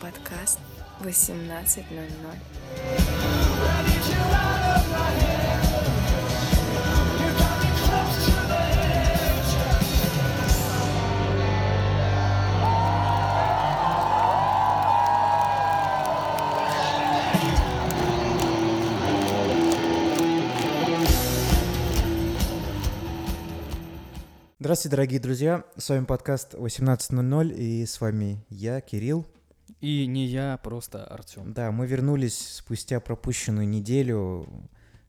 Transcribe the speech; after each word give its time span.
подкаст 0.00 0.58
18.00. 1.00 1.86
Здравствуйте, 24.58 24.96
дорогие 24.96 25.20
друзья. 25.20 25.64
С 25.76 25.90
вами 25.90 26.06
подкаст 26.06 26.54
18.00 26.54 27.54
и 27.54 27.86
с 27.86 28.00
вами 28.00 28.44
я, 28.50 28.80
Кирилл. 28.80 29.24
И 29.80 30.06
не 30.06 30.26
я, 30.26 30.58
просто 30.62 31.04
Артем. 31.04 31.52
Да, 31.52 31.70
мы 31.70 31.86
вернулись 31.86 32.56
спустя 32.56 32.98
пропущенную 33.00 33.68
неделю 33.68 34.48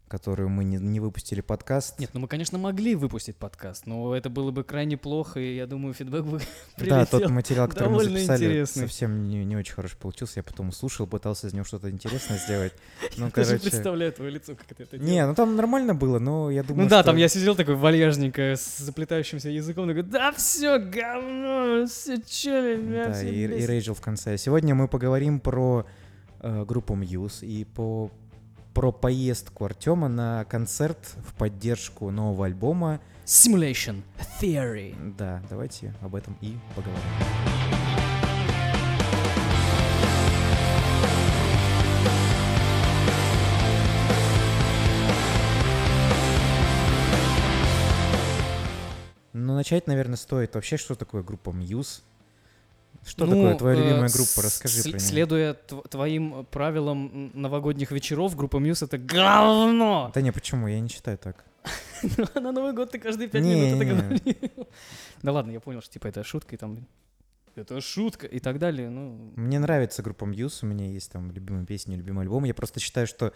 которую 0.07 0.49
мы 0.49 0.63
не, 0.63 0.77
не 0.77 0.99
выпустили 0.99 1.41
подкаст. 1.41 1.99
Нет, 1.99 2.11
ну 2.13 2.21
мы, 2.21 2.27
конечно, 2.27 2.57
могли 2.57 2.95
выпустить 2.95 3.35
подкаст, 3.35 3.85
но 3.85 4.15
это 4.15 4.29
было 4.29 4.51
бы 4.51 4.63
крайне 4.63 4.97
плохо, 4.97 5.39
и 5.39 5.55
я 5.55 5.67
думаю, 5.67 5.93
фидбэк 5.93 6.25
бы 6.25 6.41
Да, 6.77 7.05
тот 7.05 7.29
материал, 7.29 7.67
который 7.67 7.89
мы 7.89 8.03
записали, 8.03 8.45
интересный. 8.45 8.83
совсем 8.83 9.27
не, 9.27 9.43
не 9.43 9.55
очень 9.55 9.73
хороший 9.73 9.97
получился. 9.97 10.39
Я 10.39 10.43
потом 10.43 10.71
слушал, 10.71 11.07
пытался 11.07 11.47
из 11.47 11.53
него 11.53 11.65
что-то 11.65 11.89
интересное 11.89 12.37
сделать. 12.37 12.73
Ну, 13.17 13.25
я 13.25 13.31
короче... 13.31 13.51
даже 13.53 13.63
представляю 13.63 14.11
твое 14.11 14.31
лицо, 14.31 14.55
как 14.55 14.71
это, 14.71 14.83
это 14.83 14.97
Не, 14.97 15.25
ну 15.25 15.33
там 15.33 15.55
нормально 15.55 15.95
было, 15.95 16.19
но 16.19 16.51
я 16.51 16.63
думаю, 16.63 16.83
Ну 16.83 16.89
да, 16.89 17.03
там 17.03 17.15
я 17.17 17.27
сидел 17.27 17.55
такой 17.55 17.75
вальяжненько, 17.75 18.53
с 18.55 18.77
заплетающимся 18.77 19.49
языком, 19.49 19.87
такой, 19.87 20.03
да 20.03 20.31
все, 20.33 20.77
говно, 20.77 21.85
все 21.87 22.21
чили, 22.21 23.05
Да, 23.05 23.23
и, 23.23 23.43
и 23.43 23.65
Рейджел 23.65 23.95
в 23.95 24.01
конце. 24.01 24.37
Сегодня 24.37 24.75
мы 24.75 24.87
поговорим 24.87 25.39
про 25.39 25.85
э, 26.41 26.65
группу 26.65 26.95
Muse 26.95 27.45
и 27.45 27.65
по 27.65 28.11
про 28.77 28.91
поездку 28.91 29.65
Артема 29.65 30.07
на 30.07 30.45
концерт 30.45 30.99
в 31.27 31.33
поддержку 31.33 32.11
нового 32.11 32.45
альбома 32.45 32.99
Simulation 33.25 34.03
Theory. 34.39 35.15
Да, 35.17 35.41
давайте 35.49 35.95
об 35.99 36.13
этом 36.13 36.37
и 36.41 36.55
поговорим. 36.75 37.01
Ну, 49.33 49.55
начать, 49.55 49.87
наверное, 49.87 50.17
стоит 50.17 50.53
вообще, 50.53 50.77
что 50.77 50.93
такое 50.93 51.23
группа 51.23 51.49
Muse. 51.49 52.03
Что 53.05 53.25
ну, 53.25 53.31
такое 53.31 53.55
твоя 53.55 53.75
любимая 53.75 54.09
э, 54.09 54.13
группа? 54.13 54.41
Расскажи 54.41 54.81
про 54.83 54.89
нее. 54.89 54.99
Следуя 54.99 55.53
твоим 55.53 56.45
правилам 56.51 57.31
новогодних 57.33 57.91
вечеров, 57.91 58.35
группа 58.35 58.57
Muse— 58.57 58.81
это 58.83 58.97
говно! 58.97 60.11
Да 60.13 60.21
не, 60.21 60.31
почему? 60.31 60.67
Я 60.67 60.79
не 60.79 60.89
считаю 60.89 61.17
так. 61.17 61.45
На 62.35 62.51
Новый 62.51 62.73
год 62.73 62.91
ты 62.91 62.99
каждые 62.99 63.27
пять 63.29 63.43
минут 63.43 63.81
это 63.81 63.85
говорил. 63.85 64.67
Да 65.23 65.31
ладно, 65.31 65.51
я 65.51 65.59
понял, 65.59 65.81
что 65.81 65.93
типа 65.93 66.07
это 66.07 66.23
шутка, 66.23 66.55
и 66.55 66.57
там 66.57 66.85
это 67.55 67.81
шутка 67.81 68.27
и 68.27 68.39
так 68.39 68.59
далее. 68.59 68.89
Ну. 68.89 69.31
Мне 69.35 69.59
нравится 69.59 70.03
группа 70.03 70.25
Muse, 70.25 70.63
у 70.63 70.67
меня 70.67 70.87
есть 70.87 71.11
там 71.11 71.31
любимые 71.31 71.65
песни, 71.65 71.95
любимый 71.95 72.21
альбом. 72.21 72.43
Я 72.43 72.53
просто 72.53 72.79
считаю, 72.79 73.07
что 73.07 73.33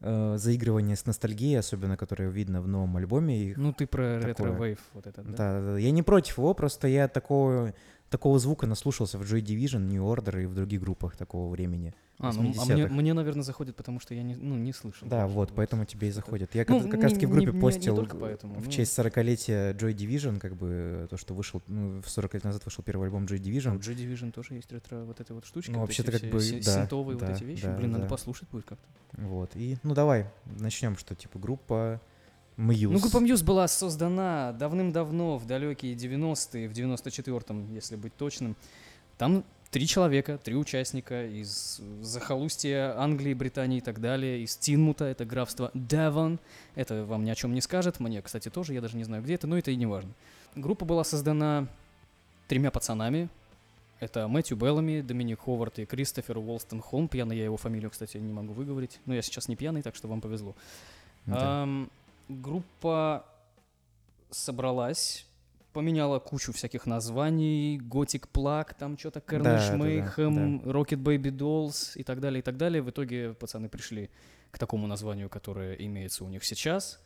э, 0.00 0.34
заигрывание 0.36 0.94
с 0.94 1.06
ностальгией, 1.06 1.58
особенно 1.58 1.96
которое 1.96 2.28
видно 2.28 2.60
в 2.60 2.68
новом 2.68 2.96
альбоме. 2.98 3.54
Ну, 3.56 3.72
ты 3.72 3.86
про 3.86 4.20
retrowave 4.20 4.78
вот 4.92 5.06
этот, 5.06 5.24
да? 5.30 5.36
Да, 5.36 5.60
да, 5.60 5.78
я 5.78 5.90
не 5.90 6.02
против 6.02 6.38
его, 6.38 6.52
просто 6.54 6.86
я 6.88 7.08
такого 7.08 7.74
такого 8.12 8.38
звука 8.38 8.66
наслушался 8.66 9.18
в 9.18 9.22
Joy 9.22 9.40
Division, 9.40 9.80
New 9.80 10.04
Order 10.04 10.42
и 10.42 10.46
в 10.46 10.54
других 10.54 10.80
группах 10.80 11.16
такого 11.16 11.50
времени. 11.50 11.94
А, 12.18 12.32
ну, 12.32 12.52
а 12.56 12.64
мне, 12.66 12.86
мне, 12.86 13.14
наверное, 13.14 13.42
заходит, 13.42 13.74
потому 13.74 13.98
что 13.98 14.14
я 14.14 14.22
не, 14.22 14.36
ну, 14.36 14.54
не 14.54 14.72
слышал. 14.72 15.08
Да, 15.08 15.26
вот, 15.26 15.48
вот, 15.48 15.56
поэтому 15.56 15.84
тебе 15.86 16.08
и 16.08 16.10
заходит. 16.12 16.54
Я 16.54 16.64
ну, 16.68 16.80
как, 16.80 16.92
как 16.92 17.02
раз 17.02 17.14
таки 17.14 17.26
в 17.26 17.30
группе 17.30 17.50
не, 17.50 17.60
постил 17.60 18.00
не 18.00 18.06
поэтому, 18.06 18.54
в 18.54 18.66
ну... 18.66 18.70
честь 18.70 18.96
40-летия 18.96 19.74
Joy 19.76 19.94
Division, 19.94 20.38
как 20.38 20.54
бы 20.54 21.08
то, 21.10 21.16
что 21.16 21.34
вышел, 21.34 21.62
ну, 21.66 22.00
в 22.00 22.08
40 22.08 22.34
лет 22.34 22.44
назад 22.44 22.64
вышел 22.64 22.84
первый 22.84 23.06
альбом 23.06 23.24
Joy 23.24 23.38
Division. 23.38 23.72
А 23.72 23.76
Joy 23.76 23.96
Division 23.96 24.30
тоже 24.30 24.54
есть 24.54 24.70
ретро 24.70 24.98
вот 24.98 25.20
этой 25.20 25.32
вот 25.32 25.46
штучки. 25.46 25.70
Ну, 25.70 25.80
вот 25.80 25.86
вообще-то 25.86 26.12
как 26.12 26.22
бы, 26.22 26.38
да. 26.38 26.62
Синтовые 26.62 27.18
да, 27.18 27.26
вот 27.26 27.36
эти 27.36 27.44
вещи. 27.44 27.64
Да, 27.64 27.76
Блин, 27.76 27.92
да. 27.92 27.98
надо 27.98 28.10
послушать 28.10 28.48
будет 28.50 28.66
как-то. 28.66 28.86
Вот, 29.20 29.56
и, 29.56 29.78
ну, 29.82 29.94
давай, 29.94 30.26
начнем, 30.44 30.96
что, 30.96 31.16
типа, 31.16 31.38
группа 31.38 32.00
Мьюз. 32.62 32.92
Ну, 32.92 33.00
группа 33.00 33.18
Мьюз 33.18 33.42
была 33.42 33.66
создана 33.66 34.52
давным-давно, 34.52 35.36
в 35.36 35.46
далекие 35.46 35.94
90-е, 35.94 36.68
в 36.68 36.72
94-м, 36.72 37.74
если 37.74 37.96
быть 37.96 38.16
точным. 38.16 38.56
Там 39.18 39.44
три 39.70 39.86
человека, 39.86 40.38
три 40.38 40.54
участника 40.54 41.26
из 41.26 41.80
захолустья 42.02 42.98
Англии, 42.98 43.34
Британии 43.34 43.78
и 43.78 43.80
так 43.80 44.00
далее, 44.00 44.42
из 44.42 44.56
Тинмута, 44.56 45.06
это 45.06 45.24
графство 45.24 45.70
Девон. 45.74 46.38
Это 46.74 47.04
вам 47.04 47.24
ни 47.24 47.30
о 47.30 47.34
чем 47.34 47.52
не 47.52 47.60
скажет, 47.60 47.98
мне, 47.98 48.22
кстати, 48.22 48.48
тоже, 48.48 48.74
я 48.74 48.80
даже 48.80 48.96
не 48.96 49.04
знаю, 49.04 49.22
где 49.22 49.34
это, 49.34 49.46
но 49.46 49.58
это 49.58 49.70
и 49.70 49.76
не 49.76 49.86
важно. 49.86 50.12
Группа 50.54 50.84
была 50.84 51.02
создана 51.02 51.66
тремя 52.46 52.70
пацанами. 52.70 53.28
Это 53.98 54.26
Мэтью 54.26 54.56
Беллами, 54.56 55.00
Доминик 55.00 55.40
Ховард 55.40 55.78
и 55.78 55.84
Кристофер 55.84 56.36
Уолстон 56.36 56.80
Холм. 56.80 57.08
Пьяный 57.08 57.38
я 57.38 57.44
его 57.44 57.56
фамилию, 57.56 57.90
кстати, 57.90 58.16
не 58.16 58.32
могу 58.32 58.52
выговорить. 58.52 59.00
Но 59.06 59.14
я 59.14 59.22
сейчас 59.22 59.48
не 59.48 59.56
пьяный, 59.56 59.80
так 59.80 59.94
что 59.94 60.08
вам 60.08 60.20
повезло. 60.20 60.56
Да. 61.26 61.62
Эм, 61.62 61.90
группа 62.28 63.26
собралась 64.30 65.26
поменяла 65.72 66.18
кучу 66.18 66.52
всяких 66.52 66.86
названий, 66.86 67.78
Gothic 67.78 68.26
Plug, 68.32 68.74
там 68.78 68.98
что-то 68.98 69.20
Carnage 69.20 69.42
да, 69.42 69.76
Mayhem, 69.76 70.58
да, 70.58 70.64
да, 70.64 70.70
Rocket 70.70 71.02
Baby 71.02 71.30
Dolls 71.30 71.92
и 71.96 72.02
так 72.02 72.20
далее, 72.20 72.40
и 72.40 72.42
так 72.42 72.56
далее. 72.56 72.82
В 72.82 72.90
итоге 72.90 73.34
пацаны 73.34 73.68
пришли 73.68 74.10
к 74.50 74.58
такому 74.58 74.86
названию, 74.86 75.28
которое 75.28 75.74
имеется 75.74 76.24
у 76.24 76.28
них 76.28 76.44
сейчас. 76.44 77.00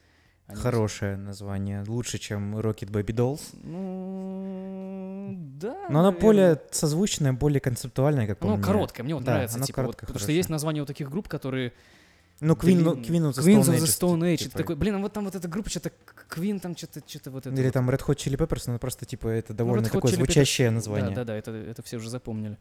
Они... 0.47 0.61
Хорошее 0.61 1.17
название, 1.17 1.85
лучше, 1.87 2.19
чем 2.19 2.57
Rocket 2.59 2.91
Baby 2.91 3.15
Dolls. 3.15 3.41
Ну, 3.63 5.35
да. 5.61 5.87
Но 5.89 6.01
оно 6.01 6.13
более 6.13 6.61
созвучное, 6.71 7.33
более 7.33 7.61
концептуальное, 7.61 8.27
как 8.27 8.39
по 8.39 8.47
Оно 8.47 8.57
мне. 8.57 8.65
короткое, 8.65 9.03
мне 9.03 9.15
вот 9.15 9.25
да, 9.25 9.35
нравится, 9.35 9.61
типа, 9.61 9.83
вот, 9.83 9.97
потому 9.97 10.19
что 10.19 10.33
есть 10.33 10.49
название 10.49 10.83
у 10.83 10.87
таких 10.87 11.11
групп, 11.11 11.29
которые 11.29 11.73
ну, 12.41 12.55
Queen, 12.55 12.83
Queen, 12.83 13.03
Queen 13.03 13.23
of 13.23 13.33
the 13.33 13.45
Queens 13.45 13.63
Stone 13.63 13.79
the 13.79 13.87
Stone 13.87 14.21
Age. 14.21 14.37
Типа. 14.37 14.59
такой, 14.59 14.77
блин, 14.77 14.97
а 14.97 14.99
вот 14.99 15.13
там 15.13 15.25
вот 15.25 15.35
эта 15.35 15.49
группа, 15.49 15.71
что-то 15.71 15.91
Queen, 16.29 16.61
там 16.61 16.77
что-то 16.77 17.01
что 17.07 17.31
вот 17.31 17.47
это. 17.47 17.59
Или 17.59 17.71
там 17.71 17.89
Red 17.89 18.05
Hot 18.07 18.17
Chili 18.17 18.37
Peppers, 18.37 18.71
но 18.71 18.79
просто, 18.79 19.07
типа, 19.07 19.29
это 19.29 19.53
ну, 19.53 19.59
довольно 19.59 19.83
ну, 19.83 19.89
такое 19.89 20.13
Chili 20.13 20.17
звучащее 20.17 20.69
Peppers, 20.69 20.73
название. 20.73 21.15
Да, 21.15 21.25
да, 21.25 21.25
да, 21.25 21.37
это, 21.37 21.51
это 21.53 21.83
все 21.83 21.97
уже 21.97 22.11
запомнили. 22.11 22.59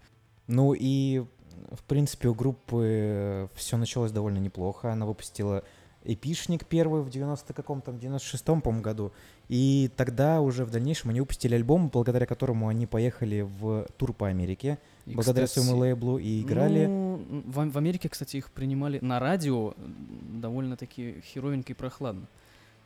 Ну 0.48 0.74
и, 0.74 1.26
в 1.72 1.84
принципе, 1.84 2.30
у 2.30 2.34
группы 2.34 3.50
все 3.56 3.76
началось 3.76 4.12
довольно 4.12 4.38
неплохо. 4.38 4.94
Она 4.94 5.06
выпустила 5.06 5.64
эпишник 6.06 6.66
первый 6.66 7.02
в 7.02 7.10
90 7.10 7.54
каком 7.54 7.82
там, 7.82 7.96
96-м, 7.96 8.62
по-моему, 8.62 8.84
году. 8.84 9.12
И 9.50 9.90
тогда 9.98 10.40
уже 10.40 10.64
в 10.64 10.72
дальнейшем 10.72 11.10
они 11.10 11.20
выпустили 11.20 11.56
альбом, 11.56 11.90
благодаря 11.90 12.26
которому 12.26 12.70
они 12.70 12.86
поехали 12.86 13.42
в 13.42 13.88
тур 13.98 14.14
по 14.14 14.28
Америке— 14.28 14.78
и, 15.06 15.14
благодаря 15.14 15.46
кстати, 15.46 15.66
своему 15.66 15.82
лейблу 15.82 16.18
и 16.18 16.42
играли. 16.42 16.86
Ну, 16.86 17.22
в, 17.46 17.72
в 17.72 17.78
Америке, 17.78 18.10
кстати, 18.10 18.38
их 18.38 18.52
принимали 18.52 19.00
на 19.02 19.20
радио 19.20 19.74
довольно-таки 19.78 21.22
херовенько 21.22 21.74
и 21.74 21.76
прохладно. 21.76 22.28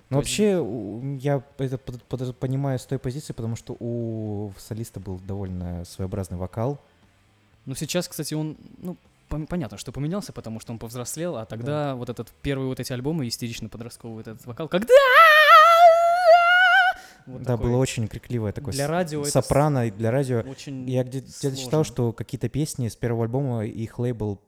Ну, 0.09 0.17
вообще, 0.17 0.65
я 1.21 1.43
это 1.59 1.77
под, 1.77 2.03
под, 2.03 2.35
понимаю 2.37 2.79
с 2.79 2.85
той 2.85 2.97
позиции, 2.97 3.31
потому 3.31 3.55
что 3.55 3.77
у 3.79 4.51
солиста 4.57 4.99
был 4.99 5.19
довольно 5.19 5.85
своеобразный 5.85 6.37
вокал. 6.37 6.79
Ну, 7.65 7.75
сейчас, 7.75 8.07
кстати, 8.07 8.33
он, 8.33 8.57
ну, 8.79 8.97
понятно, 9.27 9.77
что 9.77 9.91
поменялся, 9.91 10.33
потому 10.33 10.59
что 10.59 10.73
он 10.73 10.79
повзрослел, 10.79 11.37
а 11.37 11.45
тогда 11.45 11.89
да. 11.89 11.95
вот 11.95 12.09
этот 12.09 12.31
первый 12.41 12.67
вот 12.67 12.79
эти 12.79 12.91
альбомы 12.91 13.27
истерично 13.27 13.69
подростковый 13.69 14.17
вот 14.17 14.27
этот 14.27 14.45
вокал, 14.45 14.67
когда 14.67 14.93
вот 17.29 17.43
да, 17.43 17.57
было 17.57 17.77
очень 17.77 18.07
крикливое 18.07 18.51
такое 18.51 18.73
для 18.73 18.87
радио 18.87 19.23
сопрано, 19.23 19.87
и 19.87 19.91
для 19.91 20.11
радио. 20.11 20.39
Очень 20.39 20.89
Я 20.89 21.03
где-то 21.03 21.55
читал, 21.55 21.83
что 21.83 22.11
какие-то 22.11 22.49
песни 22.49 22.87
с 22.87 22.95
первого 22.95 23.25
альбома 23.25 23.65
их 23.65 23.99
лейбл 23.99 24.41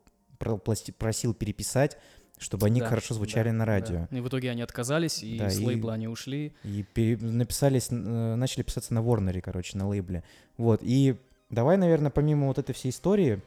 просил 0.98 1.34
переписать, 1.36 1.98
чтобы 2.40 2.66
они 2.66 2.80
да, 2.80 2.88
хорошо 2.88 3.14
звучали 3.14 3.50
да, 3.50 3.54
на 3.54 3.66
радио. 3.66 4.08
Да. 4.10 4.18
И 4.18 4.22
в 4.22 4.28
итоге 4.28 4.50
они 4.50 4.64
отказались, 4.64 5.22
и 5.22 5.38
да, 5.38 5.50
с 5.50 5.60
лейбла 5.60 5.92
и, 5.92 5.94
они 5.94 6.08
ушли. 6.08 6.54
И 6.64 6.84
пере... 6.84 7.18
написались, 7.18 7.90
э, 7.92 8.36
начали 8.36 8.64
писаться 8.64 8.94
на 8.96 9.04
Ворнере, 9.04 9.42
короче, 9.42 9.78
на 9.78 9.88
лейбле. 9.88 10.24
Вот, 10.58 10.80
и 10.82 11.18
давай, 11.52 11.78
наверное, 11.78 12.10
помимо 12.10 12.48
вот 12.48 12.58
этой 12.58 12.74
всей 12.74 12.90
истории, 12.90 13.42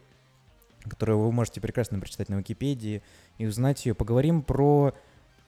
которую 0.88 1.18
вы 1.18 1.32
можете 1.32 1.60
прекрасно 1.60 1.98
прочитать 1.98 2.28
на 2.28 2.36
Википедии 2.36 3.02
и 3.38 3.46
узнать 3.46 3.84
ее, 3.84 3.94
поговорим 3.94 4.42
про... 4.42 4.94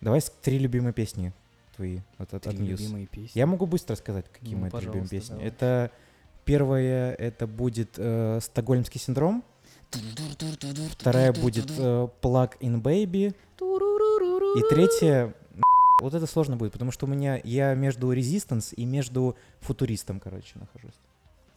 Давай 0.01 0.21
три 0.43 0.59
любимые 0.59 0.93
песни 0.93 1.33
твои 1.77 2.01
от, 2.19 2.35
от, 2.35 2.47
от 2.47 2.57
песни. 2.57 3.31
Я 3.35 3.47
могу 3.47 3.67
быстро 3.67 3.95
сказать, 3.97 4.27
какие 4.33 4.55
ну, 4.55 4.63
мои 4.63 4.71
любимые 4.71 5.09
песни. 5.09 5.35
Давай. 5.35 5.47
Это 5.47 5.91
первое, 6.45 7.13
это 7.15 7.47
будет 7.47 7.95
э, 7.97 8.41
«Стокгольмский 8.43 9.01
синдром». 9.01 9.45
Вторая 10.99 11.33
будет 11.33 11.71
э, 11.71 12.09
«Plug 12.23 12.59
in 12.61 12.83
Baby». 12.83 13.35
И 14.59 14.75
третья, 14.75 15.35
вот 16.01 16.15
это 16.15 16.27
сложно 16.27 16.57
будет, 16.57 16.73
потому 16.73 16.91
что 16.91 17.07
у 17.07 17.09
меня, 17.09 17.41
я 17.45 17.75
между 17.75 18.13
Resistance 18.13 18.75
и 18.75 18.85
между 18.85 19.37
Футуристом, 19.61 20.21
короче, 20.21 20.59
нахожусь. 20.59 20.99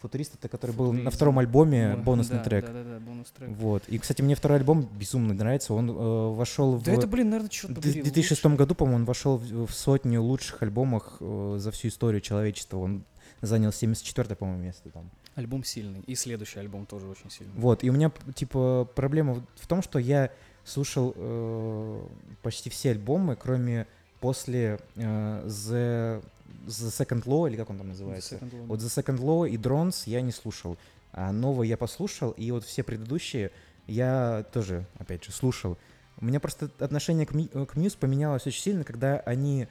Футурист 0.02 0.36
это 0.36 0.48
который 0.48 0.76
был 0.76 0.88
на 0.88 0.92
Футуризм. 1.00 1.16
втором 1.16 1.40
альбоме, 1.40 1.96
Ой, 1.96 2.02
бонусный 2.02 2.38
да, 2.38 2.44
трек. 2.44 2.66
Да, 2.66 2.72
да, 2.74 2.84
да, 2.84 3.00
бонус 3.00 3.32
трек. 3.32 3.50
Вот. 3.50 3.84
И, 3.88 3.98
кстати, 4.00 4.22
мне 4.22 4.36
второй 4.36 4.60
альбом 4.60 4.88
безумно 4.98 5.34
нравится. 5.34 5.74
Он 5.74 5.90
э, 5.90 5.94
вошел 6.36 6.76
в... 6.78 6.84
Да 6.84 6.94
это, 6.94 7.08
блин, 7.08 7.30
наверное, 7.30 7.50
черт 7.50 7.72
в 7.74 7.76
побери. 7.76 8.02
2006 8.02 8.44
лучше. 8.46 8.58
году, 8.58 8.76
по-моему, 8.76 9.00
он 9.00 9.06
вошел 9.06 9.38
в, 9.38 9.68
в 9.68 9.74
сотню 9.74 10.22
лучших 10.22 10.62
альбомов 10.64 11.04
э, 11.20 11.58
за 11.60 11.72
всю 11.72 11.90
историю 11.90 12.22
человечества. 12.22 12.78
Он 12.78 13.04
занял 13.42 13.72
74 13.72 14.36
по-моему, 14.36 14.64
место 14.64 14.90
там. 14.90 15.10
Альбом 15.36 15.64
сильный. 15.64 16.02
И 16.08 16.16
следующий 16.16 16.60
альбом 16.60 16.86
тоже 16.86 17.08
очень 17.08 17.30
сильный. 17.30 17.54
Вот, 17.56 17.84
и 17.84 17.90
у 17.90 17.94
меня, 17.94 18.12
типа, 18.36 18.88
проблема 18.96 19.36
в- 19.36 19.44
в 19.56 19.68
том, 19.68 19.82
что 19.82 20.00
я 20.00 20.32
слушал 20.66 21.14
э, 21.16 22.02
почти 22.42 22.70
все 22.70 22.92
альбомы, 22.92 23.36
кроме 23.36 23.88
после 24.20 24.80
э, 24.98 25.44
The, 25.48 26.24
The 26.70 27.08
Second 27.08 27.24
Law, 27.26 27.50
или 27.50 27.56
как 27.56 27.70
он 27.70 27.78
там 27.78 27.90
называется. 27.90 28.36
The 28.36 28.40
Second 28.40 28.52
Law. 28.52 28.66
Вот 28.68 28.80
The 28.80 29.04
Second 29.04 29.20
Law 29.20 29.50
и 29.50 29.58
Drones 29.58 30.04
я 30.06 30.22
не 30.22 30.32
слушал, 30.32 30.78
а 31.12 31.32
новые 31.32 31.70
я 31.70 31.78
послушал, 31.78 32.32
и 32.32 32.52
вот 32.52 32.64
все 32.64 32.84
предыдущие 32.84 33.52
я 33.88 34.46
тоже, 34.54 34.86
опять 34.98 35.24
же, 35.24 35.32
слушал. 35.32 35.78
У 36.22 36.26
меня 36.26 36.40
просто 36.40 36.70
отношение 36.80 37.26
к, 37.26 37.32
к 37.32 37.76
Muse 37.76 37.98
поменялось 37.98 38.46
очень 38.46 38.62
сильно, 38.62 38.84
когда 38.84 39.20
они 39.22 39.68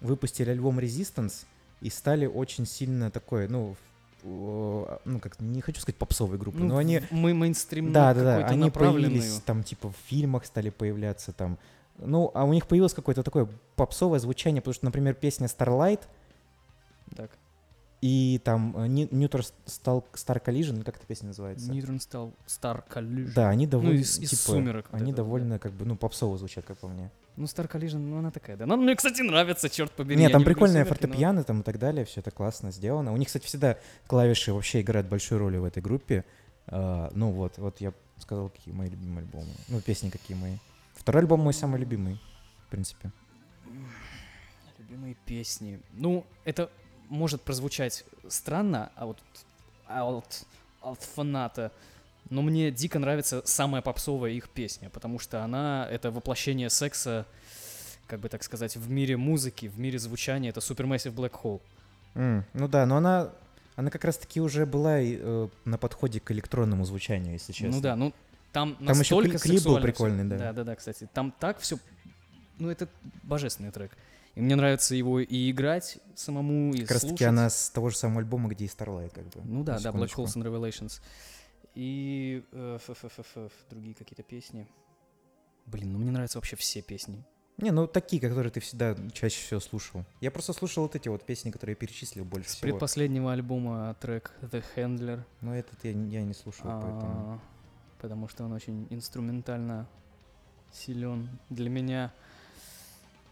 выпустили 0.00 0.50
альбом 0.50 0.78
Resistance 0.78 1.44
и 1.80 1.90
стали 1.90 2.26
очень 2.26 2.66
сильно 2.66 3.10
такой, 3.10 3.48
ну, 3.48 3.76
ну 4.24 5.20
как, 5.20 5.40
не 5.40 5.60
хочу 5.60 5.80
сказать 5.80 5.96
попсовой 5.96 6.38
группой, 6.38 6.60
Ну, 6.60 6.68
но 6.68 6.76
они 6.78 7.02
мы 7.10 7.32
мейнстрим 7.34 7.92
да, 7.92 8.14
да, 8.14 8.22
да. 8.22 8.46
Они 8.46 8.70
появились 8.70 9.40
там, 9.44 9.62
типа, 9.62 9.90
в 9.90 9.96
фильмах 10.06 10.44
стали 10.44 10.70
появляться 10.70 11.32
там. 11.32 11.58
Ну, 11.98 12.30
а 12.34 12.44
у 12.44 12.52
них 12.52 12.66
появилось 12.66 12.94
какое-то 12.94 13.22
такое 13.22 13.48
попсовое 13.76 14.18
звучание, 14.20 14.62
потому 14.62 14.74
что, 14.74 14.86
например, 14.86 15.14
песня 15.14 15.46
Starlight 15.46 16.00
Так, 17.16 17.30
и 18.00 18.40
там 18.44 18.74
э, 18.78 18.86
Neutral 18.86 19.44
Star, 19.66 20.02
Star 20.14 20.42
Collision, 20.42 20.82
как 20.84 20.96
эта 20.96 21.06
песня 21.06 21.28
называется? 21.28 21.70
Neutron 21.70 22.00
стал 22.00 22.32
Star 22.46 22.82
Collision. 22.88 23.32
Да, 23.34 23.50
они 23.50 23.66
довольно, 23.66 23.98
из- 23.98 24.18
из 24.18 24.30
типа, 24.30 24.42
«Сумерек» 24.52 24.86
вот 24.90 25.00
они 25.00 25.10
это, 25.10 25.18
да. 25.18 25.22
довольно, 25.22 25.58
как 25.58 25.72
бы, 25.72 25.84
ну, 25.84 25.96
попсово 25.96 26.38
звучат, 26.38 26.64
как 26.64 26.78
по 26.78 26.88
мне. 26.88 27.10
Ну, 27.36 27.44
Star 27.44 27.70
Collision, 27.70 27.98
ну, 27.98 28.18
она 28.18 28.30
такая, 28.30 28.56
да. 28.56 28.64
Ну, 28.64 28.76
мне, 28.78 28.96
кстати, 28.96 29.20
нравится, 29.20 29.68
черт 29.68 29.92
побери. 29.92 30.18
Нет, 30.18 30.32
там 30.32 30.40
не 30.40 30.44
прикольные 30.46 30.84
«Сумерки», 30.84 31.06
но- 31.06 31.42
там 31.44 31.60
и 31.60 31.62
так 31.62 31.78
далее, 31.78 32.06
все 32.06 32.20
это 32.20 32.30
классно 32.30 32.70
сделано. 32.70 33.12
У 33.12 33.16
них, 33.18 33.26
кстати, 33.28 33.44
всегда 33.44 33.76
клавиши 34.06 34.52
вообще 34.54 34.80
играют 34.80 35.06
большую 35.08 35.38
роль 35.40 35.58
в 35.58 35.64
этой 35.64 35.82
группе. 35.82 36.24
А, 36.68 37.10
ну 37.14 37.32
вот, 37.32 37.58
вот 37.58 37.80
я 37.82 37.92
сказал, 38.16 38.48
какие 38.48 38.72
мои 38.72 38.88
любимые 38.88 39.24
альбомы. 39.24 39.50
Ну, 39.68 39.80
песни 39.82 40.08
какие 40.08 40.36
мои. 40.38 40.56
Второй 40.94 41.22
альбом 41.22 41.40
мой 41.40 41.52
самый 41.52 41.78
любимый, 41.80 42.18
в 42.66 42.70
принципе. 42.70 43.10
Любимые 44.78 45.16
песни. 45.26 45.80
Ну, 45.92 46.24
это 46.44 46.70
может 47.10 47.42
прозвучать 47.42 48.04
странно, 48.28 48.90
а 48.96 49.06
вот 49.06 49.18
а 49.86 50.04
от, 50.08 50.46
от 50.80 51.02
фаната. 51.02 51.72
Но 52.30 52.42
мне 52.42 52.70
дико 52.70 52.98
нравится 52.98 53.42
самая 53.44 53.82
попсовая 53.82 54.30
их 54.30 54.48
песня, 54.48 54.88
потому 54.88 55.18
что 55.18 55.42
она— 55.42 55.86
это 55.90 56.10
воплощение 56.12 56.70
секса, 56.70 57.26
как 58.06 58.20
бы 58.20 58.28
так 58.28 58.42
сказать, 58.44 58.76
в 58.76 58.88
мире 58.88 59.16
музыки, 59.16 59.66
в 59.66 59.78
мире 59.80 59.98
звучания. 59.98 60.50
Это 60.50 60.60
Supermassive 60.60 61.12
Black 61.12 61.32
Hole. 61.42 61.60
М, 62.14 62.44
ну 62.54 62.68
да, 62.68 62.86
но 62.86 62.98
она, 62.98 63.30
она 63.74 63.90
как 63.90 64.04
раз-таки 64.04 64.40
уже 64.40 64.64
была 64.64 64.98
э, 65.00 65.48
на 65.64 65.76
подходе 65.78 66.20
к 66.20 66.30
электронному 66.30 66.84
звучанию, 66.84 67.32
если 67.32 67.52
честно. 67.52 67.76
Ну 67.76 67.80
да, 67.82 67.96
ну 67.96 68.12
там, 68.52 68.74
Там 68.76 68.82
еще 68.86 68.98
настолько 68.98 69.36
кли- 69.36 69.40
клип 69.40 69.54
был 69.54 69.58
сексуально 69.58 69.78
всё. 69.80 69.82
прикольный, 69.92 70.24
да. 70.24 70.38
Да, 70.38 70.52
да, 70.52 70.64
да, 70.64 70.76
кстати. 70.76 71.08
Там 71.12 71.32
так 71.38 71.58
все, 71.58 71.78
ну 72.58 72.68
это 72.70 72.88
божественный 73.24 73.72
трек. 73.72 73.90
И 74.34 74.40
мне 74.40 74.54
нравится 74.56 74.94
его 74.94 75.20
и 75.20 75.50
играть 75.50 75.98
самому, 76.14 76.72
и 76.72 76.80
Как 76.82 76.92
раз-таки 76.92 77.08
слушать. 77.16 77.28
она 77.28 77.50
с 77.50 77.70
того 77.70 77.90
же 77.90 77.96
самого 77.96 78.20
альбома, 78.20 78.48
где 78.48 78.64
и 78.64 78.68
Starlight, 78.68 79.10
как 79.10 79.24
бы. 79.26 79.40
Ну 79.44 79.64
да, 79.64 79.78
да, 79.80 79.90
Black. 79.90 80.14
Holes 80.14 80.36
and 80.36 80.44
Revelations. 80.44 81.00
И 81.74 82.44
э, 82.52 82.78
другие 83.70 83.94
какие-то 83.94 84.22
песни. 84.22 84.68
Блин, 85.66 85.92
ну 85.92 85.98
мне 85.98 86.10
нравятся 86.10 86.38
вообще 86.38 86.56
все 86.56 86.82
песни. 86.82 87.24
Не, 87.58 87.72
ну 87.72 87.86
такие, 87.86 88.22
которые 88.22 88.50
ты 88.50 88.60
всегда 88.60 88.96
чаще 89.12 89.40
всего 89.44 89.60
слушал. 89.60 90.04
Я 90.20 90.30
просто 90.30 90.52
слушал 90.52 90.84
вот 90.84 90.96
эти 90.96 91.08
вот 91.08 91.26
песни, 91.26 91.50
которые 91.50 91.72
я 91.72 91.76
перечислил 91.76 92.24
больше 92.24 92.48
С 92.48 92.54
всего. 92.54 92.70
предпоследнего 92.70 93.32
альбома 93.32 93.94
трек 94.00 94.32
The 94.40 94.64
Handler, 94.76 95.22
Но 95.42 95.54
этот 95.54 95.84
я, 95.84 95.90
я 95.90 96.22
не 96.22 96.32
слушал, 96.32 96.64
поэтому... 96.64 97.34
а, 97.34 97.40
потому 98.00 98.28
что 98.28 98.44
он 98.44 98.52
очень 98.52 98.86
инструментально 98.90 99.86
силен 100.72 101.28
для 101.50 101.68
меня. 101.68 102.14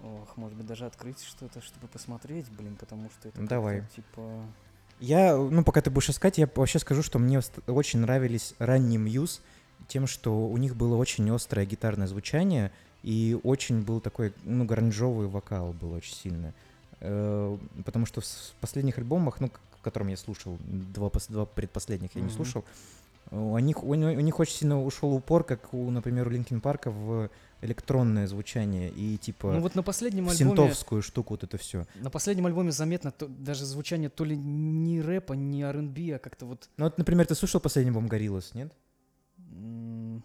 Ох, 0.00 0.36
может 0.36 0.56
быть, 0.56 0.66
даже 0.66 0.86
открыть 0.86 1.22
что-то, 1.22 1.60
чтобы 1.60 1.88
посмотреть, 1.88 2.48
блин, 2.50 2.76
потому 2.76 3.10
что 3.10 3.28
это 3.28 3.42
Давай. 3.42 3.84
типа... 3.94 4.44
Я, 5.00 5.36
ну, 5.36 5.62
пока 5.64 5.80
ты 5.80 5.90
будешь 5.90 6.10
искать, 6.10 6.38
я 6.38 6.48
вообще 6.54 6.78
скажу, 6.78 7.02
что 7.02 7.18
мне 7.18 7.40
очень 7.66 8.00
нравились 8.00 8.54
ранние 8.58 8.98
Muse 8.98 9.40
тем, 9.86 10.06
что 10.06 10.46
у 10.48 10.56
них 10.56 10.74
было 10.76 10.96
очень 10.96 11.28
острое 11.30 11.66
гитарное 11.66 12.06
звучание 12.08 12.72
и 13.02 13.38
очень 13.44 13.82
был 13.82 14.00
такой, 14.00 14.32
ну, 14.44 14.64
гранжовый 14.64 15.28
вокал 15.28 15.72
был 15.72 15.92
очень 15.92 16.14
сильно. 16.14 16.52
Э, 17.00 17.56
Потому 17.84 18.06
что 18.06 18.20
в 18.20 18.26
последних 18.60 18.98
альбомах, 18.98 19.40
ну, 19.40 19.48
к 19.50 19.60
к 19.78 19.84
которым 19.84 20.08
я 20.08 20.16
слушал, 20.16 20.58
два, 20.60 21.08
два 21.28 21.46
предпоследних 21.46 22.10
я 22.14 22.20
не 22.20 22.26
Мгм. 22.26 22.34
слушал, 22.34 22.64
у 23.30 23.58
них, 23.58 23.82
у, 23.82 23.90
у 23.90 23.94
них 23.94 24.38
очень 24.38 24.54
сильно 24.54 24.82
ушел 24.82 25.12
упор, 25.12 25.44
как 25.44 25.72
у, 25.74 25.90
например, 25.90 26.26
у 26.26 26.30
Linkin 26.30 26.60
Park'а 26.60 26.90
в 26.90 27.30
электронное 27.60 28.26
звучание 28.26 28.90
и 28.90 29.16
типа 29.16 29.52
Ну 29.52 29.60
вот 29.60 29.74
на 29.74 29.82
последнем 29.82 30.28
альбоме... 30.28 30.36
синтовскую 30.38 31.02
штуку 31.02 31.34
вот 31.34 31.44
это 31.44 31.58
все. 31.58 31.86
На 31.96 32.10
последнем 32.10 32.46
альбоме 32.46 32.70
заметно 32.70 33.10
то- 33.10 33.26
даже 33.26 33.64
звучание 33.64 34.08
то 34.08 34.24
ли 34.24 34.36
не 34.36 35.00
рэпа, 35.00 35.32
не 35.34 35.62
R&B, 35.62 36.14
а 36.14 36.18
как-то 36.18 36.46
вот, 36.46 36.68
Ну 36.76 36.84
вот, 36.84 36.98
например, 36.98 37.26
ты 37.26 37.34
слушал 37.34 37.60
последний 37.60 37.90
альбом 37.90 38.06
Гориллас, 38.06 38.54
нет? 38.54 38.72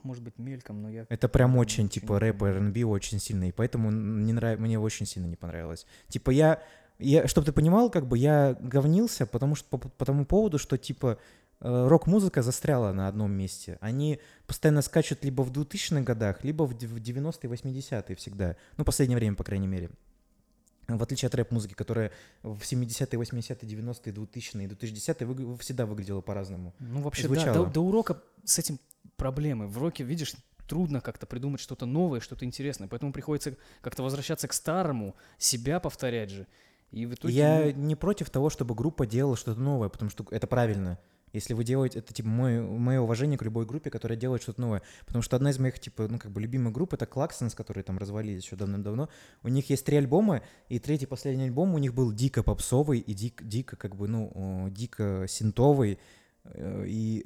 может 0.03 0.23
быть, 0.23 0.37
мельком, 0.37 0.81
но 0.81 0.89
я... 0.89 1.05
Это 1.09 1.29
прям 1.29 1.57
очень, 1.57 1.89
типа, 1.89 2.19
рэп 2.19 2.43
и. 2.43 2.45
R&B 2.45 2.83
очень 2.83 3.19
сильно, 3.19 3.47
и 3.47 3.51
поэтому 3.51 3.91
не 3.91 4.33
нрав... 4.33 4.59
мне 4.59 4.79
очень 4.79 5.05
сильно 5.05 5.27
не 5.27 5.35
понравилось. 5.35 5.85
Типа, 6.09 6.31
я, 6.31 6.61
я 6.99 7.27
чтобы 7.27 7.45
ты 7.45 7.51
понимал, 7.51 7.89
как 7.89 8.07
бы, 8.07 8.17
я 8.17 8.57
говнился, 8.59 9.25
потому 9.25 9.55
что, 9.55 9.77
по, 9.77 9.89
по 9.89 10.05
тому 10.05 10.25
поводу, 10.25 10.57
что, 10.59 10.77
типа, 10.77 11.19
рок-музыка 11.63 12.41
застряла 12.41 12.91
на 12.93 13.07
одном 13.07 13.31
месте. 13.31 13.77
Они 13.81 14.19
постоянно 14.47 14.81
скачут 14.81 15.23
либо 15.23 15.41
в 15.43 15.51
2000-х 15.51 16.01
годах, 16.01 16.43
либо 16.43 16.63
в 16.63 16.77
д- 16.77 16.87
в 16.87 16.97
90-е, 16.97 17.49
80-е 17.49 18.15
всегда. 18.15 18.55
Ну, 18.77 18.83
последнее 18.83 19.17
время, 19.17 19.35
по 19.35 19.43
крайней 19.43 19.67
мере. 19.67 19.89
В 20.87 21.01
отличие 21.01 21.27
от 21.27 21.35
рэп-музыки, 21.35 21.73
которая 21.73 22.11
в 22.43 22.59
70-е, 22.61 23.17
80-е, 23.17 23.55
90-е, 23.69 24.13
2000-е, 24.13 24.67
2010-е 24.67 25.25
выгля- 25.27 25.57
всегда 25.59 25.85
выглядела 25.85 26.19
по-разному. 26.21 26.73
Ну 26.79 27.01
вообще, 27.01 27.23
да, 27.29 27.53
до, 27.53 27.65
до 27.65 27.81
урока 27.81 28.21
с 28.43 28.59
этим 28.59 28.79
проблемы. 29.15 29.67
В 29.67 29.77
роке, 29.77 30.03
видишь, 30.03 30.33
трудно 30.67 30.99
как-то 30.99 31.25
придумать 31.25 31.61
что-то 31.61 31.85
новое, 31.85 32.19
что-то 32.19 32.43
интересное, 32.43 32.89
поэтому 32.89 33.13
приходится 33.13 33.55
как-то 33.81 34.03
возвращаться 34.03 34.47
к 34.49 34.53
старому, 34.53 35.15
себя 35.37 35.79
повторять 35.79 36.29
же. 36.29 36.47
И 36.91 37.05
в 37.05 37.13
итоге... 37.13 37.33
Я 37.33 37.71
не 37.71 37.95
против 37.95 38.29
того, 38.29 38.49
чтобы 38.49 38.75
группа 38.75 39.05
делала 39.05 39.37
что-то 39.37 39.59
новое, 39.61 39.87
потому 39.89 40.11
что 40.11 40.25
это 40.31 40.47
правильно. 40.47 40.99
Если 41.33 41.53
вы 41.53 41.63
делаете, 41.63 41.99
это 41.99 42.13
типа 42.13 42.29
мое, 42.29 42.61
мое 42.61 43.01
уважение 43.01 43.37
к 43.37 43.41
любой 43.41 43.65
группе, 43.65 43.89
которая 43.89 44.17
делает 44.17 44.43
что-то 44.43 44.61
новое. 44.61 44.81
Потому 45.05 45.23
что 45.23 45.35
одна 45.35 45.49
из 45.49 45.59
моих, 45.59 45.79
типа, 45.79 46.07
ну, 46.07 46.19
как 46.19 46.31
бы 46.31 46.39
любимых 46.39 46.73
групп 46.73 46.93
это 46.93 47.05
Klaxons, 47.05 47.55
которые 47.55 47.83
там 47.83 47.97
развалились 47.97 48.43
еще 48.43 48.55
давно-давно. 48.55 49.09
У 49.41 49.49
них 49.49 49.69
есть 49.69 49.85
три 49.85 49.97
альбома, 49.97 50.41
и 50.69 50.79
третий 50.79 51.07
последний 51.07 51.45
альбом 51.45 51.73
у 51.73 51.79
них 51.79 51.93
был 51.93 52.13
дико 52.13 52.43
попсовый 52.43 52.99
и 52.99 53.13
дик, 53.13 53.43
дико, 53.43 53.75
как 53.75 53.95
бы, 53.95 54.07
ну, 54.07 54.69
дико 54.69 55.25
синтовый. 55.27 55.97
Э, 56.45 56.85
И 56.87 57.25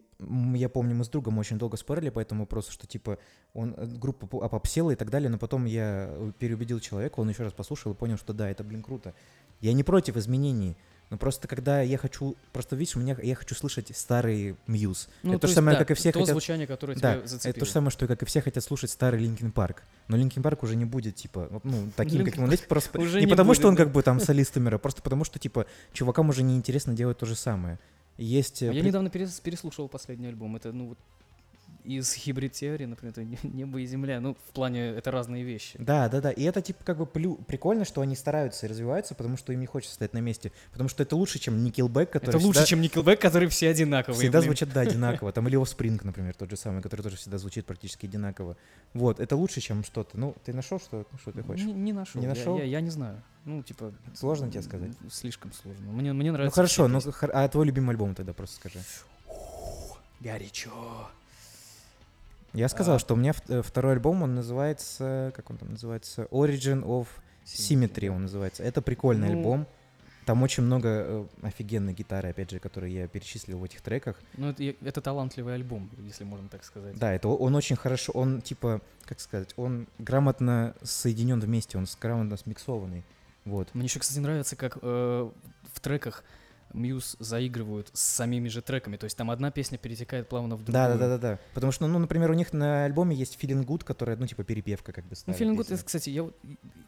я 0.54 0.70
помню, 0.70 0.96
мы 0.96 1.04
с 1.04 1.10
другом 1.10 1.38
очень 1.38 1.58
долго 1.58 1.78
спорили 1.78 2.10
по 2.10 2.20
этому 2.20 2.44
вопросу, 2.44 2.72
что 2.72 2.88
типа 2.88 3.18
он 3.54 3.74
э, 3.76 3.86
группа 3.86 4.28
по- 4.28 4.42
опопсела 4.42 4.92
и 4.92 4.96
так 4.96 5.10
далее, 5.10 5.30
но 5.30 5.38
потом 5.38 5.66
я 5.66 6.08
э, 6.10 6.32
переубедил 6.40 6.80
человека, 6.80 7.20
он 7.20 7.30
еще 7.30 7.44
раз 7.44 7.54
послушал 7.54 7.94
и 7.94 7.96
понял, 7.96 8.18
что 8.18 8.34
да, 8.34 8.50
это, 8.50 8.64
блин, 8.64 8.84
круто. 8.84 9.14
Я 9.60 9.74
не 9.74 9.84
против 9.84 10.18
изменений, 10.18 10.78
но 11.10 11.18
просто 11.18 11.48
когда 11.48 11.82
я 11.82 11.98
хочу, 11.98 12.36
просто 12.52 12.76
видишь, 12.76 12.96
у 12.96 13.00
меня 13.00 13.18
я 13.24 13.36
хочу 13.36 13.56
слышать 13.56 13.92
старый 13.96 14.58
Muse. 14.68 15.08
ну, 15.24 15.32
это 15.32 15.40
то 15.40 15.42
то 15.44 15.48
же 15.48 15.54
самое, 15.54 15.78
да, 15.78 15.84
как 15.86 15.92
и 15.92 15.94
все 15.94 16.12
то 16.12 16.20
хотят. 16.20 16.34
звучание, 16.34 16.68
которое 16.68 16.96
Да, 16.98 17.16
тебя 17.22 17.50
это 17.50 17.60
то 17.60 17.66
же 17.66 17.72
самое, 17.72 17.92
что 17.92 18.08
как 18.08 18.22
и 18.22 18.26
все 18.26 18.42
хотят 18.42 18.64
слушать 18.64 18.92
старый 18.92 19.20
Linkin 19.22 19.52
Park. 19.52 19.84
Но 20.10 20.18
Linkin 20.18 20.44
Park 20.44 20.64
уже 20.64 20.76
не 20.76 20.86
будет, 20.86 21.16
типа, 21.16 21.62
ну, 21.64 21.90
таким, 21.96 22.22
Linkin 22.22 22.26
каким 22.26 22.44
он 22.44 22.52
есть, 22.52 22.68
просто 22.68 23.00
уже 23.00 23.20
не, 23.20 23.26
не 23.26 23.30
потому, 23.30 23.54
что 23.54 23.68
он 23.68 23.74
будет, 23.76 23.80
да. 23.80 23.84
как 23.86 23.94
бы 23.94 24.04
там 24.04 24.20
солист 24.22 24.58
умер, 24.58 24.76
а 24.76 24.78
просто 24.80 25.02
потому, 25.02 25.24
что, 25.24 25.40
типа, 25.40 25.66
чувакам 25.94 26.30
уже 26.30 26.44
неинтересно 26.44 26.94
делать 26.94 27.18
то 27.18 27.26
же 27.26 27.36
самое. 27.36 27.80
Есть... 28.18 28.62
э, 28.62 28.66
Я 28.68 28.72
при- 28.72 28.82
недавно 28.82 29.08
перес- 29.10 29.42
переслушивал 29.42 29.88
последний 29.88 30.28
альбом. 30.28 30.56
Это, 30.56 30.72
ну, 30.72 30.88
вот 30.90 30.98
из 31.96 32.14
Theory, 32.16 32.86
например, 32.86 33.12
это 33.12 33.24
не- 33.24 33.38
небо 33.44 33.80
и 33.80 33.86
земля. 33.86 34.20
Ну, 34.20 34.36
в 34.36 34.54
плане, 34.54 34.90
это 34.90 35.12
разные 35.12 35.44
вещи. 35.44 35.78
Да, 35.80 36.10
да, 36.10 36.22
да. 36.22 36.32
И 36.32 36.44
это 36.44 36.62
типа 36.62 36.84
как 36.84 36.98
бы 36.98 37.06
плю- 37.06 37.44
прикольно, 37.46 37.86
что 37.86 38.02
они 38.02 38.16
стараются 38.16 38.66
и 38.66 38.70
развиваются, 38.70 39.16
потому 39.16 39.38
что 39.38 39.54
им 39.54 39.60
не 39.60 39.66
хочется 39.66 39.96
стоять 39.96 40.14
на 40.14 40.20
месте. 40.20 40.52
Потому 40.72 40.90
что 40.90 41.04
это 41.04 41.16
лучше, 41.16 41.40
чем 41.40 41.56
Nickelback, 41.66 42.08
который 42.08 42.36
это 42.38 42.46
лучше, 42.46 42.64
всегда, 42.64 42.66
чем 42.66 42.82
Nickelback, 42.82 43.18
которые 43.18 43.50
все 43.50 43.70
одинаковые. 43.70 44.20
всегда 44.20 44.40
блин. 44.40 44.50
звучат, 44.50 44.74
да, 44.74 44.82
одинаково. 44.90 45.32
Там 45.32 45.48
или 45.48 45.58
Offspring, 45.58 46.00
например, 46.04 46.34
тот 46.36 46.50
же 46.50 46.58
самый, 46.58 46.82
который 46.82 47.02
тоже 47.02 47.16
всегда 47.18 47.38
звучит 47.38 47.66
практически 47.66 48.06
одинаково. 48.06 48.58
Вот, 48.94 49.20
это 49.20 49.36
лучше, 49.36 49.62
чем 49.62 49.84
что-то. 49.84 50.18
Ну, 50.20 50.36
ты 50.46 50.54
нашел, 50.54 50.80
что, 50.80 51.06
что 51.22 51.32
ты 51.32 51.42
хочешь? 51.44 51.66
Не, 51.66 51.74
не 51.74 51.94
нашел. 51.94 52.20
Не 52.22 52.28
Я- 52.28 52.34
нашел? 52.34 52.58
Я, 52.58 52.64
я 52.66 52.82
не 52.82 52.90
знаю. 52.90 53.22
Ну, 53.46 53.64
типа... 53.64 53.94
Сложно 54.14 54.50
тебе 54.52 54.62
сказать? 54.62 54.92
Слишком 55.10 55.54
сложно. 55.54 55.92
Мне, 55.92 56.12
мне 56.12 56.32
Ну 56.32 56.38
нравится. 56.38 56.56
хорошо, 56.56 56.88
ну 56.90 57.00
а 57.34 57.48
твой 57.48 57.66
любимый 57.66 57.92
альбом 57.92 58.14
тогда 58.14 58.34
просто 58.34 58.58
скажи. 58.58 58.80
Горячо. 60.20 61.10
Я 62.54 62.70
сказал, 62.70 62.96
А. 62.96 63.00
что 63.00 63.14
у 63.14 63.18
меня 63.18 63.34
э, 63.50 63.62
второй 63.62 63.94
альбом, 63.94 64.24
он 64.24 64.36
называется, 64.36 65.32
как 65.36 65.50
он 65.50 65.58
там 65.58 65.72
называется? 65.72 66.24
Origin 66.32 66.84
of 66.84 67.08
Symmetry 67.46 68.08
он 68.10 68.24
называется. 68.24 68.64
Это 68.64 68.82
прикольный 68.82 69.30
Ну- 69.30 69.38
альбом. 69.38 69.68
Там 70.26 70.44
очень 70.44 70.64
много 70.64 70.88
э, 70.90 71.26
офигенной 71.42 71.94
гитары, 71.94 72.30
опять 72.30 72.52
же, 72.52 72.60
которые 72.60 72.94
я 72.94 73.08
перечислил 73.08 73.60
в 73.60 73.64
этих 73.64 73.80
треках. 73.82 74.18
Ну, 74.36 74.50
это, 74.50 74.62
это 74.64 75.00
талантливый 75.00 75.54
альбом, 75.54 75.90
если 76.00 76.26
можно 76.26 76.50
так 76.50 76.66
сказать. 76.66 76.98
Да, 76.98 77.14
это 77.14 77.30
он 77.30 77.56
очень 77.56 77.78
хорошо, 77.78 78.12
он 78.12 78.42
типа, 78.42 78.82
как 79.06 79.22
сказать, 79.22 79.54
он 79.56 79.88
грамотно 80.00 80.76
соединен 80.84 81.40
вместе, 81.40 81.78
он 81.78 81.88
грамотно 82.02 82.36
смиксованный. 82.36 83.06
Вот. 83.46 83.74
Мне 83.74 83.86
еще, 83.86 84.00
кстати, 84.00 84.20
нравится, 84.20 84.58
как 84.58 84.80
э, 84.82 85.30
в 85.74 85.80
треках 85.80 86.26
Мьюз 86.74 87.16
заигрывают 87.20 87.90
с 87.94 88.00
самими 88.02 88.50
же 88.50 88.62
треками. 88.62 88.98
То 88.98 89.06
есть 89.06 89.18
там 89.18 89.32
одна 89.32 89.52
песня 89.52 89.78
перетекает 89.78 90.28
плавно 90.30 90.56
в 90.56 90.64
другую. 90.64 90.74
Да, 90.74 90.90
да, 90.90 90.98
да, 90.98 91.08
да, 91.08 91.18
да. 91.18 91.40
Потому 91.54 91.72
что, 91.72 91.88
ну, 91.88 91.98
например, 92.00 92.30
у 92.32 92.34
них 92.34 92.54
на 92.54 92.86
альбоме 92.86 93.16
есть 93.16 93.38
Feeling 93.42 93.66
Good, 93.66 93.84
которая, 93.84 94.18
ну, 94.18 94.28
типа, 94.28 94.44
перепевка, 94.44 94.92
как 94.92 95.06
бы. 95.06 95.16
Ну, 95.26 95.34
Feeling 95.34 95.56
Good, 95.56 95.74
это, 95.74 95.84
кстати, 95.84 96.10
я, 96.10 96.24
вот- 96.24 96.36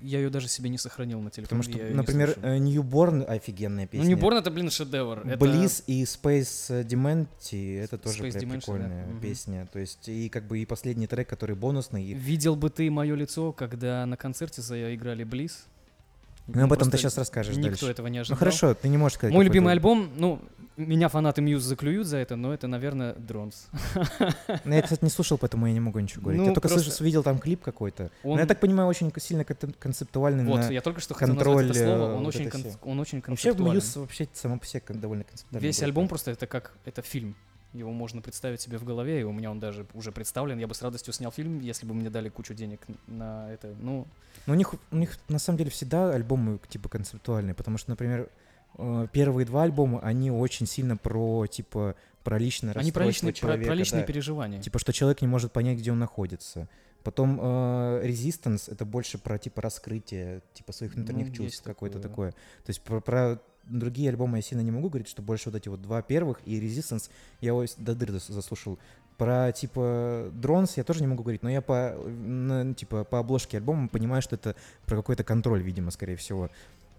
я 0.02 0.20
ее 0.20 0.30
даже 0.30 0.48
себе 0.48 0.70
не 0.70 0.78
сохранил 0.78 1.22
на 1.22 1.30
телефоне. 1.32 1.62
Потому 1.64 1.80
что, 1.80 1.96
например, 1.96 2.36
э, 2.42 2.58
Newborn 2.58 3.24
офигенная 3.24 3.88
песня. 3.88 4.16
Ну, 4.16 4.22
Newborn 4.22 4.40
это, 4.40 4.52
блин, 4.52 4.70
шедевр. 4.70 5.20
Это- 5.28 5.44
Bliss 5.46 5.84
и 5.88 6.04
Space 6.04 6.86
Dementi 6.86 7.80
это 7.80 7.98
тоже 7.98 8.24
Space 8.24 8.34
да. 8.34 8.40
прикольная 8.56 9.08
Мгм. 9.08 9.22
песня. 9.22 9.68
То 9.72 9.80
есть 9.80 10.08
и 10.08 10.30
как 10.30 10.44
бы 10.46 10.60
и 10.60 10.66
последний 10.66 11.08
трек, 11.08 11.28
который 11.30 11.56
бонусный. 11.56 12.04
и- 12.04 12.14
Видел 12.14 12.56
бы 12.56 12.70
ты 12.70 12.90
мое 12.92 13.16
лицо, 13.16 13.52
когда 13.52 14.06
на 14.06 14.18
концерте 14.18 14.62
заиграли 14.62 15.24
Bliss? 15.24 15.66
Ну, 16.54 16.64
об 16.64 16.74
этом 16.74 16.90
ты 16.92 16.98
сейчас 16.98 17.18
расскажешь 17.18 17.56
Никто 17.56 17.70
дальше. 17.70 17.86
этого 17.88 18.08
не 18.08 18.18
Ну 18.18 18.22
ожидал. 18.22 18.38
хорошо, 18.40 18.74
ты 18.74 18.88
не 18.90 18.98
можешь 18.98 19.18
сказать. 19.18 19.34
Мой 19.34 19.46
любимый 19.46 19.72
альбом, 19.74 20.10
ну, 20.18 20.40
меня 20.78 21.10
фанаты 21.10 21.42
Muse 21.42 21.62
заклюют 21.64 22.08
за 22.08 22.18
это, 22.18 22.36
но 22.38 22.54
это, 22.54 22.68
наверное, 22.68 23.14
Drones. 23.16 23.68
Ну, 24.66 24.74
я, 24.76 24.82
кстати, 24.82 25.04
не 25.04 25.10
слушал, 25.10 25.38
поэтому 25.38 25.68
я 25.68 25.74
не 25.74 25.80
могу 25.80 26.00
ничего 26.00 26.24
говорить. 26.24 26.42
Ну, 26.42 26.48
я 26.48 26.54
только 26.54 26.68
просто- 26.70 26.90
слышал, 26.90 27.06
видел 27.06 27.24
там 27.24 27.40
клип 27.40 27.62
какой-то. 27.62 28.12
Но 28.24 28.32
Он- 28.32 28.40
я 28.40 28.46
так 28.46 28.60
понимаю, 28.60 28.88
очень 28.90 29.12
сильно 29.18 29.44
кон- 29.44 29.74
концептуальный 29.80 30.46
Вот, 30.46 30.62
на... 30.62 30.70
я 30.70 30.82
только 30.82 31.02
что 31.02 31.14
хотел 31.14 31.36
контроль, 31.36 31.66
назвать 31.68 31.78
это 31.78 31.86
слово, 31.86 32.10
э, 32.12 32.14
он, 32.16 32.20
вот 32.24 32.28
очень, 32.36 32.46
это 32.48 32.52
кон- 32.52 32.92
он 32.92 33.00
очень 33.00 33.18
Вообще, 33.20 33.26
концептуален. 33.26 33.74
Muse 33.74 33.96
вообще 33.98 34.28
само 34.34 34.58
по 34.58 34.66
себе 34.66 34.82
довольно 34.90 35.24
концептуальный. 35.26 35.68
Весь 35.68 35.84
альбом 35.84 36.08
просто 36.08 36.32
это 36.32 36.48
как 36.48 36.74
это 36.86 37.02
фильм. 37.02 37.36
Его 37.74 37.92
можно 37.92 38.22
представить 38.22 38.62
себе 38.62 38.78
в 38.78 38.84
голове, 38.84 39.22
и 39.22 39.24
у 39.24 39.32
меня 39.32 39.52
он 39.52 39.60
даже 39.60 39.86
уже 39.94 40.12
представлен. 40.12 40.58
Я 40.58 40.68
бы 40.68 40.74
с 40.74 40.82
радостью 40.82 41.14
снял 41.14 41.32
фильм, 41.32 41.60
если 41.60 41.86
бы 41.86 41.94
мне 41.94 42.10
дали 42.10 42.30
кучу 42.30 42.54
денег 42.54 42.82
на 43.06 43.52
это. 43.52 43.76
Ну, 43.80 44.08
Но 44.48 44.54
у 44.54 44.56
них, 44.56 44.74
у 44.92 44.96
них 44.96 45.18
на 45.28 45.38
самом 45.38 45.60
деле 45.60 45.70
всегда 45.70 46.12
альбомы 46.12 46.60
типа 46.68 46.90
концептуальные, 46.90 47.54
потому 47.54 47.78
что, 47.78 47.92
например, 47.92 48.30
э, 48.78 49.08
первые 49.12 49.46
два 49.46 49.64
альбома, 49.64 50.00
они 50.00 50.32
очень 50.32 50.66
сильно 50.66 50.98
про, 50.98 51.46
типа, 51.46 51.96
про 52.24 52.40
личное 52.40 52.74
они 52.74 52.92
про 52.92 53.06
личные, 53.06 53.34
про, 53.34 53.40
человека. 53.40 53.68
про 53.68 53.76
личные 53.76 54.02
да. 54.02 54.08
переживания. 54.08 54.62
Типа, 54.62 54.80
что 54.80 54.92
человек 54.92 55.22
не 55.22 55.28
может 55.28 55.52
понять, 55.52 55.78
где 55.78 55.92
он 55.92 56.00
находится. 56.00 56.68
Потом 57.04 57.40
э, 57.42 58.02
Resistance— 58.06 58.64
это 58.72 58.86
больше 58.86 59.18
про, 59.18 59.38
типа, 59.38 59.62
раскрытие, 59.62 60.42
типа, 60.54 60.74
своих 60.74 60.94
внутренних 60.96 61.30
Ну, 61.30 61.34
чувств, 61.34 61.64
какое-то 61.64 62.00
такое. 62.00 62.32
такое. 62.32 62.42
То 62.66 62.70
есть 62.70 62.82
про, 62.82 63.00
про 63.00 63.40
другие 63.64 64.10
альбомы 64.10 64.38
я 64.38 64.42
сильно 64.42 64.62
не 64.62 64.72
могу 64.72 64.90
говорить, 64.90 65.08
что 65.08 65.22
больше 65.22 65.50
вот 65.50 65.56
эти 65.56 65.70
вот 65.70 65.82
два 65.82 66.02
первых 66.02 66.40
и 66.46 66.60
Resistance 66.60 67.10
я 67.42 67.50
его 67.50 67.66
до 67.78 67.96
дыр 67.96 68.10
зас- 68.12 68.32
заслушал. 68.32 68.78
Про, 69.18 69.52
типа, 69.52 70.32
Drones 70.42 70.74
я 70.78 70.84
тоже 70.84 71.02
не 71.02 71.08
могу 71.08 71.24
говорить, 71.24 71.44
но 71.44 71.50
я 71.50 71.62
по, 71.62 71.94
на, 72.06 72.74
типа, 72.74 73.04
по 73.04 73.20
обложке 73.20 73.58
альбома 73.58 73.88
понимаю, 73.90 74.22
что 74.22 74.36
это 74.36 74.56
про 74.86 74.96
какой-то 74.96 75.24
контроль, 75.24 75.62
видимо, 75.62 75.92
скорее 75.92 76.16
всего. 76.16 76.50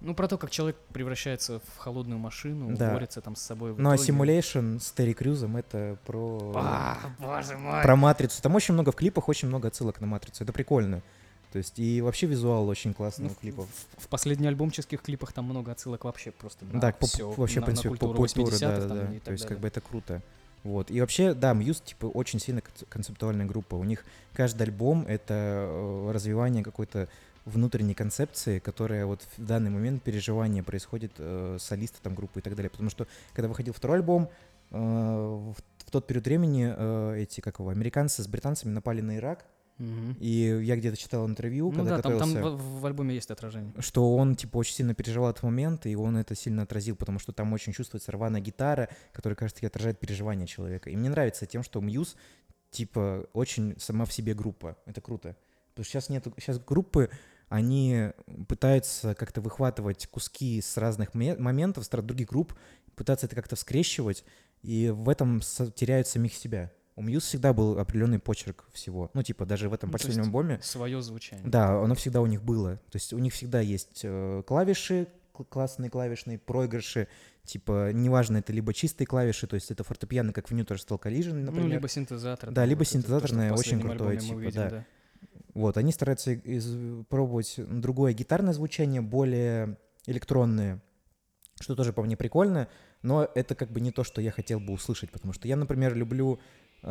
Ну, 0.01 0.15
про 0.15 0.29
то, 0.29 0.39
как 0.39 0.51
человек 0.51 0.77
превращается 0.93 1.61
в 1.61 1.79
холодную 1.79 2.19
машину, 2.19 2.75
Да. 2.77 2.93
борется 2.93 3.21
там 3.21 3.37
с 3.37 3.43
собой. 3.43 3.73
в 3.73 3.81
Ну 3.81 3.91
а. 3.91 3.97
Simulation 3.97 4.81
с 4.81 4.93
Терри 4.93 5.13
Крюзом 5.13 5.57
это 5.57 5.99
про... 6.07 6.53
А, 6.57 6.97
боже 7.19 7.57
мой. 7.57 7.83
про 7.83 7.97
матрицу. 7.97 8.41
Там 8.43 8.55
очень 8.55 8.75
много 8.75 8.93
в 8.93 8.97
клипах, 8.97 9.29
очень 9.29 9.49
много 9.49 9.69
отсылок 9.69 10.01
на 10.01 10.07
матрицу. 10.07 10.45
Это 10.45 10.53
прикольно. 10.53 11.03
То 11.53 11.59
есть 11.59 11.79
и 11.79 12.01
вообще 12.01 12.27
визуал 12.27 12.69
очень 12.69 12.95
классный 12.95 13.27
Ну, 13.27 13.33
у 13.33 13.35
клипов. 13.35 13.67
В, 13.99 14.05
в 14.05 14.09
последних 14.09 14.47
альбомческих 14.49 15.03
клипах 15.03 15.33
там 15.33 15.47
много 15.47 15.73
отсылок 15.73 16.05
вообще 16.05 16.31
просто 16.31 16.65
на 16.65 16.81
да, 16.81 16.95
всё, 17.01 17.31
вообще, 17.33 17.59
на, 17.59 17.63
в 17.63 17.67
принципе, 17.67 17.89
на 17.91 17.95
по 17.97 18.07
культуру 18.07 18.19
культуре, 18.19 18.57
80-х 18.57 18.59
да, 18.61 18.81
да, 18.81 18.89
там 18.89 19.15
да. 19.15 19.21
То 19.25 19.33
есть 19.33 19.47
как 19.47 19.59
бы 19.59 19.67
это 19.69 19.81
круто. 19.81 20.23
Вот. 20.63 20.91
И 20.91 21.01
вообще, 21.01 21.35
да, 21.35 21.53
Мьюз, 21.55 21.81
типа, 21.81 22.07
очень 22.07 22.39
сильно 22.39 22.61
кон- 22.61 22.87
концептуальная 22.89 23.47
группа. 23.47 23.75
У 23.77 23.85
них 23.85 24.05
каждый 24.35 24.63
альбом— 24.65 25.05
это 25.09 25.35
э, 25.69 26.11
развивание 26.13 26.63
какой-то 26.63 27.09
внутренней 27.45 27.95
концепции, 27.95 28.59
которая 28.59 29.07
вот 29.07 29.23
в 29.37 29.45
данный 29.45 29.71
момент 29.71 30.03
переживания 30.03 30.63
происходит 30.63 31.13
э, 31.19 31.57
солиста 31.59 31.99
там 32.03 32.15
группы 32.15 32.41
и 32.41 32.43
так 32.43 32.55
далее. 32.55 32.71
Потому 32.71 32.91
что, 32.91 33.07
когда 33.33 33.49
выходил 33.49 33.73
второй 33.73 33.99
альбом, 33.99 34.29
э, 34.71 34.77
в, 34.77 35.55
в 35.55 35.91
тот 35.91 36.07
период 36.07 36.27
времени 36.27 36.73
э, 36.77 37.23
эти, 37.23 37.41
как 37.41 37.59
его, 37.59 37.71
американцы 37.71 38.23
с 38.23 38.29
британцами 38.29 38.73
напали 38.73 39.01
на 39.01 39.17
Ирак, 39.17 39.47
и 40.19 40.61
я 40.63 40.77
где-то 40.77 40.97
читал 40.97 41.27
интервью, 41.27 41.71
Ну 41.71 41.79
когда 41.79 41.97
да, 41.97 42.03
там, 42.03 42.19
там 42.19 42.35
готовился, 42.35 42.57
в, 42.57 42.81
в 42.81 42.87
альбоме 42.87 43.15
есть 43.15 43.31
отражение. 43.31 43.73
что 43.79 44.15
он, 44.15 44.37
типа, 44.37 44.59
очень 44.59 44.75
сильно 44.75 44.95
переживал 44.95 45.31
этот 45.31 45.43
момент, 45.43 45.87
и 45.87 45.97
он 45.97 46.19
это 46.19 46.35
сильно 46.35 46.65
отразил, 46.65 46.97
потому 46.97 47.19
что 47.19 47.33
там 47.33 47.51
очень 47.55 47.73
чувствуется 47.73 48.13
рваная 48.13 48.43
гитара, 48.43 48.91
которая, 49.13 49.37
кажется, 49.37 49.67
отражает 49.67 49.99
переживания 49.99 50.47
человека. 50.47 50.91
И 50.91 50.97
мне 50.97 51.09
нравится 51.09 51.47
тем, 51.47 51.63
что 51.63 51.81
Мьюз, 51.81 52.17
типа, 52.71 53.27
очень 53.33 53.75
сама 53.79 54.05
в 54.05 54.13
себе 54.13 54.35
группа. 54.35 54.77
Это 54.85 55.01
круто. 55.01 55.35
Потому 55.81 55.85
что 55.85 55.93
сейчас 55.93 56.09
нет, 56.11 56.27
сейчас 56.37 56.59
группы, 56.59 57.09
они 57.49 58.11
пытаются 58.49 59.15
как-то 59.15 59.41
выхватывать 59.41 60.07
куски 60.09 60.61
с 60.61 60.77
разных 60.77 61.15
ме- 61.15 61.37
моментов, 61.37 61.85
с 61.87 61.89
других 61.89 62.29
групп, 62.29 62.55
пытаться 62.97 63.25
это 63.27 63.35
как-то 63.35 63.57
скрещивать, 63.57 64.23
и 64.63 64.91
в 64.95 65.09
этом 65.09 65.41
теряют 65.75 66.07
самих 66.07 66.35
себя. 66.35 66.71
У 66.97 67.03
Мьюз 67.03 67.25
всегда 67.25 67.55
был 67.55 67.79
определенный 67.79 68.19
почерк 68.19 68.67
всего. 68.75 69.11
Ну, 69.15 69.23
типа, 69.23 69.47
даже 69.47 69.71
в 69.71 69.73
этом 69.73 69.89
Ну, 69.89 69.93
последнем 69.95 70.25
альбоме 70.25 70.61
Свое 70.63 71.01
звучание. 71.01 71.47
да, 71.49 71.83
оно 71.83 71.95
всегда 71.95 72.21
у 72.21 72.27
них 72.27 72.43
было. 72.43 72.77
То 72.91 72.97
есть 72.97 73.15
у 73.15 73.19
них 73.19 73.33
всегда 73.33 73.61
есть 73.61 74.01
э, 74.03 74.43
клавиши, 74.47 75.09
кл- 75.33 75.45
классные 75.45 75.89
клавишные 75.89 76.39
проигрыши. 76.39 77.09
Типа, 77.47 77.91
неважно, 77.95 78.37
это 78.37 78.53
либо 78.53 78.75
чистые 78.75 79.07
клавиши, 79.07 79.47
то 79.47 79.55
есть 79.55 79.71
это 79.71 79.83
фортепиано, 79.83 80.35
как 80.35 80.51
в 80.51 80.53
New 80.55 80.63
Steel 80.67 81.01
Collision, 81.01 81.33
например. 81.37 81.65
Ну, 81.65 81.69
либо 81.69 81.89
синтезатор. 81.89 82.51
Да, 82.51 82.67
либо 82.67 82.81
вот 82.81 82.89
это 82.89 82.93
то, 82.95 82.99
что 82.99 83.09
в 83.09 83.31
синтезаторное, 83.31 83.53
очень 83.55 83.81
крутое, 83.81 84.19
типа, 84.19 84.39
видим, 84.39 84.61
да. 84.69 84.85
Вот, 85.55 85.77
они 85.77 85.93
стараются 85.93 86.33
из- 86.33 87.05
пробовать 87.09 87.55
другое 87.59 88.13
гитарное 88.13 88.53
звучание, 88.53 89.01
более 89.01 89.77
электронное, 90.07 90.81
что 91.61 91.75
тоже 91.75 91.93
по 91.93 92.03
мне 92.03 92.17
прикольно, 92.17 92.69
но 93.03 93.29
это 93.35 93.55
как 93.55 93.71
бы 93.71 93.81
не 93.81 93.91
то, 93.91 94.05
что 94.05 94.21
я 94.21 94.31
хотел 94.31 94.61
бы 94.61 94.73
услышать, 94.73 95.11
потому 95.11 95.33
что 95.33 95.49
я, 95.49 95.57
например, 95.57 95.95
люблю 95.95 96.39
э, 96.83 96.87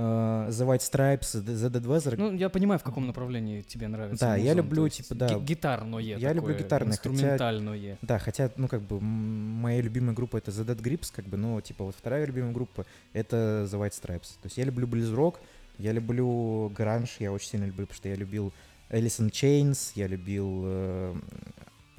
The 0.51 0.67
White 0.67 0.79
Stripes, 0.81 1.43
The 1.43 1.71
Dead 1.71 1.81
Weather, 1.83 2.15
Ну, 2.15 2.31
я 2.33 2.49
понимаю, 2.49 2.77
в 2.79 2.83
каком 2.83 3.07
направлении 3.07 3.61
тебе 3.61 3.87
нравится. 3.87 4.23
Да, 4.23 4.35
я 4.35 4.51
музон, 4.51 4.57
люблю, 4.57 4.81
то 4.81 4.85
есть 4.85 4.97
типа, 4.97 5.15
да, 5.15 5.27
ги- 5.29 5.43
Гитарное 5.45 5.99
я 6.01 6.33
люблю 6.33 6.53
такое, 6.53 6.63
гитарное, 6.63 6.95
хотя- 6.97 7.09
инструментальное. 7.09 7.97
Да, 8.03 8.19
хотя, 8.19 8.51
ну, 8.55 8.67
как 8.67 8.81
бы, 8.83 8.99
моя 9.01 9.81
любимая 9.81 10.13
группа 10.13 10.37
это 10.37 10.51
The 10.51 10.63
Dead 10.63 10.79
Grips, 10.83 11.11
как 11.15 11.25
бы, 11.25 11.37
но, 11.37 11.59
типа, 11.61 11.85
вот 11.85 11.95
вторая 11.95 12.25
любимая 12.25 12.51
группа 12.53 12.85
это 13.13 13.65
The 13.71 13.79
White 13.79 13.93
Stripes. 13.99 14.33
То 14.41 14.45
есть 14.45 14.57
я 14.57 14.65
люблю 14.65 14.85
близ-рок, 14.85 15.39
я 15.79 15.91
люблю 15.91 16.69
гранж, 16.75 17.15
я 17.19 17.31
очень 17.31 17.49
сильно 17.49 17.65
люблю, 17.65 17.87
потому 17.87 17.97
что 17.97 18.09
я 18.09 18.15
любил 18.15 18.53
in 18.89 19.29
Chains, 19.31 19.91
я 19.95 20.07
любил, 20.07 20.61
э, 20.65 21.15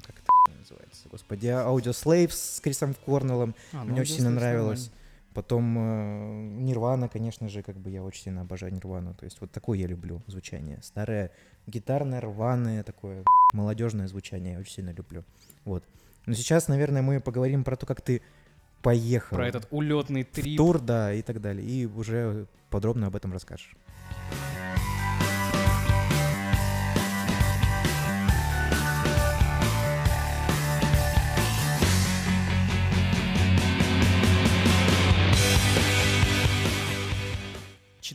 как 0.01 0.15
это 0.15 0.57
называется, 0.57 1.09
господи, 1.09 1.47
Audio 1.47 1.91
Slaves 1.91 2.31
с 2.31 2.59
Крисом 2.61 2.93
Корнеллом, 2.93 3.55
А, 3.73 3.83
мне 3.83 3.95
ну, 3.95 4.01
очень 4.01 4.15
сильно 4.15 4.29
нравилось. 4.29 4.85
нормально. 4.87 5.01
Потом 5.33 5.77
э, 5.77 6.61
Нирвана, 6.61 7.07
конечно 7.07 7.47
же, 7.47 7.63
как 7.63 7.77
бы 7.77 7.89
я 7.89 8.03
очень 8.03 8.23
сильно 8.23 8.41
обожаю 8.41 8.73
Нирвану. 8.73 9.13
То 9.13 9.23
есть 9.23 9.39
вот 9.39 9.49
такое 9.51 9.77
я 9.77 9.87
люблю 9.87 10.21
звучание. 10.27 10.79
Старое 10.81 11.31
гитарное, 11.67 12.19
рваное, 12.19 12.83
такое 12.83 13.23
молодежное 13.53 14.09
звучание 14.09 14.53
я 14.53 14.59
очень 14.59 14.73
сильно 14.73 14.89
люблю. 14.91 15.23
Вот. 15.63 15.85
Но 16.25 16.33
сейчас, 16.33 16.67
наверное, 16.67 17.01
мы 17.01 17.21
поговорим 17.21 17.63
про 17.63 17.77
то, 17.77 17.85
как 17.85 18.01
ты 18.01 18.21
поехал. 18.81 19.35
Про 19.35 19.47
этот 19.47 19.67
улетный 19.71 20.23
в 20.23 20.27
трип. 20.27 20.57
тур, 20.57 20.79
да, 20.79 21.13
и 21.13 21.21
так 21.21 21.41
далее. 21.41 21.65
И 21.65 21.85
уже 21.85 22.47
подробно 22.69 23.07
об 23.07 23.15
этом 23.15 23.33
расскажешь. 23.33 23.75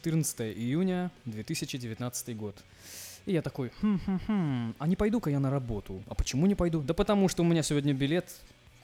14 0.06 0.56
июня 0.56 1.10
2019 1.24 2.36
год. 2.36 2.56
И 3.24 3.32
я 3.32 3.42
такой, 3.42 3.70
хм-хм-хм, 3.80 4.74
а 4.78 4.86
не 4.86 4.94
пойду-ка 4.94 5.30
я 5.30 5.40
на 5.40 5.50
работу. 5.50 6.02
А 6.06 6.14
почему 6.14 6.46
не 6.46 6.54
пойду? 6.54 6.80
Да 6.80 6.94
потому 6.94 7.28
что 7.28 7.42
у 7.42 7.46
меня 7.46 7.62
сегодня 7.62 7.92
билет 7.92 8.30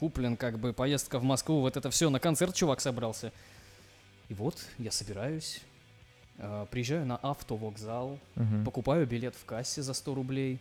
куплен, 0.03 0.37
как 0.37 0.59
бы 0.59 0.73
поездка 0.73 1.21
в 1.21 1.23
Москву, 1.23 1.61
вот 1.61 1.77
это 1.77 1.89
все, 1.91 2.11
на 2.11 2.19
концерт 2.19 2.57
чувак 2.57 2.81
собрался. 2.81 3.33
И 4.29 4.35
вот 4.35 4.57
я 4.79 4.91
собираюсь, 4.91 5.61
э, 6.39 6.67
приезжаю 6.73 7.07
на 7.07 7.19
автовокзал, 7.19 8.19
Мгм. 8.35 8.65
покупаю 8.65 9.07
билет 9.07 9.37
в 9.37 9.45
кассе 9.45 9.81
за 9.81 9.95
100 9.95 10.15
рублей, 10.17 10.59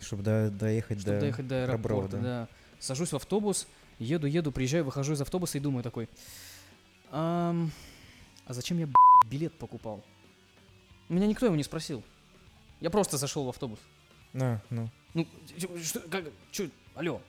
Чтобы 0.00 0.24
до- 0.24 0.50
доехать 0.50 0.98
чтобы 1.02 1.14
до... 1.14 1.20
доехать 1.20 1.46
до 1.46 1.62
аэропорта, 1.62 2.16
да. 2.16 2.22
да. 2.22 2.48
Сажусь 2.80 3.12
в 3.12 3.16
автобус, 3.16 3.68
еду, 4.00 4.26
еду, 4.26 4.50
приезжаю, 4.50 4.82
выхожу 4.84 5.12
из 5.12 5.20
автобуса 5.20 5.58
и 5.58 5.60
думаю 5.60 5.84
такой, 5.84 6.08
«Ам, 7.12 7.70
а 8.44 8.54
зачем 8.54 8.76
я 8.78 8.88
билет 9.30 9.56
покупал? 9.56 10.02
Меня 11.08 11.28
никто 11.28 11.46
его 11.46 11.54
не 11.54 11.62
спросил. 11.62 12.02
Я 12.80 12.90
просто 12.90 13.18
зашел 13.18 13.44
в 13.44 13.50
автобус. 13.50 13.78
А, 14.34 14.58
ну. 14.68 14.90
Ну, 15.14 15.28
чё- 15.56 15.78
что, 15.78 16.00
как, 16.00 16.24
чё, 16.50 16.68
алло. 16.96 17.20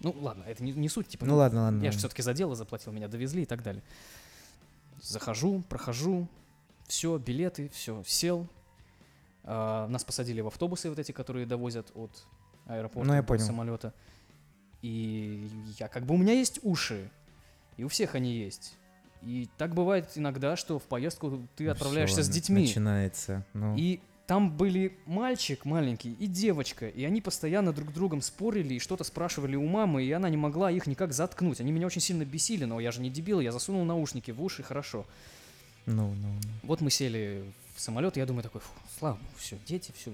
Ну, 0.00 0.14
ладно, 0.20 0.44
это 0.44 0.62
не, 0.62 0.72
не 0.72 0.88
суть, 0.88 1.08
типа, 1.08 1.24
Ну 1.26 1.36
ладно, 1.36 1.62
ладно. 1.62 1.82
я 1.82 1.92
же 1.92 1.98
все-таки 1.98 2.22
за 2.22 2.34
дело 2.34 2.54
заплатил, 2.54 2.92
меня 2.92 3.08
довезли 3.08 3.42
и 3.42 3.46
так 3.46 3.62
далее. 3.62 3.82
Захожу, 5.02 5.62
прохожу, 5.68 6.28
все, 6.86 7.18
билеты, 7.18 7.68
все, 7.70 8.02
сел. 8.06 8.46
А, 9.44 9.86
нас 9.88 10.04
посадили 10.04 10.40
в 10.40 10.46
автобусы 10.46 10.88
вот 10.88 10.98
эти, 10.98 11.12
которые 11.12 11.46
довозят 11.46 11.90
от 11.94 12.10
аэропорта 12.66 13.08
Ну, 13.08 13.14
я 13.14 13.22
понял. 13.22 13.44
самолета. 13.44 13.92
И 14.82 15.48
я 15.78 15.88
как 15.88 16.04
бы 16.06 16.14
у 16.14 16.18
меня 16.18 16.32
есть 16.32 16.60
уши, 16.62 17.10
и 17.76 17.84
у 17.84 17.88
всех 17.88 18.14
они 18.14 18.34
есть. 18.34 18.76
И 19.22 19.48
так 19.56 19.74
бывает 19.74 20.10
иногда, 20.16 20.56
что 20.56 20.78
в 20.78 20.82
поездку 20.82 21.46
ты 21.56 21.64
Ну, 21.64 21.70
отправляешься 21.72 22.20
всё, 22.20 22.24
с 22.24 22.28
детьми. 22.28 22.62
Начинается. 22.62 23.44
Ну, 23.54 23.74
И 23.76 24.00
там 24.26 24.50
были 24.50 24.96
мальчик 25.04 25.64
маленький 25.64 26.14
и 26.14 26.26
девочка, 26.26 26.88
и 26.88 27.04
они 27.04 27.20
постоянно 27.20 27.72
друг 27.72 27.90
с 27.90 27.92
другом 27.92 28.22
спорили 28.22 28.74
и 28.74 28.78
что-то 28.78 29.04
спрашивали 29.04 29.56
у 29.56 29.66
мамы, 29.66 30.02
и 30.04 30.12
она 30.12 30.30
не 30.30 30.36
могла 30.36 30.70
их 30.70 30.86
никак 30.86 31.12
заткнуть. 31.12 31.60
Они 31.60 31.72
меня 31.72 31.86
очень 31.86 32.00
сильно 32.00 32.24
бесили, 32.24 32.64
но 32.64 32.80
я 32.80 32.90
же 32.90 33.00
не 33.00 33.10
дебил, 33.10 33.40
я 33.40 33.52
засунул 33.52 33.84
наушники 33.84 34.30
в 34.30 34.42
уши, 34.42 34.62
хорошо. 34.62 35.04
ну, 35.86 36.14
ну, 36.14 36.28
ну. 36.42 36.50
Вот 36.62 36.80
мы 36.80 36.90
сели 36.90 37.44
в 37.76 37.80
самолет, 37.80 38.16
и 38.16 38.20
я 38.20 38.26
думаю 38.26 38.42
такой, 38.42 38.62
«Фу, 38.62 38.70
слава 38.98 39.16
богу, 39.16 39.30
все, 39.36 39.58
дети, 39.66 39.92
все. 39.94 40.12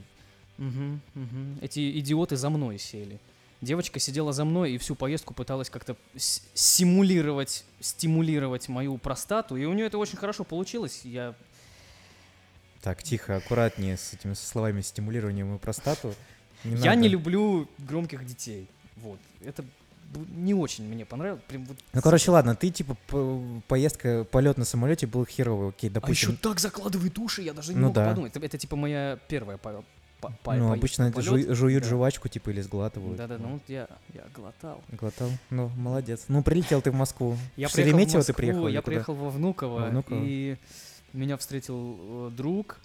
Эти 1.62 1.98
идиоты 1.98 2.36
за 2.36 2.50
мной 2.50 2.78
сели. 2.78 3.18
Девочка 3.60 4.00
сидела 4.00 4.32
за 4.32 4.44
мной 4.44 4.72
и 4.72 4.78
всю 4.78 4.94
поездку 4.94 5.34
пыталась 5.34 5.68
как-то 5.68 5.94
симулировать, 6.16 7.64
стимулировать 7.80 8.68
мою 8.68 8.96
простату, 8.96 9.56
и 9.56 9.66
у 9.66 9.72
нее 9.74 9.86
это 9.86 9.98
очень 9.98 10.16
хорошо 10.16 10.44
получилось. 10.44 11.02
Я 11.04 11.34
Так, 12.82 13.02
тихо, 13.02 13.37
аккуратнее 13.37 13.96
с 13.96 14.14
этими 14.14 14.34
словами 14.34 14.80
стимулированием 14.80 15.54
и 15.54 15.58
простату. 15.58 16.14
Не 16.64 16.76
Я 16.76 16.90
надо. 16.90 16.96
не 17.02 17.08
люблю 17.08 17.68
громких 17.78 18.25
детей. 18.26 18.68
Вот. 18.96 19.18
Это 19.44 19.64
не 20.34 20.54
очень 20.54 20.84
мне 20.88 21.04
понравилось. 21.04 21.42
Прям 21.46 21.64
вот 21.66 21.76
Ну, 21.92 22.00
короче, 22.02 22.30
ладно, 22.30 22.56
ты, 22.56 22.70
типа, 22.70 22.96
поездка, 23.68 24.25
полет 24.25 24.58
на 24.58 24.64
самолете 24.64 25.06
был 25.06 25.25
херовый, 25.25 25.68
окей, 25.68 25.88
а 25.90 25.92
допустим. 25.94 26.30
еще 26.30 26.38
так 26.40 26.58
закладывает 26.58 27.16
уши, 27.18 27.42
я 27.42 27.52
даже 27.52 27.72
не 27.75 27.78
Ну 27.80 27.87
мог 27.88 27.94
да. 27.94 28.08
подумать. 28.08 28.34
Это, 28.34 28.44
это 28.44 28.58
типа 28.58 28.76
моя 28.76 29.18
первая 29.28 29.56
по, 29.56 29.84
по- 30.20 30.32
по- 30.42 30.54
ну, 30.54 30.72
обычно 30.72 31.12
полет. 31.12 31.25
жуй- 31.26 31.54
жуют 31.54 31.84
Да. 31.84 31.88
жвачку, 31.90 32.28
типа, 32.28 32.50
или 32.50 32.60
сглатывают. 32.60 33.16
Да-да, 33.16 33.38
ну 33.38 33.52
вот 33.54 33.62
я, 33.68 33.87
я 34.12 34.22
глотал. 34.34 34.82
Глотал? 34.90 35.30
Ну, 35.50 35.68
молодец. 35.76 36.25
Ну, 36.28 36.42
прилетел 36.42 36.82
ты 36.82 36.90
в 36.90 36.94
Москву. 36.94 37.37
Я 37.56 37.68
В 37.68 37.72
приехал 37.72 37.99
в 37.99 38.02
Москву, 38.02 38.22
ты 38.22 38.32
приехал? 38.32 38.68
я 38.68 38.82
приехал 38.82 39.14
во 39.14 39.30
Внуково, 39.30 39.80
Во 39.80 39.87
Внуково. 39.87 40.18
и 40.25 40.56
меня 41.12 41.36
встретил 41.36 42.28
э, 42.28 42.30
друг. 42.30 42.78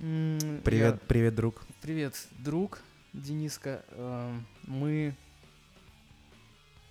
Привет, 0.00 0.94
я- 0.94 1.00
привет, 1.08 1.34
друг. 1.34 1.64
Привет, 1.80 2.14
друг 2.38 2.80
Дениска. 3.12 3.84
Эм, 3.90 4.46
Мы 4.64 5.14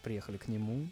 приехали 0.04 0.38
к 0.38 0.48
нему, 0.48 0.88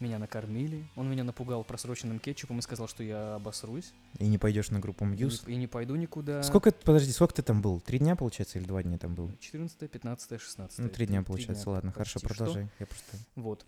меня 0.00 0.18
накормили, 0.18 0.86
он 0.96 1.10
меня 1.10 1.24
напугал 1.24 1.62
просроченным 1.64 2.18
кетчупом 2.18 2.58
и 2.58 2.62
сказал, 2.62 2.88
что 2.88 3.02
я 3.02 3.34
обосрусь 3.34 3.92
И 4.18 4.26
не 4.28 4.38
пойдешь 4.38 4.70
на 4.70 4.80
группу 4.80 5.04
и 5.04 5.08
Мьюз. 5.08 5.46
не- 5.46 5.54
и 5.54 5.56
не 5.56 5.66
пойду 5.66 5.94
никуда. 5.96 6.42
Сколько, 6.42 6.72
подожди, 6.72 7.12
сколько 7.12 7.34
ты 7.34 7.42
там 7.42 7.60
был? 7.62 7.80
Три 7.80 7.98
дня, 7.98 8.16
получается, 8.16 8.58
или 8.58 8.66
два 8.66 8.82
дня 8.82 8.96
там 8.98 9.14
был? 9.14 9.30
14, 9.40 9.88
15, 9.90 10.40
16. 10.40 10.78
Ну, 10.78 10.88
три 10.88 11.06
дня, 11.06 11.22
получается. 11.22 11.68
Ладно, 11.70 11.92
хорошо, 11.92 12.14
почти 12.20 12.26
что. 12.26 12.34
продолжай. 12.44 12.68
Я 12.78 12.86
просто... 12.86 13.16
Вот. 13.36 13.66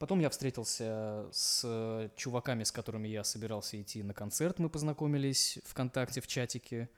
Потом 0.00 0.18
я 0.18 0.30
встретился 0.30 1.26
с 1.30 2.10
чуваками, 2.16 2.64
с 2.64 2.72
которыми 2.72 3.06
я 3.06 3.22
собирался 3.22 3.78
идти 3.78 4.02
на 4.02 4.14
концерт. 4.14 4.58
Мы 4.58 4.70
познакомились 4.70 5.58
ВКонтакте, 5.66 6.22
в 6.22 6.26
чатике. 6.26 6.88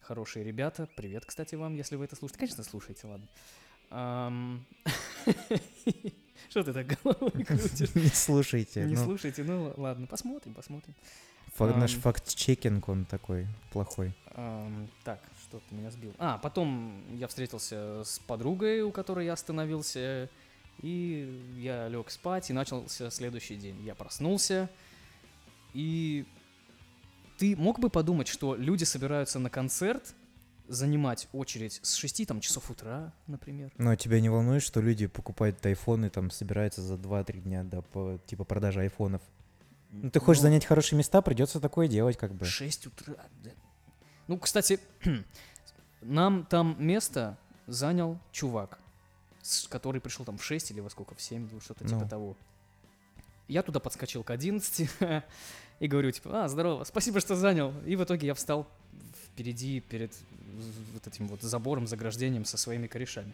Хорошие 0.00 0.44
ребята. 0.44 0.88
Привет, 0.96 1.24
кстати, 1.24 1.54
вам, 1.54 1.76
если 1.76 1.94
вы 1.94 2.06
это 2.06 2.16
слушаете. 2.16 2.40
Конечно, 2.40 2.64
слушайте, 2.64 3.06
ладно. 3.06 3.28
Что 6.50 6.64
ты 6.64 6.72
так 6.72 6.88
головой 6.88 7.30
крутишь? 7.46 7.94
Не 7.94 8.08
слушайте. 8.08 8.84
Не 8.84 8.96
ну, 8.96 9.04
слушайте, 9.04 9.44
ну 9.44 9.72
ладно, 9.76 10.08
посмотрим, 10.08 10.54
посмотрим. 10.54 10.96
Наш 11.60 11.92
факт-чекинг, 11.92 12.88
он 12.88 13.04
такой 13.04 13.46
плохой. 13.72 14.12
Так, 15.04 15.20
что 15.40 15.60
ты 15.68 15.74
меня 15.76 15.92
сбил? 15.92 16.12
А, 16.18 16.38
потом 16.38 17.00
я 17.14 17.28
встретился 17.28 18.02
с 18.02 18.18
подругой, 18.18 18.82
у 18.82 18.90
которой 18.90 19.26
я 19.26 19.34
остановился, 19.34 20.28
и 20.82 21.42
я 21.58 21.88
лег 21.88 22.10
спать, 22.10 22.50
и 22.50 22.52
начался 22.52 23.10
следующий 23.10 23.56
день. 23.56 23.80
Я 23.82 23.94
проснулся, 23.94 24.68
и 25.72 26.24
ты 27.38 27.56
мог 27.56 27.78
бы 27.80 27.90
подумать, 27.90 28.28
что 28.28 28.54
люди 28.54 28.84
собираются 28.84 29.38
на 29.38 29.50
концерт, 29.50 30.14
занимать 30.68 31.28
очередь 31.32 31.80
с 31.82 31.94
6 31.94 32.26
там, 32.26 32.40
часов 32.40 32.70
утра, 32.70 33.12
например. 33.26 33.70
Но 33.76 33.90
Ну, 33.90 33.96
тебя 33.96 34.20
не 34.20 34.30
волнует, 34.30 34.62
что 34.62 34.80
люди 34.80 35.06
покупают 35.06 35.64
айфоны, 35.66 36.08
там, 36.08 36.30
собираются 36.30 36.80
за 36.80 36.94
2-3 36.94 37.40
дня 37.42 37.64
до, 37.64 37.82
по- 37.82 38.18
типа, 38.26 38.44
продажи 38.44 38.80
айфонов? 38.80 39.20
Ну, 39.90 40.10
ты 40.10 40.20
хочешь 40.20 40.40
Но 40.42 40.48
занять 40.48 40.64
хорошие 40.64 40.96
места, 40.98 41.20
придется 41.22 41.60
такое 41.60 41.86
делать, 41.86 42.16
как 42.16 42.34
бы. 42.34 42.46
6 42.46 42.86
утра. 42.86 43.14
Ну, 44.26 44.38
кстати, 44.38 44.80
нам 46.00 46.46
там 46.46 46.76
место 46.78 47.36
занял 47.66 48.18
чувак, 48.32 48.78
который 49.68 50.00
пришел 50.00 50.24
там 50.24 50.38
в 50.38 50.44
6 50.44 50.70
или 50.70 50.80
во 50.80 50.90
сколько, 50.90 51.14
в 51.14 51.20
7, 51.20 51.48
ну, 51.52 51.60
что-то 51.60 51.84
типа 51.84 52.00
Ну. 52.00 52.08
того. 52.08 52.36
Я 53.48 53.62
туда 53.62 53.78
подскочил 53.80 54.22
к 54.22 54.30
11 54.30 54.88
и 55.80 55.86
говорю, 55.86 56.10
типа, 56.10 56.44
а, 56.44 56.48
здорово, 56.48 56.84
спасибо, 56.84 57.20
что 57.20 57.36
занял. 57.36 57.74
И 57.84 57.96
в 57.96 58.02
итоге 58.04 58.26
я 58.28 58.34
встал 58.34 58.66
впереди, 59.26 59.80
перед 59.80 60.12
вот 60.92 61.06
этим 61.06 61.28
вот 61.28 61.42
забором, 61.42 61.86
заграждением 61.86 62.44
со 62.44 62.56
своими 62.56 62.86
корешами. 62.86 63.32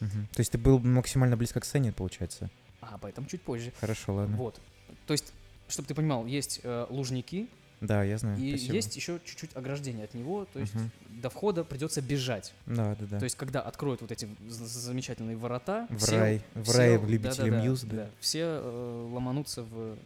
Мгм. 0.00 0.28
То 0.32 0.40
есть 0.40 0.52
ты 0.52 0.58
был 0.58 0.78
максимально 0.78 1.36
близко 1.36 1.60
к 1.60 1.64
сцене, 1.64 1.92
получается? 1.92 2.48
А, 2.80 2.94
об 2.94 3.04
этом 3.04 3.26
чуть 3.26 3.42
позже. 3.42 3.72
Хорошо, 3.80 4.14
ладно. 4.14 4.36
Вот. 4.36 4.58
То 5.06 5.12
есть, 5.12 5.32
чтобы 5.68 5.88
ты 5.88 5.94
понимал, 5.94 6.24
есть 6.26 6.60
э, 6.62 6.86
лужники, 6.88 7.48
Да, 7.80 8.02
я 8.04 8.18
знаю. 8.18 8.38
и 8.38 8.50
спасибо. 8.50 8.74
есть 8.74 8.94
еще 8.96 9.20
чуть-чуть 9.24 9.56
ограждение 9.56 10.04
от 10.04 10.12
него, 10.14 10.44
то 10.52 10.58
есть 10.60 10.74
Мгм. 10.74 10.90
до 11.22 11.30
входа 11.30 11.64
придется 11.64 12.02
бежать. 12.02 12.52
Да, 12.66 12.94
да, 13.00 13.06
да. 13.06 13.18
То 13.18 13.24
есть, 13.24 13.36
когда 13.36 13.62
откроют 13.62 14.02
вот 14.02 14.12
эти 14.12 14.28
замечательные 14.48 15.36
ворота, 15.36 15.86
В 15.88 15.96
все- 15.98 16.18
рай, 16.18 16.42
в 16.54 16.62
все- 16.64 16.76
рай 16.78 16.92
любителей 16.98 17.20
да-да-да, 17.50 17.62
Мьюз, 17.62 17.80
да. 17.82 18.10
все 18.20 18.40
э, 18.62 19.08
ломанутся 19.12 19.62
в, 19.62 19.96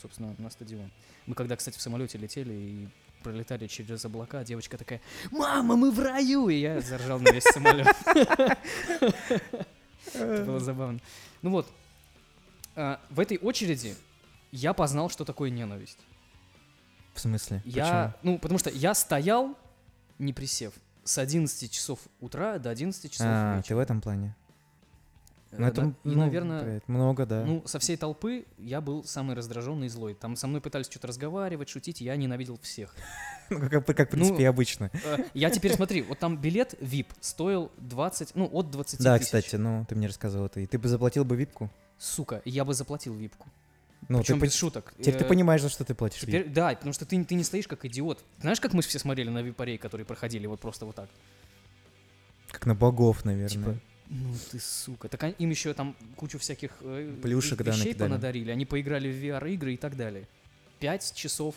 собственно, 0.00 0.34
на 0.38 0.50
стадион. 0.50 0.90
Мы 1.26 1.34
когда, 1.36 1.54
кстати, 1.54 1.78
в 1.78 1.82
самолете 1.82 2.18
летели 2.18 2.52
и 2.52 2.88
пролетали 3.22 3.68
через 3.68 4.04
облака, 4.04 4.42
девочка 4.42 4.76
такая, 4.76 5.00
«Мама, 5.30 5.76
мы 5.76 5.92
в 5.92 6.00
раю!» 6.00 6.48
И 6.48 6.56
я 6.56 6.80
заржал 6.80 7.20
на 7.20 7.30
весь 7.30 7.44
самолет. 7.44 7.86
Это 10.14 10.44
было 10.44 10.58
забавно. 10.60 10.98
Ну 11.42 11.50
вот, 11.50 11.70
а, 12.74 13.00
в 13.10 13.20
этой 13.20 13.38
очереди 13.38 13.94
я 14.50 14.72
познал, 14.72 15.08
что 15.10 15.24
такое 15.24 15.50
ненависть. 15.50 15.98
В 17.14 17.20
смысле? 17.20 17.60
Я, 17.64 18.14
ну, 18.22 18.38
потому 18.38 18.58
что 18.58 18.70
я 18.70 18.94
стоял, 18.94 19.56
не 20.18 20.32
присев, 20.32 20.72
с 21.04 21.18
11 21.18 21.70
часов 21.70 21.98
утра 22.20 22.58
до 22.58 22.70
11 22.70 23.00
Почему? 23.02 23.12
часов 23.12 23.26
А, 23.28 23.52
ты 23.54 23.58
вечера. 23.58 23.76
в 23.76 23.80
этом 23.80 24.00
плане? 24.00 24.34
Э, 25.50 25.56
Ну, 25.58 25.66
это, 25.66 25.82
да, 25.82 25.88
и, 25.88 25.92
ну, 26.04 26.14
наверное, 26.20 26.62
блядь, 26.62 26.88
много, 26.88 27.26
да. 27.26 27.44
ну, 27.44 27.62
со 27.66 27.78
всей 27.78 27.96
толпы 27.98 28.46
я 28.56 28.80
был 28.80 29.04
самый 29.04 29.36
раздраженный 29.36 29.86
и 29.86 29.90
злой. 29.90 30.14
Там 30.14 30.34
со 30.36 30.46
мной 30.46 30.62
пытались 30.62 30.86
что-то 30.86 31.08
разговаривать, 31.08 31.68
шутить, 31.68 32.00
я 32.00 32.16
ненавидел 32.16 32.58
всех. 32.62 32.94
Ну, 33.50 33.68
как, 33.68 33.84
как, 33.84 34.08
в 34.08 34.10
принципе, 34.12 34.34
ну, 34.36 34.40
и 34.40 34.44
обычно. 34.44 34.90
Э, 35.04 35.18
Я 35.34 35.50
теперь 35.50 35.74
смотри, 35.74 36.00
вот 36.00 36.18
там 36.18 36.38
билет 36.38 36.72
VIP 36.80 37.08
стоил 37.20 37.70
20, 37.76 38.34
ну, 38.34 38.48
от 38.50 38.70
20 38.70 39.02
Да, 39.02 39.18
тысяч. 39.18 39.26
кстати, 39.26 39.56
ну, 39.56 39.84
ты 39.86 39.94
мне 39.94 40.06
рассказывал 40.06 40.46
это. 40.46 40.60
И 40.60 40.66
ты 40.66 40.78
бы 40.78 40.88
заплатил 40.88 41.26
бы 41.26 41.36
випку? 41.36 41.68
Сука, 41.98 42.40
я 42.46 42.64
бы 42.64 42.72
заплатил 42.72 43.12
випку. 43.12 43.46
Ну, 44.08 44.18
Причем 44.18 44.40
ты, 44.40 44.46
без 44.46 44.54
шуток. 44.54 44.92
теперь 44.98 45.16
ты 45.16 45.24
Э, 45.24 45.28
понимаешь, 45.28 45.62
за 45.62 45.68
что 45.68 45.84
ты 45.84 45.94
платишь 45.94 46.20
Теперь, 46.20 46.48
да, 46.48 46.74
потому 46.74 46.92
что 46.92 47.06
ты, 47.06 47.24
ты 47.24 47.34
не 47.34 47.44
стоишь 47.44 47.68
как 47.68 47.84
идиот. 47.84 48.24
Знаешь, 48.40 48.60
как 48.60 48.72
мы 48.74 48.82
все 48.82 48.98
смотрели 48.98 49.28
на 49.30 49.42
випарей, 49.42 49.78
которые 49.78 50.04
проходили 50.04 50.46
вот 50.46 50.60
просто 50.60 50.84
вот 50.86 50.96
так? 50.96 51.08
Как 52.50 52.66
на 52.66 52.74
богов, 52.74 53.24
наверное. 53.24 53.48
Типа, 53.48 53.78
ну 54.10 54.34
ты 54.50 54.58
сука. 54.60 55.08
Так 55.08 55.22
им 55.40 55.50
еще 55.50 55.72
там 55.72 55.96
кучу 56.16 56.38
всяких 56.38 56.72
э, 56.80 57.16
Плюшек, 57.22 57.58
да, 57.62 57.70
вещей 57.70 57.86
накидали. 57.90 58.08
понадарили. 58.10 58.50
Они 58.50 58.66
поиграли 58.66 59.10
в 59.10 59.14
VR-игры 59.24 59.74
и 59.74 59.76
так 59.76 59.96
далее. 59.96 60.26
5 60.80 61.14
часов 61.14 61.54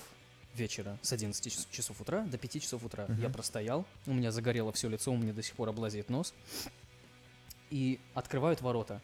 вечера, 0.54 0.98
с 1.02 1.12
11 1.12 1.52
час- 1.52 1.68
часов 1.72 2.00
утра 2.00 2.22
до 2.26 2.38
5 2.38 2.62
часов 2.62 2.84
утра. 2.84 3.06
Мгм. 3.10 3.22
Я 3.22 3.30
простоял, 3.30 3.86
у 4.06 4.14
меня 4.14 4.32
загорело 4.32 4.72
все 4.72 4.88
лицо, 4.88 5.12
у 5.12 5.18
меня 5.18 5.34
до 5.34 5.42
сих 5.44 5.56
пор 5.56 5.70
облазит 5.70 6.10
нос. 6.10 6.34
И 7.72 8.00
открывают 8.14 8.62
ворота. 8.62 9.02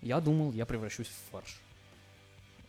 Я 0.00 0.20
думал, 0.20 0.52
я 0.52 0.64
превращусь 0.64 1.08
в 1.08 1.30
фарш. 1.32 1.60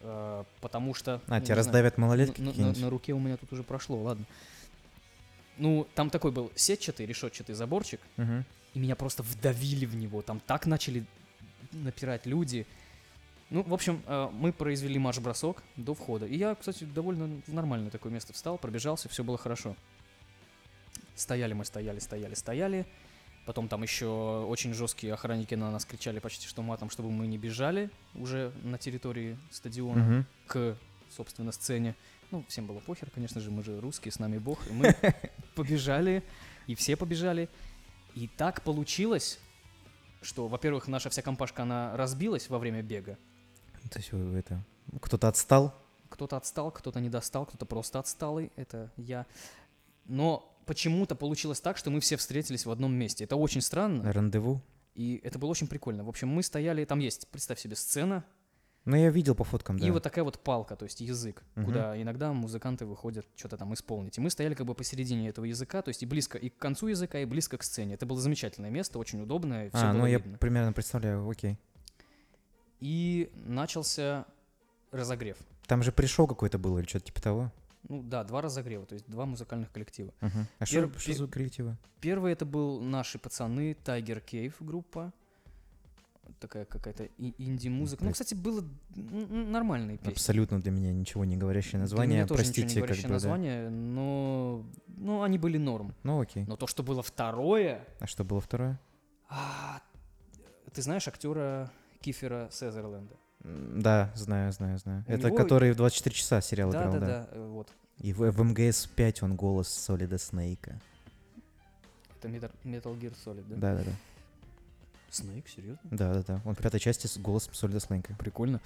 Э, 0.07 0.43
потому 0.61 0.93
что... 0.93 1.15
А, 1.27 1.35
ну, 1.35 1.37
тебя 1.37 1.45
знаю, 1.45 1.57
раздавят 1.57 1.97
малолетки 1.97 2.39
на, 2.41 2.53
на- 2.53 2.73
на 2.73 2.89
руке 2.89 3.13
у 3.13 3.19
меня 3.19 3.37
тут 3.37 3.51
уже 3.53 3.63
прошло, 3.63 4.01
ладно. 4.01 4.25
Ну, 5.57 5.87
там 5.95 6.09
такой 6.09 6.31
был 6.31 6.51
сетчатый, 6.55 7.05
решетчатый 7.05 7.55
заборчик, 7.55 7.99
Мгм. 8.17 8.45
и 8.73 8.79
меня 8.79 8.95
просто 8.95 9.23
вдавили 9.23 9.85
в 9.85 9.95
него. 9.95 10.21
Там 10.21 10.39
так 10.39 10.65
начали 10.67 11.05
напирать 11.71 12.25
люди. 12.25 12.67
Ну, 13.49 13.63
в 13.63 13.73
общем, 13.73 14.01
э, 14.05 14.29
мы 14.31 14.51
произвели 14.53 14.99
марш-бросок 14.99 15.63
до 15.75 15.93
входа. 15.95 16.25
И 16.25 16.35
я, 16.37 16.55
кстати, 16.55 16.83
довольно 16.83 17.41
в 17.47 17.53
нормальное 17.53 17.89
такое 17.89 18.11
место 18.11 18.33
встал, 18.33 18.57
пробежался, 18.57 19.09
все 19.09 19.23
было 19.23 19.37
хорошо. 19.37 19.75
Стояли 21.15 21.53
мы, 21.53 21.65
стояли, 21.65 21.99
стояли, 21.99 22.33
стояли. 22.35 22.85
Потом 23.45 23.67
там 23.67 23.83
еще 23.83 24.45
очень 24.49 24.73
жесткие 24.73 25.13
охранники 25.13 25.53
на 25.53 25.71
нас 25.71 25.85
кричали 25.85 26.19
почти 26.19 26.47
что 26.47 26.63
матом, 26.63 26.89
чтобы 26.89 27.11
мы 27.11 27.27
не 27.27 27.37
бежали 27.37 27.91
уже 28.15 28.51
на 28.63 28.77
территории 28.77 29.37
стадиона 29.51 30.03
Мгм. 30.03 30.25
к, 30.47 30.77
собственно, 31.09 31.51
сцене. 31.51 31.95
Ну, 32.31 32.43
всем 32.47 32.65
было 32.65 32.79
похер, 32.79 33.09
конечно 33.11 33.39
же, 33.39 33.51
мы 33.51 33.63
же 33.63 33.79
русские, 33.79 34.11
с 34.11 34.17
нами 34.19 34.39
бог. 34.39 34.65
И 34.67 34.73
мы 34.73 34.95
побежали, 35.55 36.23
и 36.65 36.73
все 36.73 36.95
побежали. 36.95 37.47
И 38.15 38.27
так 38.27 38.63
получилось, 38.63 39.39
что, 40.23 40.47
во-первых, 40.47 40.87
наша 40.87 41.09
вся 41.11 41.21
компашка, 41.21 41.63
она 41.63 41.95
разбилась 41.95 42.49
во 42.49 42.57
время 42.57 42.81
бега. 42.81 43.17
То 43.91 43.99
есть 43.99 44.11
вы 44.11 44.39
это... 44.39 44.63
Кто-то 45.01 45.27
отстал? 45.27 45.75
Кто-то 46.09 46.37
отстал, 46.37 46.71
кто-то 46.71 46.99
не 46.99 47.09
достал, 47.09 47.45
кто-то 47.45 47.65
просто 47.65 47.99
отсталый, 47.99 48.51
это 48.55 48.91
я. 48.97 49.27
Но 50.05 50.51
почему-то 50.65 51.15
получилось 51.15 51.61
так, 51.61 51.77
что 51.77 51.89
мы 51.91 51.99
все 51.99 52.17
встретились 52.17 52.65
в 52.65 52.71
одном 52.71 52.93
месте. 52.93 53.23
Это 53.23 53.35
очень 53.35 53.61
странно, 53.61 54.11
Рандеву? 54.11 54.61
и 54.93 55.19
это 55.23 55.37
было 55.39 55.49
очень 55.49 55.67
прикольно. 55.67 56.03
В 56.03 56.09
общем, 56.09 56.29
мы 56.29 56.41
стояли, 56.43 56.85
там 56.85 56.99
есть, 56.99 57.27
представь 57.29 57.59
себе, 57.59 57.75
сцена, 57.75 58.23
Ну, 58.85 58.95
я 58.95 59.09
видел 59.09 59.33
по 59.33 59.43
фоткам, 59.43 59.79
да. 59.79 59.85
И 59.87 59.89
вот 59.89 60.03
такая 60.03 60.23
вот 60.23 60.39
палка, 60.39 60.75
то 60.75 60.85
есть 60.85 61.01
язык, 61.01 61.43
Мгм. 61.55 61.65
куда 61.65 61.99
иногда 62.01 62.31
музыканты 62.33 62.85
выходят 62.85 63.25
что-то 63.35 63.57
там 63.57 63.73
исполнить. 63.73 64.17
И 64.17 64.21
мы 64.21 64.29
стояли 64.29 64.53
как 64.53 64.67
бы 64.67 64.75
посередине 64.75 65.27
этого 65.29 65.45
языка, 65.45 65.81
то 65.81 65.89
есть 65.89 66.03
и 66.03 66.05
близко 66.05 66.37
и 66.37 66.49
к 66.49 66.57
концу 66.57 66.87
языка, 66.87 67.19
и 67.19 67.25
близко 67.25 67.57
к 67.57 67.63
сцене. 67.63 67.95
Это 67.95 68.05
было 68.05 68.21
замечательное 68.21 68.69
место, 68.69 68.99
очень 68.99 69.19
удобное, 69.21 69.71
А, 69.73 69.91
ну 69.91 70.05
я 70.05 70.17
видно. 70.19 70.37
примерно 70.37 70.71
представляю, 70.71 71.27
окей. 71.27 71.57
И 72.79 73.31
начался 73.33 74.25
разогрев. 74.91 75.37
Там 75.67 75.81
же 75.83 75.91
пришел 75.91 76.27
какой-то 76.27 76.57
был 76.59 76.77
или 76.77 76.85
что-то 76.87 77.05
типа 77.05 77.21
того? 77.21 77.51
Ну 77.87 78.01
да, 78.03 78.23
два 78.23 78.41
разогрева, 78.41 78.85
то 78.85 78.93
есть 78.93 79.05
два 79.07 79.25
музыкальных 79.25 79.71
коллектива. 79.71 80.13
Мгм. 80.21 80.47
А 80.59 80.63
Пер- 80.63 80.89
что 80.89 80.99
что 80.99 81.13
за 81.13 81.27
коллективы? 81.27 81.77
Первый 82.01 82.31
это 82.33 82.45
был 82.45 82.81
наши 82.81 83.19
пацаны, 83.19 83.75
Tiger 83.83 84.23
Cave 84.23 84.53
группа. 84.59 85.13
Такая 86.39 86.65
какая-то 86.65 87.05
инди-музыка. 87.17 88.03
Ну, 88.03 88.11
кстати, 88.11 88.33
было 88.33 88.63
нормальные 88.95 89.97
песни. 89.97 90.11
Абсолютно 90.11 90.59
для 90.59 90.71
меня 90.71 90.91
ничего 90.91 91.23
не 91.23 91.37
говорящее 91.37 91.73
Для 91.73 91.79
название. 91.81 92.17
меня 92.17 92.27
тоже 92.27 92.41
ничего 92.41 92.51
не 92.51 92.55
Простите, 92.63 92.79
как 92.81 92.87
говорящее 92.87 93.03
бы, 93.03 93.07
да. 93.09 93.13
название, 93.13 93.69
но 93.69 94.65
ну, 94.87 95.21
они 95.23 95.37
были 95.37 95.57
норм. 95.57 95.93
Ну 96.03 96.19
окей. 96.19 96.45
Но 96.45 96.55
то, 96.55 96.67
что 96.67 96.83
было 96.83 97.01
второе, 97.03 97.87
А 97.99 98.07
что 98.07 98.23
было 98.23 98.41
второе? 98.41 98.79
а, 99.29 99.81
ты 100.73 100.81
знаешь 100.81 101.07
актера 101.07 101.71
Кифера 102.01 102.49
Сезерленда? 102.51 103.15
Да, 103.45 104.11
знаю, 104.15 104.51
знаю, 104.51 104.79
знаю. 104.79 105.03
У 105.07 105.11
Это 105.11 105.27
него- 105.27 105.37
который 105.37 105.71
в 105.71 105.75
24 105.75 106.15
часа 106.15 106.41
сериал 106.41 106.71
Да, 106.71 106.79
играл, 106.81 106.93
да, 106.93 106.99
да. 106.99 107.05
да, 107.07 107.27
э, 107.31 107.47
вот. 107.47 107.67
И 107.99 108.11
в, 108.11 108.19
в 108.31 108.43
МГС 108.43 108.87
5 108.87 109.23
он 109.23 109.35
голос 109.35 109.67
Солида 109.67 110.17
Снейка. 110.17 110.79
Это 112.17 112.27
Metal, 112.27 112.51
Metal 112.63 112.99
Gear 112.99 113.13
Solid, 113.23 113.45
да? 113.47 113.55
Да, 113.55 113.75
да, 113.77 113.83
да. 113.83 113.91
Снейк, 115.11 115.47
серьезно? 115.47 115.79
Да, 115.91 116.13
да, 116.13 116.23
да. 116.23 116.41
Он 116.43 116.55
в 116.55 116.57
пятой 116.57 116.79
части 116.79 117.07
с 117.07 117.17
голосом 117.17 117.53
Солида 117.53 117.79
Снейка. 117.79 118.15
Прикольно. 118.17 118.59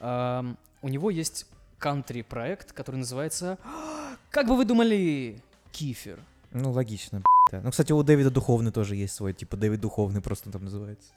Ам, 0.00 0.58
у 0.82 0.88
него 0.88 1.10
есть 1.10 1.46
кантри-проект, 1.78 2.72
который 2.72 2.96
называется 2.96 3.58
«Как 4.30 4.48
бы 4.48 4.56
вы 4.56 4.64
думали, 4.64 5.40
Кифер?» 5.72 6.18
Ну, 6.50 6.72
логично, 6.72 7.20
б***ь, 7.20 7.52
да. 7.52 7.60
Ну, 7.62 7.70
кстати, 7.70 7.92
у 7.92 8.02
Дэвида 8.02 8.30
Духовный 8.30 8.72
тоже 8.72 8.96
есть 8.96 9.14
свой, 9.14 9.32
типа 9.32 9.56
Дэвид 9.56 9.80
Духовный 9.80 10.20
просто 10.20 10.50
там 10.50 10.64
называется. 10.64 11.12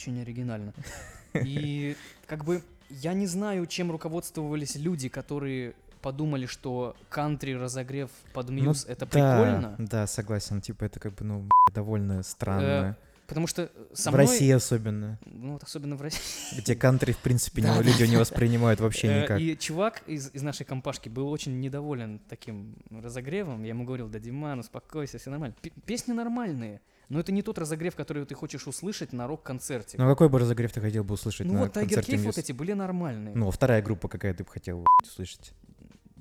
Очень 0.00 0.22
оригинально. 0.22 0.72
И 1.44 1.94
как 2.26 2.44
бы 2.44 2.62
я 2.88 3.12
не 3.12 3.26
знаю, 3.26 3.66
чем 3.66 3.90
руководствовались 3.90 4.76
люди, 4.76 5.10
которые 5.10 5.74
подумали, 6.00 6.46
что 6.46 6.96
кантри 7.10 7.52
разогрев 7.52 8.08
под 8.32 8.48
Ну, 8.48 8.54
мьюз 8.54 8.86
это 8.86 9.00
да, 9.00 9.06
прикольно. 9.06 9.74
Да, 9.78 10.06
согласен. 10.06 10.62
Типа 10.62 10.84
это 10.84 10.98
как 11.00 11.14
бы, 11.16 11.24
ну, 11.26 11.44
довольно 11.74 12.22
странно. 12.22 12.96
Потому 13.26 13.46
что 13.46 13.64
э, 13.64 13.68
со 13.92 14.10
в 14.10 14.14
мной, 14.14 14.24
России 14.26 14.50
особенно. 14.50 15.18
ну 15.26 15.52
вот 15.52 15.62
особенно 15.62 15.94
в 15.96 16.02
России, 16.02 16.58
Где 16.58 16.74
кантри, 16.74 17.12
в 17.12 17.18
принципе, 17.18 17.60
не- 17.62 17.82
люди 17.82 18.02
не 18.04 18.16
воспринимают 18.16 18.80
вообще 18.80 19.06
Э, 19.08 19.22
никак. 19.22 19.38
И 19.38 19.56
чувак 19.58 20.02
из, 20.08 20.30
из 20.34 20.42
нашей 20.42 20.64
компашки 20.64 21.08
был 21.10 21.28
очень 21.30 21.60
недоволен 21.60 22.20
таким 22.30 22.74
разогревом. 22.90 23.62
Я 23.62 23.68
ему 23.68 23.84
говорил, 23.84 24.08
да, 24.08 24.18
Диман, 24.18 24.58
успокойся, 24.60 25.18
все 25.18 25.28
нормально. 25.30 25.54
П- 25.62 25.70
песни 25.84 26.12
нормальные, 26.12 26.80
но 27.10 27.20
это 27.20 27.32
не 27.32 27.42
тот 27.42 27.58
разогрев, 27.58 27.96
который 27.96 28.24
ты 28.24 28.34
хочешь 28.34 28.66
услышать 28.66 29.12
на 29.12 29.26
рок-концерте. 29.26 29.98
Ну, 29.98 30.08
какой 30.08 30.28
бы 30.28 30.38
разогрев 30.38 30.72
ты 30.72 30.80
хотел 30.80 31.04
бы 31.04 31.14
услышать 31.14 31.46
Ну 31.46 31.54
на 31.54 31.60
вот 31.60 31.76
Tiger 31.76 31.80
концерте 31.80 32.12
Cave 32.12 32.22
вот 32.22 32.36
Muse? 32.36 32.40
эти 32.40 32.52
были 32.52 32.72
нормальные. 32.72 33.34
Ну, 33.34 33.48
а 33.48 33.50
вторая 33.50 33.82
группа 33.82 34.08
какая 34.08 34.32
ты 34.32 34.44
бы 34.44 34.50
хотел 34.50 34.86
услышать? 35.02 35.52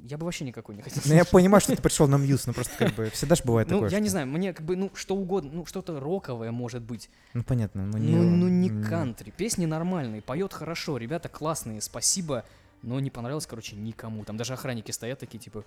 Я 0.04 0.18
бы 0.18 0.26
вообще 0.26 0.46
никакой 0.46 0.76
не 0.76 0.82
хотел 0.82 1.04
Ну, 1.06 1.14
я 1.14 1.26
понимаю, 1.26 1.62
что 1.62 1.76
ты 1.76 1.82
пришел 1.82 2.08
на 2.08 2.16
Мьюз, 2.16 2.48
но 2.48 2.54
просто 2.54 2.74
как 2.78 2.96
бы 2.96 3.10
всегда 3.12 3.36
же 3.36 3.44
бывает 3.44 3.70
Ну, 3.70 3.76
такое. 3.78 3.92
я 3.92 4.00
не 4.00 4.10
знаю, 4.10 4.26
мне 4.28 4.54
как 4.54 4.66
бы, 4.66 4.76
ну, 4.76 4.90
что 4.96 5.16
угодно, 5.16 5.52
ну, 5.54 5.66
что-то 5.66 6.00
роковое 6.00 6.52
может 6.52 6.82
быть. 6.82 7.10
Ну, 7.34 7.44
понятно, 7.44 7.86
но 7.86 7.98
не... 7.98 8.16
Ну, 8.16 8.24
ну, 8.24 8.48
не 8.48 8.70
кантри. 8.84 9.30
Песни 9.30 9.68
нормальные, 9.68 10.22
поет 10.24 10.54
хорошо, 10.54 10.98
ребята 10.98 11.30
классные, 11.30 11.82
спасибо. 11.82 12.46
Но 12.82 13.00
не 13.00 13.12
понравилось, 13.12 13.46
короче, 13.46 13.76
никому. 13.76 14.24
Там 14.24 14.38
даже 14.38 14.54
охранники 14.54 14.90
стоят 14.92 15.20
такие, 15.20 15.38
типа... 15.38 15.66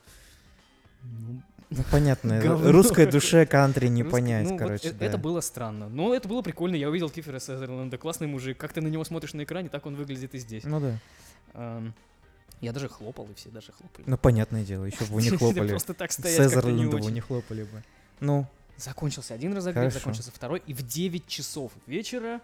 Ну, 1.03 1.43
Ну, 1.71 1.83
понятно. 1.91 2.41
Русской 2.73 3.07
душе 3.07 3.47
кантри 3.47 3.89
не 3.89 4.03
русский- 4.03 4.13
понять, 4.13 4.45
ну, 4.45 4.51
вот 4.53 4.59
короче, 4.59 4.89
э- 4.89 4.93
да. 4.93 5.07
Это 5.07 5.19
было 5.19 5.41
странно. 5.41 5.89
Но 5.89 6.15
это 6.15 6.29
было 6.29 6.43
прикольно. 6.43 6.77
Я 6.77 6.89
увидел 6.91 7.09
Кифера 7.11 7.39
Сезерленда, 7.39 7.99
классный 7.99 8.27
мужик. 8.27 8.59
Как 8.59 8.73
ты 8.73 8.81
на 8.81 8.89
него 8.89 9.05
смотришь 9.05 9.33
на 9.35 9.43
экране, 9.45 9.69
так 9.69 9.87
он 9.87 9.95
выглядит 9.97 10.35
и 10.35 10.39
здесь. 10.39 10.65
Ну 10.65 10.81
да. 10.81 10.99
Эм, 11.55 11.95
Я 12.61 12.73
даже 12.73 12.89
хлопал, 12.89 13.27
и 13.31 13.35
все 13.35 13.49
даже 13.51 13.73
хлопали. 13.73 14.05
Ну, 14.07 14.17
понятное 14.19 14.65
дело, 14.65 14.85
еще 14.85 15.05
бы 15.05 15.15
вы 15.15 15.23
не 15.23 15.31
хлопали. 15.37 15.69
Просто 15.69 15.95
так 15.95 16.13
стоять 16.13 16.37
Сезерлинду 16.37 16.99
вы 16.99 17.11
не 17.11 17.21
хлопали 17.21 17.63
бы. 17.65 17.83
Ну, 18.21 18.47
Закончился 18.77 19.35
один 19.35 19.55
разогрев, 19.55 19.93
закончился 19.93 20.31
второй. 20.33 20.63
И 20.67 20.75
в 20.75 20.83
9 20.87 21.27
часов 21.27 21.73
вечера 21.87 22.41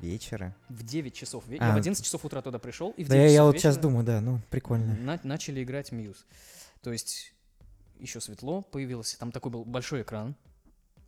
вечера. 0.00 0.54
В 0.68 0.82
9 0.84 1.14
часов 1.14 1.46
вечера. 1.46 1.70
А. 1.70 1.74
в 1.74 1.76
11 1.76 2.04
часов 2.04 2.24
утра 2.24 2.40
туда 2.42 2.58
пришел, 2.58 2.90
и 2.96 3.04
в 3.04 3.08
Да 3.08 3.14
9 3.14 3.28
я, 3.28 3.34
я 3.34 3.44
вот 3.44 3.56
сейчас 3.58 3.76
думаю, 3.76 4.04
да, 4.04 4.20
ну, 4.20 4.40
прикольно. 4.50 4.94
на- 4.94 5.20
начали 5.22 5.62
играть 5.62 5.92
Мьюз. 5.92 6.24
То 6.82 6.92
есть 6.92 7.32
еще 8.02 8.20
светло 8.20 8.62
появилось, 8.62 9.14
там 9.14 9.32
такой 9.32 9.50
был 9.52 9.64
большой 9.64 10.02
экран, 10.02 10.34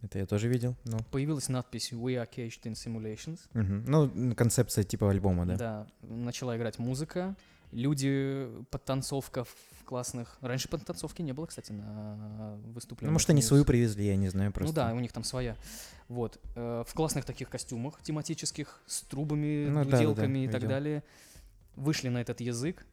Это 0.03 0.19
я 0.19 0.27
тоже 0.27 0.49
видел, 0.49 0.75
ну. 0.85 0.99
появилась 1.11 1.49
надпись 1.49 1.93
«We 1.93 2.15
are 2.23 2.29
caged 2.29 2.63
in 2.65 2.73
simulations». 2.75 3.41
мгм. 3.53 3.85
Ну, 3.87 4.35
концепция 4.35 4.85
типа 4.85 5.11
альбома, 5.11 5.45
да. 5.47 5.57
Да, 5.57 5.87
начала 6.03 6.57
играть 6.57 6.79
музыка, 6.79 7.35
люди, 7.73 8.49
подтанцовка 8.71 9.45
в 9.45 9.55
классных... 9.85 10.39
Раньше 10.41 10.69
подтанцовки 10.69 11.21
не 11.23 11.33
было, 11.33 11.47
кстати, 11.47 11.73
на 11.73 12.57
выступлениях. 12.73 13.11
Ну, 13.11 13.13
может, 13.15 13.29
они 13.31 13.43
свою 13.43 13.65
привезли, 13.65 14.07
я 14.07 14.17
не 14.17 14.29
знаю 14.31 14.53
просто. 14.53 14.71
Ну 14.71 14.75
да, 14.75 14.95
у 14.95 15.01
них 15.01 15.13
там 15.13 15.25
своя. 15.25 15.57
Вот. 16.09 16.39
э, 16.55 16.85
В 16.87 16.95
классных 16.95 17.25
таких 17.25 17.49
костюмах 17.51 18.01
тематических, 18.03 18.83
с 18.87 19.03
трубами, 19.03 19.67
Ну 19.69 19.75
да, 19.75 19.85
да, 19.85 19.91
да, 19.91 19.97
дуделками 19.99 20.39
и 20.45 20.47
так 20.47 20.55
видел. 20.57 20.69
далее. 20.69 21.03
Вышли 21.77 22.09
на 22.09 22.19
этот 22.21 22.41
язык. 22.41 22.87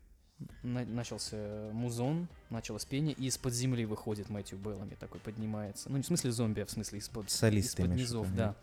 На- 0.64 0.86
начался 0.86 1.36
музон, 1.72 2.28
началось 2.50 2.86
пение, 2.86 3.14
и 3.14 3.26
из-под 3.28 3.54
земли 3.54 3.86
выходит 3.86 4.30
Мэтью 4.30 4.58
Беллами, 4.58 4.96
такой 5.00 5.20
поднимается. 5.20 5.90
Ну, 5.90 5.98
не 5.98 6.04
в 6.04 6.06
смысле 6.06 6.32
зомби, 6.32 6.62
а 6.62 6.66
в 6.66 6.72
смысле 6.72 7.00
из-под, 7.00 7.30
в 7.30 7.88
низов, 7.88 8.34
да. 8.36 8.56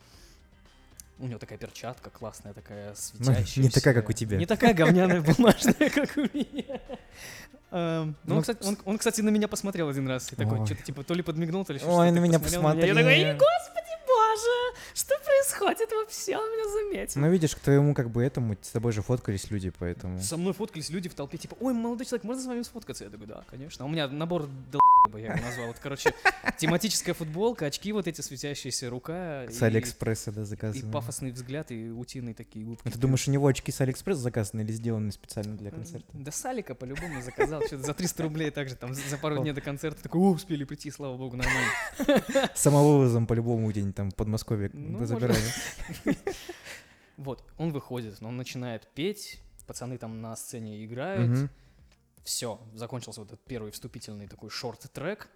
У 1.20 1.26
него 1.26 1.40
такая 1.40 1.58
перчатка 1.58 2.10
классная, 2.10 2.52
такая 2.54 2.90
Ну, 2.90 2.94
светящаяся. 2.96 3.60
не 3.60 3.70
такая, 3.70 3.92
как 3.94 4.08
у 4.08 4.12
тебя. 4.12 4.36
Не 4.38 4.46
такая 4.46 4.72
говняная 4.72 5.20
бумажная, 5.20 5.90
как 5.90 6.16
у 6.16 6.20
меня. 6.20 6.80
Эм, 7.70 8.16
Ну, 8.24 8.34
Ну, 8.34 8.36
он, 8.36 8.40
кстати, 8.42 8.64
он, 8.64 8.78
он, 8.84 8.98
кстати, 8.98 9.20
на 9.20 9.28
меня 9.30 9.48
посмотрел 9.48 9.88
один 9.88 10.06
раз. 10.08 10.32
И 10.32 10.36
такой, 10.36 10.60
Ой. 10.60 10.66
что-то 10.66 10.82
типа 10.84 11.02
то 11.02 11.14
ли 11.14 11.22
подмигнул, 11.22 11.64
то 11.64 11.72
ли 11.72 11.80
что-то. 11.80 11.92
Ой, 11.96 12.10
на 12.12 12.18
меня 12.18 12.38
посмотрел 12.38 12.86
Я 12.86 12.94
такой, 12.94 13.12
«Эй, 13.14 13.32
господи 13.32 13.67
происходит 15.68 15.92
вообще? 15.92 16.36
Он 16.36 16.44
меня 16.50 16.68
заметил. 16.72 17.20
Ну, 17.20 17.30
видишь, 17.30 17.54
к 17.54 17.60
твоему 17.60 17.94
как 17.94 18.10
бы 18.10 18.22
этому, 18.22 18.56
с 18.60 18.70
тобой 18.70 18.92
же 18.92 19.02
фоткались 19.02 19.50
люди, 19.50 19.72
поэтому... 19.78 20.20
Со 20.20 20.36
мной 20.36 20.52
фоткались 20.52 20.90
люди 20.90 21.08
в 21.08 21.14
толпе, 21.14 21.38
типа, 21.38 21.56
ой, 21.60 21.72
молодой 21.72 22.06
человек, 22.06 22.24
можно 22.24 22.42
с 22.42 22.46
вами 22.46 22.62
сфоткаться? 22.62 23.04
Я 23.04 23.10
такой, 23.10 23.26
да, 23.26 23.44
конечно. 23.50 23.84
А 23.84 23.88
у 23.88 23.90
меня 23.90 24.08
набор 24.08 24.48
долбоеба, 25.04 25.18
я 25.18 25.34
его 25.34 25.44
назвал. 25.46 25.66
Вот, 25.68 25.78
короче, 25.78 26.14
тематическая 26.58 27.14
футболка, 27.14 27.66
очки 27.66 27.92
вот 27.92 28.06
эти 28.06 28.20
светящиеся, 28.20 28.90
рука. 28.90 29.46
С 29.48 29.60
и- 29.60 29.64
Алиэкспресса, 29.64 30.32
да, 30.32 30.42
И 30.42 30.44
заказаны. 30.44 30.92
пафосный 30.92 31.30
взгляд, 31.30 31.70
и 31.70 31.90
утиные 31.90 32.34
такие 32.34 32.64
губки. 32.64 32.86
А 32.86 32.90
ты 32.90 32.98
думаешь, 32.98 33.26
у 33.28 33.30
него 33.30 33.46
очки 33.46 33.70
с 33.72 33.80
Алиэкспресс 33.80 34.18
заказаны 34.18 34.62
или 34.62 34.72
сделаны 34.72 35.12
специально 35.12 35.56
для 35.56 35.70
концерта? 35.70 36.06
Да 36.12 36.32
с 36.32 36.39
Алика 36.39 36.74
по-любому 36.74 37.22
заказал, 37.22 37.62
что-то 37.66 37.82
за 37.84 37.94
300 37.94 38.22
рублей 38.22 38.50
также, 38.50 38.76
там, 38.76 38.94
за 38.94 39.18
пару 39.18 39.38
дней 39.42 39.52
до 39.52 39.60
концерта. 39.60 40.02
Такой, 40.02 40.20
о, 40.20 40.30
успели 40.32 40.64
прийти, 40.64 40.90
слава 40.90 41.16
богу, 41.16 41.36
нормально. 41.36 41.70
Самовывозом 42.54 43.26
по-любому 43.26 43.70
где-нибудь 43.70 43.94
там 43.96 44.10
в 44.10 44.14
Подмосковье 44.14 44.70
Ну, 44.72 45.04
забирали. 45.06 45.38
Вот, 47.16 47.44
он 47.58 47.72
выходит, 47.72 48.16
он 48.22 48.36
начинает 48.36 48.86
петь, 48.94 49.40
пацаны 49.66 49.98
там 49.98 50.20
на 50.20 50.36
сцене 50.36 50.84
играют. 50.84 51.50
Все, 52.28 52.60
закончился 52.74 53.20
вот 53.20 53.32
этот 53.32 53.44
первый 53.44 53.72
вступительный 53.72 54.28
такой 54.28 54.50
шорт-трек, 54.50 55.28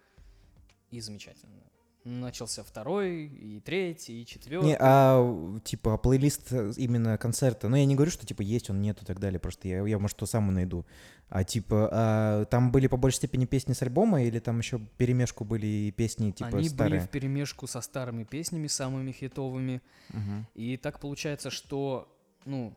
и 0.91 1.01
замечательно. 1.01 1.63
Начался 2.05 2.65
второй, 2.65 3.27
и 3.27 3.61
третий, 3.61 4.23
и 4.23 4.27
четвертый. 4.27 4.67
Не, 4.67 4.77
а 4.79 5.59
типа 5.65 5.97
плейлист 5.97 6.53
э, 6.53 6.73
именно 6.77 7.17
концерта. 7.17 7.69
Ну, 7.69 7.77
я 7.77 7.87
не 7.87 7.95
говорю, 7.95 8.11
что 8.11 8.27
типа 8.27 8.43
есть 8.43 8.69
он, 8.71 8.83
нет 8.83 9.01
и 9.01 9.05
так 9.07 9.21
далее. 9.21 9.39
Просто 9.39 9.69
я, 9.69 9.87
я 9.87 9.99
может, 10.01 10.17
то 10.17 10.27
сам 10.27 10.53
найду. 10.53 10.85
А 11.29 11.45
типа 11.45 11.89
а, 11.93 12.45
там 12.47 12.73
были 12.73 12.89
по 12.89 12.97
большей 12.97 13.19
степени 13.19 13.47
песни 13.47 13.73
с 13.73 13.83
альбома, 13.83 14.23
или 14.23 14.41
там 14.41 14.59
еще 14.59 14.81
перемешку 14.99 15.45
были 15.45 15.67
и 15.67 15.93
песни 15.93 16.33
типа 16.33 16.59
Они 16.59 16.69
старые? 16.69 16.99
были 16.99 17.07
в 17.07 17.09
перемешку 17.09 17.67
со 17.69 17.81
старыми 17.81 18.25
песнями, 18.25 18.67
самыми 18.67 19.13
хитовыми. 19.13 19.81
Мгм. 20.09 20.47
И 20.55 20.77
так 20.77 20.99
получается, 20.99 21.51
что, 21.51 22.13
ну, 22.45 22.77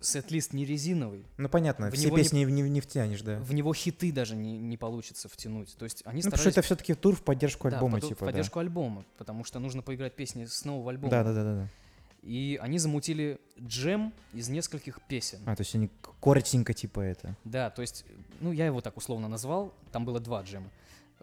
сет-лист 0.00 0.52
не 0.52 0.64
резиновый. 0.64 1.24
Ну, 1.36 1.48
понятно, 1.48 1.90
В 1.90 1.94
все 1.94 2.06
него 2.06 2.16
не- 2.18 2.22
песни 2.22 2.44
не, 2.44 2.62
не 2.62 2.80
втянешь, 2.80 3.22
да. 3.22 3.38
В 3.38 3.52
него 3.54 3.72
хиты 3.74 4.12
даже 4.12 4.36
не, 4.36 4.58
не 4.58 4.76
получится 4.76 5.28
втянуть. 5.28 5.74
То 5.76 5.84
есть 5.84 6.02
они 6.04 6.22
Ну, 6.22 6.30
потому 6.30 6.30
что 6.30 6.50
старались... 6.50 6.54
это 6.54 6.62
все-таки 6.62 6.94
тур 6.94 7.14
в 7.16 7.22
поддержку 7.22 7.68
Да, 7.70 7.76
альбома, 7.76 7.98
в 7.98 8.00
поду- 8.00 8.08
типа, 8.08 8.24
в 8.24 8.28
поддержку 8.28 8.58
альбома, 8.60 9.04
потому 9.18 9.44
что 9.44 9.58
нужно 9.58 9.82
поиграть 9.82 10.14
песни 10.14 10.44
с 10.46 10.64
нового 10.64 10.90
альбома. 10.90 11.10
да. 11.10 11.24
Да, 11.24 11.32
да, 11.32 11.44
да, 11.44 11.54
да. 11.62 11.68
И 12.22 12.58
они 12.60 12.78
замутили 12.78 13.38
джем 13.60 14.12
из 14.32 14.48
нескольких 14.48 15.00
песен. 15.02 15.38
А, 15.46 15.54
то 15.54 15.60
есть 15.60 15.74
они 15.76 15.90
коротенько, 16.20 16.74
типа, 16.74 17.00
это. 17.00 17.36
Да, 17.44 17.70
то 17.70 17.82
есть, 17.82 18.04
ну, 18.40 18.50
я 18.52 18.66
его 18.66 18.80
так 18.80 18.96
условно 18.96 19.28
назвал, 19.28 19.72
там 19.92 20.04
было 20.04 20.18
два 20.18 20.42
джема. 20.42 20.68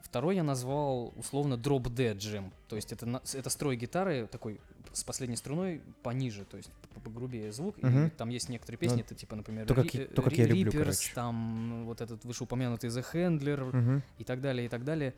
Второй 0.01 0.35
я 0.35 0.43
назвал 0.43 1.13
условно 1.17 1.53
Drop 1.55 1.83
Dead 1.83 2.17
джем, 2.17 2.51
то 2.67 2.75
есть 2.75 2.91
это, 2.91 3.21
это 3.33 3.49
строй 3.49 3.75
гитары 3.77 4.27
такой 4.27 4.59
с 4.91 5.03
последней 5.03 5.37
струной 5.37 5.81
пониже, 6.03 6.43
то 6.45 6.57
есть 6.57 6.69
погрубее 6.99 7.51
звук, 7.51 7.77
и 7.79 7.85
Мгм. 7.85 8.09
там 8.11 8.29
есть 8.29 8.49
некоторые 8.49 8.77
песни, 8.79 8.97
Ну, 8.97 9.01
это 9.01 9.15
типа, 9.15 9.35
например, 9.35 9.65
то, 9.65 9.75
как 9.75 9.93
Ри- 9.93 10.05
то, 10.05 10.21
как 10.21 10.33
я 10.37 10.45
люблю, 10.45 10.71
Reapers, 10.71 10.77
короче. 10.77 11.11
там 11.15 11.85
вот 11.85 12.01
этот 12.01 12.23
вышеупомянутый 12.25 12.89
The 12.89 13.05
Handler 13.13 13.75
Мгм. 13.75 14.03
и 14.17 14.23
так 14.23 14.41
далее, 14.41 14.65
и 14.65 14.69
так 14.69 14.83
далее, 14.83 15.13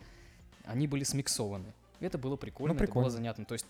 они 0.65 0.87
были 0.87 1.03
смиксованы. 1.03 1.73
Это 1.99 2.17
было 2.17 2.35
прикольно, 2.35 2.73
это 2.73 2.81
Ну, 2.81 2.85
прикольно. 2.87 3.05
было 3.05 3.11
занятно, 3.11 3.45
то 3.45 3.53
есть 3.53 3.65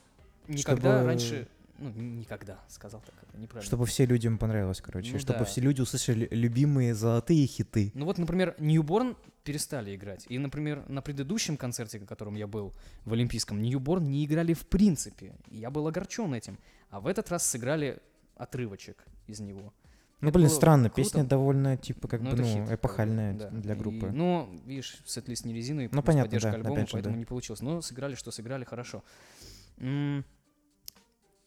никогда 0.47 0.93
Чтобы- 0.97 1.07
раньше, 1.07 1.47
ну, 1.77 1.89
никогда, 1.91 2.59
сказал 2.69 3.01
так, 3.05 3.15
это 3.21 3.37
неправильно. 3.41 3.65
Чтобы 3.67 3.85
все 3.85 4.05
людям 4.05 4.37
понравилось, 4.37 4.81
короче. 4.81 5.11
Ну 5.13 5.19
чтобы 5.19 5.39
да. 5.39 5.45
все 5.45 5.61
люди 5.61 5.81
услышали 5.81 6.27
любимые 6.31 6.93
золотые 6.95 7.45
хиты. 7.47 7.91
Ну 7.93 8.05
вот, 8.05 8.17
например, 8.17 8.55
Ньюборн 8.59 9.15
перестали 9.43 9.95
играть. 9.95 10.25
И, 10.29 10.39
например, 10.39 10.83
на 10.89 11.01
предыдущем 11.03 11.55
концерте, 11.57 11.99
на 11.99 12.07
котором 12.07 12.33
я 12.35 12.47
был 12.47 12.73
в 13.05 13.13
Олимпийском, 13.13 13.61
Ньюборн 13.61 14.09
не 14.09 14.25
играли 14.25 14.53
в 14.53 14.65
принципе. 14.65 15.33
И 15.51 15.57
я 15.57 15.69
был 15.69 15.87
огорчен 15.87 16.33
этим. 16.33 16.57
А 16.89 16.99
в 16.99 17.07
этот 17.07 17.29
раз 17.31 17.45
сыграли 17.47 18.01
отрывочек 18.35 19.05
из 19.27 19.39
него. 19.39 19.73
Ну, 20.21 20.29
Это 20.29 20.39
блин, 20.39 20.49
странно, 20.49 20.89
круто. 20.89 21.01
песня 21.01 21.23
довольно, 21.23 21.77
типа, 21.77 22.07
как 22.07 22.21
Ну, 22.21 22.31
бы, 22.31 22.37
ну, 22.37 22.43
хит, 22.43 22.71
эпохальная 22.71 23.33
да. 23.33 23.49
для 23.49 23.75
группы. 23.75 24.07
И, 24.07 24.09
ну, 24.11 24.49
видишь, 24.65 24.97
сет-лист 25.05 25.45
не 25.45 25.53
резиновый, 25.53 25.89
Ну, 25.91 26.01
понятно, 26.01 26.27
поддержка 26.29 26.51
да, 26.51 26.55
альбома, 26.57 26.79
же, 26.81 26.87
поэтому 26.93 27.15
да. 27.15 27.19
не 27.19 27.25
получилось. 27.25 27.61
Но 27.61 27.81
сыграли, 27.81 28.15
что 28.15 28.31
сыграли, 28.31 28.63
хорошо. 28.63 29.03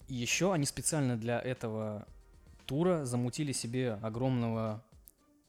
Еще 0.07 0.53
они 0.53 0.65
специально 0.65 1.17
для 1.17 1.41
этого 1.41 2.07
тура 2.67 3.05
замутили 3.05 3.53
себе 3.53 3.95
огромного, 4.03 4.83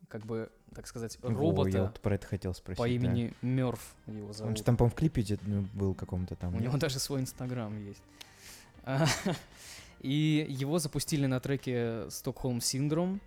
как 0.07 0.25
бы, 0.25 0.49
так 0.73 0.87
сказать, 0.87 1.17
Во, 1.21 1.29
робота. 1.29 1.69
я 1.69 1.83
вот 1.83 1.99
про 1.99 2.15
это 2.15 2.25
хотел 2.27 2.53
спросить. 2.53 2.77
по 2.77 2.83
да. 2.85 2.89
имени 2.89 3.33
Мёрф 3.41 3.95
его 4.07 4.27
Он 4.27 4.33
зовут. 4.33 4.57
же 4.57 4.63
там, 4.63 4.75
по-моему, 4.77 4.93
в 4.95 4.97
клипе 4.97 5.37
ну, 5.45 5.65
был 5.73 5.93
каком-то 5.93 6.35
там. 6.35 6.55
У 6.55 6.59
него 6.59 6.77
даже 6.77 6.99
свой 6.99 7.21
инстаграм 7.21 7.77
есть. 7.85 8.01
И 10.01 10.45
его 10.49 10.79
запустили 10.79 11.25
на 11.25 11.39
треке 11.39 12.05
Stockholm 12.07 12.59
Syndrome. 12.59 13.19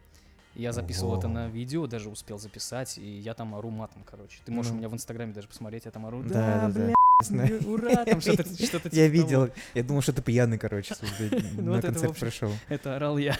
Я 0.54 0.72
записывал 0.72 1.16
это 1.18 1.28
Ого. 1.28 1.34
на 1.34 1.48
видео, 1.48 1.86
даже 1.86 2.10
успел 2.10 2.38
записать, 2.38 2.98
и 2.98 3.18
я 3.20 3.32
там 3.32 3.54
ору 3.54 3.70
матом, 3.70 4.02
короче. 4.04 4.38
Ты 4.44 4.52
можешь 4.52 4.70
Ну. 4.70 4.76
у 4.76 4.78
меня 4.80 4.88
в 4.90 4.94
инстаграме 4.94 5.32
даже 5.32 5.48
посмотреть, 5.48 5.86
я 5.86 5.90
там 5.90 6.04
ору. 6.04 6.22
Да, 6.24 6.28
да, 6.28 6.68
да. 6.68 6.80
бля, 6.86 6.94
Знаю. 7.22 7.60
ура, 7.72 8.04
там 8.04 8.20
что-то 8.20 8.42
Я 8.50 8.56
типа 8.56 8.90
того. 8.90 9.06
видел. 9.06 9.48
Я 9.74 9.82
думал, 9.82 10.02
что 10.02 10.12
ты 10.12 10.20
пьяный, 10.20 10.58
короче, 10.58 10.94
Ну, 11.56 11.72
на 11.72 11.78
это, 11.78 11.86
концерт 11.88 12.10
общем, 12.10 12.26
пришел. 12.26 12.52
Это 12.68 12.96
орал 12.96 13.16
я. 13.16 13.38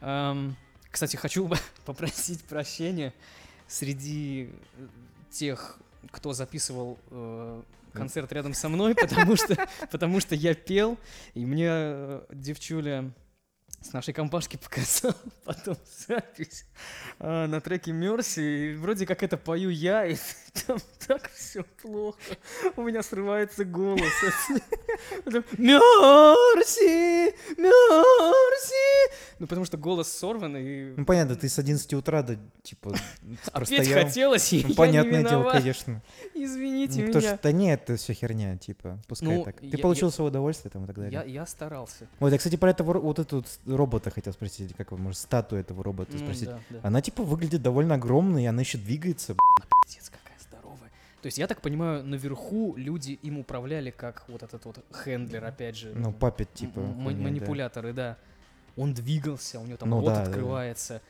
Кстати, 0.90 1.16
хочу 1.16 1.50
попросить 1.84 2.42
прощения 2.44 3.12
среди 3.66 4.50
тех, 5.30 5.78
кто 6.12 6.32
записывал 6.32 6.98
э, 7.10 7.62
концерт 7.94 8.32
рядом 8.32 8.52
со 8.54 8.68
мной, 8.68 8.94
потому 8.94 9.36
что, 9.36 9.56
потому 9.90 10.20
что 10.20 10.34
я 10.34 10.54
пел, 10.54 10.98
и 11.32 11.46
мне 11.46 11.68
э, 11.70 12.22
девчуля 12.32 13.12
с 13.80 13.92
нашей 13.92 14.14
компашки 14.14 14.56
показал 14.56 15.14
потом 15.44 15.76
запись 16.06 16.66
а, 17.18 17.46
на 17.46 17.60
треке 17.60 17.92
Мерси, 17.92 18.72
и 18.72 18.74
вроде 18.74 19.06
как 19.06 19.22
это 19.22 19.36
пою 19.36 19.70
я, 19.70 20.06
и 20.06 20.16
там 20.66 20.78
так 21.06 21.30
все 21.32 21.64
плохо, 21.82 22.18
у 22.76 22.82
меня 22.82 23.02
срывается 23.02 23.64
голос. 23.64 24.00
Мерси, 25.58 27.34
Мерси, 27.60 29.12
ну 29.38 29.46
потому 29.46 29.66
что 29.66 29.76
голос 29.76 30.08
сорван, 30.12 30.56
и 30.56 30.94
Ну, 30.96 31.04
понятно, 31.04 31.34
ты 31.36 31.48
с 31.48 31.58
11 31.58 31.92
утра 31.94 32.22
до, 32.22 32.38
типа, 32.62 32.94
а 33.46 33.50
простоял. 33.58 34.04
хотелось, 34.06 34.52
и 34.52 34.56
Ну, 34.56 34.62
я 34.62 34.68
не 34.68 34.74
понятное 34.74 35.24
дело, 35.24 35.50
конечно. 35.50 36.02
Извините 36.34 37.00
Ну, 37.00 37.06
потому 37.08 37.24
меня. 37.24 37.34
что, 37.34 37.42
да 37.42 37.52
нет, 37.52 37.82
это 37.82 37.96
все 37.96 38.12
херня, 38.14 38.56
типа, 38.56 38.98
пускай 39.08 39.28
Ну, 39.36 39.44
так. 39.44 39.60
Ты 39.60 39.66
я- 39.66 39.78
получил 39.78 40.08
я- 40.08 40.12
свое 40.12 40.28
удовольствие 40.30 40.70
там 40.70 40.84
и 40.84 40.86
так 40.86 40.96
далее. 40.96 41.12
Я, 41.12 41.24
я 41.24 41.46
старался. 41.46 42.06
Вот, 42.20 42.32
я, 42.32 42.38
кстати, 42.38 42.56
про 42.56 42.70
этого, 42.70 42.98
вот 43.00 43.18
эту 43.18 43.44
робота 43.66 44.10
хотел 44.10 44.32
спросить, 44.32 44.74
как 44.76 44.92
его, 44.92 44.98
может, 44.98 45.18
статую 45.18 45.60
этого 45.60 45.82
робота 45.82 46.16
спросить. 46.16 46.46
да, 46.48 46.60
да. 46.70 46.80
Она, 46.82 47.00
типа, 47.02 47.22
выглядит 47.22 47.62
довольно 47.62 47.96
огромной, 47.96 48.44
и 48.44 48.46
она 48.46 48.60
еще 48.62 48.78
двигается. 48.78 49.34
Пиздец, 49.86 50.04
здоровая. 50.06 50.23
То 51.24 51.28
есть, 51.28 51.38
я 51.38 51.46
так 51.46 51.62
понимаю, 51.62 52.04
наверху 52.04 52.74
люди 52.76 53.12
им 53.22 53.38
управляли 53.38 53.88
как 53.88 54.24
вот 54.28 54.42
этот 54.42 54.62
вот 54.66 54.84
handler, 54.92 55.42
опять 55.42 55.74
же. 55.74 55.90
Ну, 55.94 56.12
puppet, 56.12 56.52
типа. 56.52 56.80
м- 56.80 57.02
хуйня, 57.02 57.16
да. 57.16 57.24
манипуляторы, 57.24 57.92
да. 57.94 58.18
Он 58.76 58.92
двигался, 58.92 59.58
у 59.58 59.64
него 59.64 59.78
там 59.78 59.88
Ну 59.88 60.00
рот 60.00 60.04
да, 60.04 60.14
да, 60.16 60.20
да. 60.20 60.28
открывается. 60.28 61.00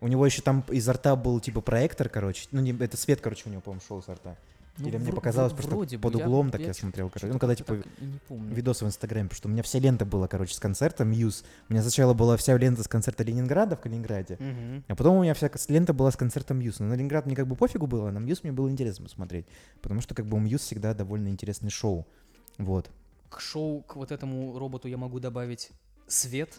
У 0.00 0.08
него 0.08 0.26
еще 0.26 0.42
там 0.42 0.64
изо 0.70 0.94
рта 0.94 1.14
был, 1.14 1.38
типа, 1.38 1.60
проектор, 1.60 2.08
короче. 2.08 2.48
Ну, 2.50 2.60
не, 2.60 2.72
это 2.72 2.96
свет, 2.96 3.20
короче, 3.20 3.44
у 3.46 3.52
него, 3.52 3.60
по-моему, 3.60 3.80
шел 3.86 4.00
изо 4.00 4.14
рта. 4.14 4.36
Ну, 4.80 4.88
Или 4.88 4.96
мне 4.96 5.10
вро- 5.10 5.14
показалось 5.14 5.52
вро- 5.52 5.56
просто 5.56 5.70
вроде 5.74 5.96
бы. 5.98 6.02
под 6.02 6.16
Я- 6.18 6.24
углом, 6.26 6.50
так 6.50 6.60
я 6.60 6.68
чё- 6.68 6.80
смотрел, 6.80 7.10
короче. 7.10 7.32
Ну, 7.32 7.38
когда, 7.38 7.54
типа, 7.54 7.76
так 7.76 7.86
и 8.00 8.04
не 8.04 8.18
помню. 8.28 8.54
видос 8.54 8.82
в 8.82 8.86
Инстаграме, 8.86 9.28
потому 9.28 9.36
что 9.36 9.48
у 9.48 9.52
меня 9.52 9.62
вся 9.62 9.78
лента 9.78 10.04
была, 10.04 10.26
короче, 10.28 10.54
с 10.54 10.58
концерта 10.58 11.04
Muse. 11.04 11.44
У 11.68 11.72
меня 11.72 11.82
сначала 11.82 12.14
была 12.14 12.36
вся 12.36 12.56
лента 12.56 12.82
с 12.82 12.88
концерта 12.88 13.22
Ленинграда 13.24 13.76
в 13.76 13.80
Калининграде, 13.80 14.36
Мгм. 14.40 14.84
а 14.88 14.94
потом 14.96 15.16
у 15.16 15.22
меня 15.22 15.34
вся 15.34 15.50
лента 15.68 15.92
была 15.92 16.10
с 16.10 16.16
концерта 16.16 16.54
Muse. 16.54 16.78
Но 16.80 16.86
на 16.86 16.94
Ленинград 16.94 17.26
мне 17.26 17.36
как 17.36 17.46
бы 17.46 17.56
пофигу 17.56 17.86
было, 17.86 18.08
а 18.08 18.12
на 18.12 18.18
Muse 18.18 18.42
мне 18.42 18.52
было 18.52 18.70
интересно 18.70 19.04
посмотреть, 19.04 19.46
потому 19.82 20.00
что 20.00 20.14
как 20.14 20.26
бы 20.26 20.36
у 20.36 20.40
Мьюз 20.40 20.62
всегда 20.62 20.94
довольно 20.94 21.28
интересное 21.28 21.70
шоу. 21.70 22.06
Вот. 22.58 22.90
К 23.28 23.40
шоу, 23.40 23.82
к 23.82 23.96
вот 23.96 24.10
этому 24.12 24.58
роботу 24.58 24.88
я 24.88 24.96
могу 24.96 25.20
добавить 25.20 25.70
свет. 26.08 26.58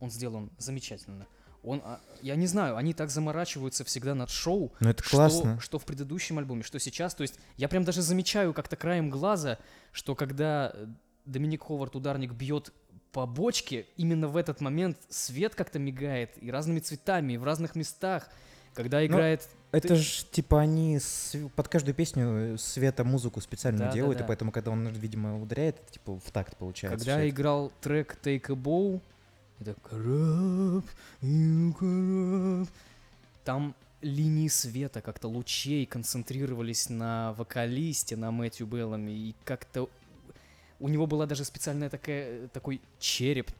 Он 0.00 0.10
сделан 0.10 0.50
замечательно. 0.58 1.26
Он, 1.66 1.82
а, 1.84 2.00
я 2.22 2.36
не 2.36 2.46
знаю, 2.46 2.76
они 2.76 2.94
так 2.94 3.10
заморачиваются 3.10 3.84
всегда 3.84 4.14
над 4.14 4.30
шоу, 4.30 4.72
Ну 4.80 4.88
это 4.88 5.02
что, 5.02 5.16
классно. 5.16 5.60
что 5.60 5.78
в 5.78 5.84
предыдущем 5.84 6.38
альбоме, 6.38 6.62
что 6.62 6.78
сейчас. 6.78 7.14
То 7.14 7.22
есть 7.22 7.38
я 7.56 7.68
прям 7.68 7.84
даже 7.84 8.02
замечаю 8.02 8.54
как-то 8.54 8.76
краем 8.76 9.10
глаза, 9.10 9.58
что 9.92 10.14
когда 10.14 10.70
э, 10.74 10.86
Доминик 11.24 11.64
Ховард, 11.64 11.96
ударник, 11.96 12.32
бьет 12.32 12.72
по 13.12 13.26
бочке, 13.26 13.86
именно 13.96 14.28
в 14.28 14.36
этот 14.36 14.60
момент 14.60 14.96
свет 15.08 15.54
как-то 15.54 15.78
мигает 15.78 16.30
и 16.40 16.50
разными 16.50 16.78
цветами, 16.78 17.32
и 17.32 17.36
в 17.36 17.44
разных 17.44 17.74
местах. 17.74 18.28
Когда 18.74 18.98
Ну, 19.00 19.06
играет... 19.06 19.48
Это 19.72 19.96
ж 19.96 20.24
типа 20.30 20.60
они 20.60 20.98
с- 21.00 21.34
под 21.56 21.66
каждую 21.68 21.94
песню 21.94 22.54
э, 22.54 22.56
света 22.58 23.04
музыку 23.04 23.40
специально 23.40 23.78
Да, 23.80 23.86
да, 23.86 23.92
делают, 23.92 24.18
да. 24.18 24.24
и 24.24 24.26
поэтому, 24.28 24.52
когда 24.52 24.70
он, 24.70 24.86
видимо, 24.88 25.40
ударяет, 25.42 25.80
это, 25.80 25.92
типа 25.94 26.18
в 26.20 26.30
такт 26.30 26.56
получается. 26.56 26.98
Когда 27.04 27.28
играл 27.28 27.72
трек 27.80 28.16
Take 28.22 28.52
a 28.52 28.54
Bow, 28.54 29.00
это 29.60 29.74
«Кораб, 29.82 30.84
you 31.22 31.72
кораб», 31.74 32.68
там 33.44 33.74
линии 34.02 34.48
света, 34.48 35.00
как-то 35.00 35.28
лучей 35.28 35.86
концентрировались 35.86 36.90
на 36.90 37.32
вокалисте, 37.34 38.16
на 38.16 38.30
Мэтью 38.30 38.66
Беллами, 38.66 39.10
и 39.10 39.34
как-то 39.44 39.88
У 40.78 40.88
него 40.88 41.06
была 41.06 41.24
даже 41.24 41.44
специальная 41.46 41.88
такая, 41.88 42.48
такой 42.48 42.82
череп, 42.98 43.50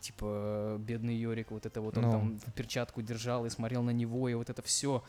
типа 0.00 0.76
бедный 0.78 1.16
Йорик, 1.16 1.50
вот 1.50 1.66
это 1.66 1.80
вот 1.80 1.96
он 1.98 2.04
Ну. 2.04 2.10
там 2.12 2.38
в 2.38 2.52
перчатку 2.52 3.02
держал 3.02 3.44
и 3.46 3.50
смотрел 3.50 3.82
на 3.82 3.90
него, 3.90 4.28
и 4.28 4.34
вот 4.34 4.48
это 4.48 4.62
все. 4.62 5.02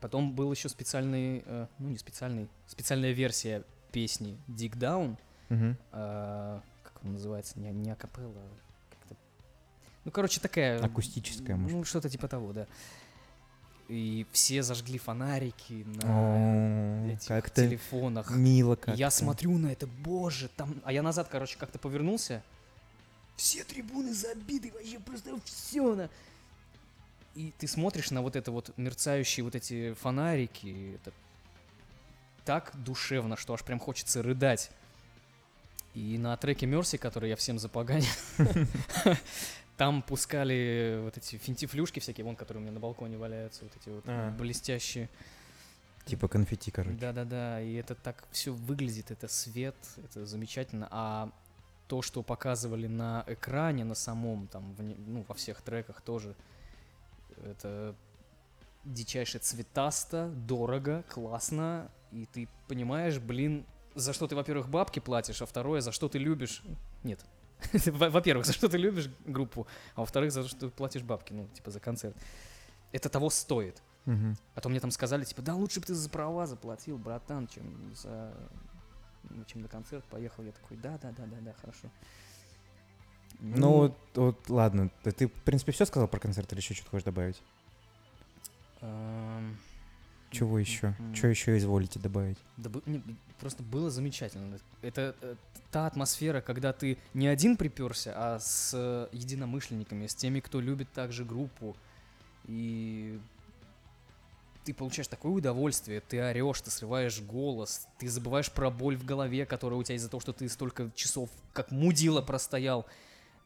Потом 0.00 0.32
был 0.32 0.50
еще 0.52 0.68
специальный, 0.68 1.44
э, 1.46 1.66
ну 1.78 1.88
не 1.90 1.96
специальный, 1.96 2.48
специальная 2.66 3.12
версия 3.12 3.62
песни 3.92 4.36
Dig 4.48 4.76
Down, 4.76 5.16
Мгм. 5.48 5.76
а, 5.92 6.60
как 6.82 7.04
он 7.04 7.12
называется, 7.12 7.58
не, 7.60 7.70
не 7.70 7.90
акапелла, 7.92 8.32
как-то... 8.34 8.67
Ну, 10.08 10.12
короче, 10.12 10.40
такая... 10.40 10.82
Акустическая, 10.82 11.54
может. 11.54 11.76
Ну, 11.76 11.84
что-то 11.84 12.08
типа 12.08 12.28
того, 12.28 12.54
да. 12.54 12.66
И 13.88 14.24
все 14.32 14.62
зажгли 14.62 14.96
фонарики 14.98 15.84
на 15.84 17.04
О, 17.04 17.08
этих 17.12 17.28
Как-то 17.28 17.66
телефонах. 17.66 18.30
мило 18.30 18.74
как 18.74 18.96
я 18.96 19.10
смотрю 19.10 19.58
на 19.58 19.66
это, 19.66 19.86
боже, 19.86 20.48
там... 20.56 20.80
А 20.86 20.94
я 20.94 21.02
назад, 21.02 21.28
короче, 21.30 21.58
как-то 21.58 21.78
повернулся. 21.78 22.42
Все 23.36 23.64
трибуны 23.64 24.14
забиты, 24.14 24.72
вообще 24.72 24.98
просто 24.98 25.38
все 25.44 25.94
на... 25.94 26.08
И 27.34 27.52
ты 27.58 27.68
смотришь 27.68 28.10
на 28.10 28.22
вот 28.22 28.34
это 28.34 28.50
вот 28.50 28.72
мерцающие 28.78 29.44
вот 29.44 29.54
эти 29.56 29.92
фонарики, 29.92 30.94
это 30.94 31.12
так 32.46 32.72
душевно, 32.82 33.36
что 33.36 33.52
аж 33.52 33.62
прям 33.62 33.78
хочется 33.78 34.22
рыдать. 34.22 34.70
И 35.94 36.16
на 36.16 36.34
треке 36.38 36.64
Мерси, 36.64 36.96
который 36.96 37.28
я 37.28 37.36
всем 37.36 37.58
запоганил, 37.58 38.06
там 39.78 40.02
пускали 40.02 40.98
вот 41.02 41.16
эти 41.16 41.36
финтифлюшки 41.36 42.00
всякие, 42.00 42.24
вон, 42.24 42.36
которые 42.36 42.60
у 42.60 42.64
меня 42.64 42.72
на 42.72 42.80
балконе 42.80 43.16
валяются, 43.16 43.62
вот 43.64 43.72
эти 43.80 43.88
вот 43.88 44.04
А. 44.06 44.30
блестящие. 44.32 45.08
Типа 46.04 46.26
конфетти, 46.26 46.70
короче. 46.70 46.98
Да-да-да, 46.98 47.60
и 47.60 47.74
это 47.74 47.94
так 47.94 48.26
все 48.32 48.52
выглядит, 48.52 49.12
это 49.12 49.28
свет, 49.28 49.76
это 50.04 50.26
замечательно. 50.26 50.88
А 50.90 51.30
то, 51.86 52.02
что 52.02 52.22
показывали 52.22 52.88
на 52.88 53.24
экране, 53.28 53.84
на 53.84 53.94
самом, 53.94 54.48
там, 54.48 54.74
в 54.74 54.82
ну, 54.82 55.24
во 55.28 55.34
всех 55.34 55.62
треках 55.62 56.00
тоже, 56.00 56.34
это 57.44 57.94
дичайше 58.84 59.38
цветасто, 59.38 60.28
дорого, 60.28 61.04
классно, 61.08 61.88
и 62.10 62.26
ты 62.26 62.48
понимаешь, 62.66 63.18
блин, 63.18 63.64
за 63.94 64.12
что 64.12 64.26
ты, 64.26 64.34
во-первых, 64.34 64.68
бабки 64.68 64.98
платишь, 64.98 65.40
а 65.40 65.46
второе, 65.46 65.82
за 65.82 65.92
что 65.92 66.08
ты 66.08 66.18
любишь... 66.18 66.62
Нет. 67.04 67.24
Во- 67.86 68.10
Во-первых, 68.10 68.46
за 68.46 68.52
что 68.52 68.68
ты 68.68 68.78
любишь 68.78 69.10
группу, 69.26 69.66
а 69.94 70.00
во-вторых, 70.00 70.32
за 70.32 70.46
что 70.46 70.58
ты 70.58 70.68
платишь 70.68 71.02
бабки, 71.02 71.32
ну, 71.32 71.48
типа, 71.48 71.70
за 71.70 71.80
концерт. 71.80 72.16
Это 72.92 73.08
того 73.08 73.30
стоит. 73.30 73.82
А 74.54 74.60
то 74.60 74.68
мне 74.70 74.80
там 74.80 74.90
сказали, 74.90 75.24
типа, 75.24 75.42
да 75.42 75.54
лучше 75.54 75.80
бы 75.80 75.86
ты 75.86 75.94
за 75.94 76.08
права 76.08 76.46
заплатил, 76.46 76.96
братан, 76.96 77.46
чем 77.46 77.94
за... 77.94 78.32
ну, 79.28 79.44
чем 79.44 79.60
на 79.62 79.68
концерт 79.68 80.04
поехал. 80.06 80.44
Я 80.44 80.52
такой, 80.52 80.76
да, 80.78 80.96
да, 80.98 81.12
да, 81.12 81.26
да, 81.26 81.36
да, 81.40 81.52
хорошо. 81.60 81.90
Ну, 83.40 83.72
вот, 83.72 83.98
вот, 84.14 84.48
ладно. 84.48 84.90
Ты, 85.02 85.12
ты, 85.12 85.26
в 85.28 85.42
принципе, 85.44 85.72
все 85.72 85.84
сказал 85.84 86.08
про 86.08 86.18
концерт 86.20 86.50
или 86.52 86.60
еще 86.60 86.74
что-то 86.74 86.90
хочешь 86.90 87.04
добавить? 87.04 87.42
Чего 90.30 90.58
еще? 90.58 90.94
Что 91.14 91.28
еще 91.28 91.56
изволите 91.56 91.98
добавить? 91.98 92.38
Да 92.56 92.70
не, 92.86 93.02
просто 93.40 93.62
было 93.62 93.90
замечательно. 93.90 94.58
Это 94.82 95.14
э, 95.22 95.34
та 95.70 95.86
атмосфера, 95.86 96.40
когда 96.40 96.72
ты 96.72 96.98
не 97.14 97.28
один 97.28 97.56
приперся, 97.56 98.12
а 98.14 98.38
с 98.38 98.72
э, 98.74 99.08
единомышленниками, 99.12 100.06
с 100.06 100.14
теми, 100.14 100.40
кто 100.40 100.60
любит 100.60 100.92
также 100.92 101.24
группу. 101.24 101.76
И 102.46 103.18
ты 104.64 104.74
получаешь 104.74 105.08
такое 105.08 105.32
удовольствие, 105.32 106.00
ты 106.00 106.20
орешь, 106.20 106.60
ты 106.60 106.70
срываешь 106.70 107.20
голос, 107.22 107.86
ты 107.98 108.06
забываешь 108.08 108.52
про 108.52 108.70
боль 108.70 108.96
в 108.96 109.04
голове, 109.04 109.46
которая 109.46 109.80
у 109.80 109.82
тебя 109.82 109.96
из-за 109.96 110.10
того, 110.10 110.20
что 110.20 110.34
ты 110.34 110.46
столько 110.48 110.90
часов 110.94 111.30
как 111.54 111.70
мудила 111.70 112.20
простоял. 112.20 112.86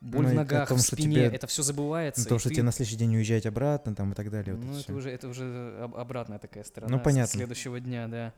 Боль 0.03 0.25
Ну 0.27 0.31
в 0.31 0.35
ногах, 0.35 0.69
том, 0.69 0.79
в 0.79 0.81
спине, 0.83 1.15
тебе- 1.15 1.27
это 1.27 1.47
все 1.47 1.63
забывается. 1.63 2.29
То, 2.29 2.39
что 2.41 2.49
ты- 2.49 2.57
тебе 2.57 2.65
на 2.65 2.73
следующий 2.73 2.97
день 2.97 3.15
уезжать 3.15 3.47
обратно 3.47 3.95
там 3.95 4.11
и 4.11 4.15
так 4.17 4.31
далее. 4.31 4.57
вот 4.57 4.65
ну, 4.65 4.77
это 4.77 4.93
уже, 4.95 5.11
это 5.11 5.29
уже 5.29 5.79
об- 5.81 5.95
обратная 5.95 6.41
такая 6.41 6.65
сторона. 6.65 6.99
с- 6.99 7.03
понятно. 7.03 7.33
Следующего 7.39 7.79
дня, 7.79 8.09
да. 8.09 8.33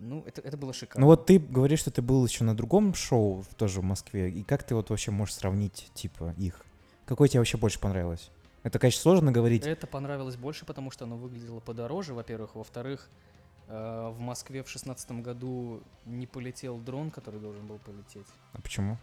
Ну, 0.00 0.22
это, 0.26 0.40
это 0.40 0.56
было 0.56 0.72
шикарно. 0.72 1.02
Ну 1.02 1.06
вот 1.08 1.26
ты 1.26 1.38
говоришь, 1.38 1.80
что 1.80 1.90
ты 1.90 2.00
был 2.00 2.24
еще 2.26 2.44
на 2.44 2.56
другом 2.56 2.94
шоу 2.94 3.44
тоже 3.58 3.80
в 3.80 3.84
Москве. 3.84 4.30
И 4.30 4.42
как 4.42 4.62
ты 4.62 4.74
вот 4.74 4.88
вообще 4.88 5.10
можешь 5.10 5.34
сравнить, 5.34 5.90
типа, 5.92 6.34
их? 6.38 6.64
Какое 7.04 7.28
тебе 7.28 7.40
вообще 7.40 7.58
больше 7.58 7.78
понравилось? 7.78 8.30
Это, 8.62 8.78
конечно, 8.78 9.02
сложно 9.02 9.30
говорить. 9.30 9.66
Это 9.66 9.86
понравилось 9.86 10.36
больше, 10.36 10.64
потому 10.64 10.90
что 10.90 11.04
оно 11.04 11.16
выглядело 11.18 11.60
подороже, 11.60 12.14
во-первых. 12.14 12.54
Во-вторых, 12.54 13.10
э, 13.68 14.08
в 14.16 14.18
Москве 14.18 14.62
в 14.62 14.70
шестнадцатом 14.70 15.22
году 15.22 15.82
не 16.06 16.26
полетел 16.26 16.78
дрон, 16.78 17.10
который 17.10 17.38
должен 17.40 17.66
был 17.66 17.78
полететь. 17.78 18.26
А 18.54 18.62
почему? 18.62 18.96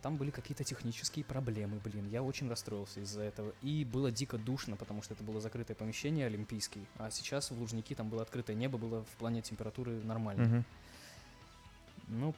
А 0.00 0.02
там 0.02 0.16
были 0.16 0.30
какие-то 0.30 0.64
технические 0.64 1.26
проблемы, 1.26 1.78
блин. 1.84 2.08
Я 2.08 2.22
очень 2.22 2.48
расстроился 2.48 3.00
из-за 3.00 3.20
этого. 3.20 3.52
И 3.60 3.84
было 3.84 4.10
дико 4.10 4.38
душно, 4.38 4.76
потому 4.76 5.02
что 5.02 5.12
это 5.12 5.22
было 5.22 5.42
закрытое 5.42 5.74
помещение 5.74 6.26
олимпийский. 6.26 6.86
А 6.96 7.10
сейчас 7.10 7.50
в 7.50 7.60
Лужники 7.60 7.94
там 7.94 8.08
было 8.08 8.22
открытое 8.22 8.56
небо, 8.56 8.78
было 8.78 9.04
в 9.04 9.16
плане 9.18 9.42
температуры 9.42 10.02
нормально. 10.02 10.44
Мгм. 10.46 10.64
Ну, 12.08 12.34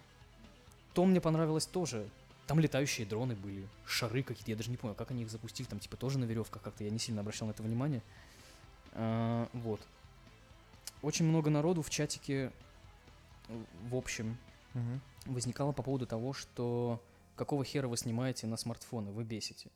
то 0.93 1.05
мне 1.05 1.21
понравилось 1.21 1.67
тоже. 1.67 2.09
Там 2.49 2.59
летающие 2.59 3.07
дроны 3.07 3.37
были, 3.37 3.69
шары 3.87 4.25
какие-то, 4.25 4.51
я 4.51 4.57
даже 4.57 4.71
не 4.71 4.77
понял, 4.77 4.97
как 4.97 5.13
они 5.13 5.23
их 5.23 5.31
запустили, 5.31 5.69
там 5.69 5.79
типа 5.79 5.97
тоже 5.97 6.19
на 6.19 6.25
веревках 6.25 6.61
как-то, 6.61 6.83
я 6.83 6.91
не 6.91 6.99
сильно 6.99 7.21
обращал 7.21 7.47
на 7.47 7.53
это 7.53 7.63
внимание. 7.63 8.03
А, 8.93 9.49
вот. 9.53 9.81
Очень 11.01 11.27
много 11.27 11.49
народу 11.49 11.83
в 11.83 11.91
чатике, 11.91 12.51
в 13.89 13.95
общем, 13.95 14.37
Мгм. 14.75 15.01
возникало 15.27 15.71
по 15.71 15.85
поводу 15.85 16.07
того, 16.07 16.33
что 16.33 17.01
какого 17.35 17.65
хера 17.65 17.89
вы 17.89 17.97
снимаете 17.97 18.47
на 18.47 18.57
смартфоны, 18.57 19.13
вы 19.13 19.25
бесите. 19.25 19.71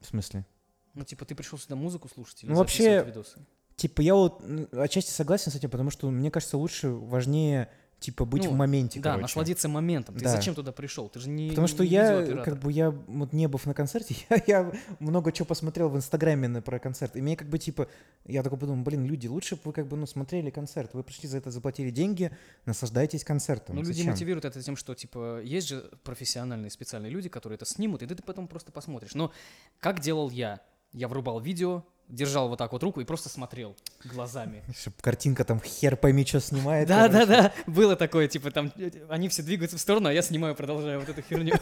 В 0.00 0.06
смысле? 0.06 0.46
Ну, 0.94 1.04
типа, 1.04 1.24
ты 1.24 1.34
пришел 1.34 1.58
сюда 1.58 1.76
музыку 1.76 2.08
слушать 2.08 2.42
или 2.42 2.50
Ну, 2.50 2.56
вообще, 2.56 3.02
видосы? 3.04 3.44
Типа, 3.76 4.00
я 4.02 4.14
вот 4.14 4.42
отчасти 4.72 5.10
согласен 5.10 5.50
с 5.50 5.54
этим, 5.54 5.70
потому 5.70 5.90
что 5.90 6.10
мне 6.10 6.30
кажется, 6.30 6.58
лучше, 6.58 6.90
важнее, 6.90 7.70
типа, 8.02 8.24
быть 8.24 8.44
Ну, 8.44 8.50
в 8.50 8.54
моменте, 8.54 9.00
Да, 9.00 9.10
короче. 9.10 9.22
насладиться 9.22 9.68
моментом. 9.68 10.14
Ты 10.16 10.24
Да. 10.24 10.30
зачем 10.30 10.54
туда 10.54 10.72
пришел? 10.72 11.08
Ты 11.08 11.20
же 11.20 11.28
не 11.28 11.48
Потому 11.48 11.68
что 11.68 11.82
не 11.84 11.90
я, 11.90 12.42
как 12.44 12.58
бы, 12.58 12.72
я 12.72 12.90
вот 12.90 13.32
не 13.32 13.46
быв 13.46 13.64
на 13.66 13.74
концерте, 13.74 14.14
я, 14.30 14.42
я 14.46 14.72
много 14.98 15.32
чего 15.32 15.46
посмотрел 15.46 15.88
в 15.88 15.96
Инстаграме 15.96 16.48
на, 16.48 16.60
про 16.60 16.78
концерт. 16.78 17.16
И 17.16 17.22
мне 17.22 17.36
как 17.36 17.48
бы, 17.48 17.58
типа, 17.58 17.88
я 18.26 18.42
такой 18.42 18.58
подумал, 18.58 18.84
блин, 18.84 19.04
люди, 19.06 19.26
лучше 19.26 19.56
бы 19.56 19.62
вы 19.64 19.72
как 19.72 19.86
бы, 19.86 19.96
ну, 19.96 20.06
смотрели 20.06 20.50
концерт. 20.50 20.92
Вы 20.94 21.02
пришли 21.02 21.28
за 21.28 21.38
это, 21.38 21.50
заплатили 21.50 21.90
деньги, 21.90 22.30
наслаждайтесь 22.66 23.24
концертом. 23.24 23.76
Ну, 23.76 23.82
люди 23.82 24.02
мотивируют 24.02 24.44
это 24.44 24.62
тем, 24.62 24.76
что, 24.76 24.94
типа, 24.94 25.40
есть 25.42 25.68
же 25.68 25.90
профессиональные 26.04 26.70
специальные 26.70 27.10
люди, 27.10 27.28
которые 27.28 27.56
это 27.56 27.64
снимут, 27.64 28.02
и 28.02 28.06
ты, 28.06 28.14
ты 28.14 28.22
потом 28.22 28.48
просто 28.48 28.72
посмотришь. 28.72 29.14
Но 29.14 29.32
как 29.80 30.00
делал 30.00 30.30
я? 30.30 30.60
Я 30.92 31.08
врубал 31.08 31.40
видео, 31.40 31.84
держал 32.08 32.48
вот 32.48 32.58
так 32.58 32.72
вот 32.72 32.82
руку 32.82 33.00
и 33.00 33.04
просто 33.04 33.28
смотрел 33.28 33.74
глазами. 34.04 34.62
Чтоб 34.78 34.94
картинка 35.00 35.44
там 35.44 35.60
хер 35.60 35.96
пойми, 35.96 36.26
что 36.26 36.40
снимает. 36.40 36.86
Да, 36.88 37.08
да, 37.08 37.24
да, 37.26 37.52
было 37.66 37.96
такое, 37.96 38.28
типа, 38.28 38.50
там, 38.50 38.70
э, 38.76 38.90
они 39.08 39.28
все 39.28 39.42
двигаются 39.42 39.78
в 39.78 39.80
сторону, 39.80 40.08
а 40.08 40.12
я 40.12 40.20
снимаю, 40.22 40.54
продолжаю 40.54 41.00
вот 41.00 41.08
эту 41.08 41.22
херню. 41.22 41.54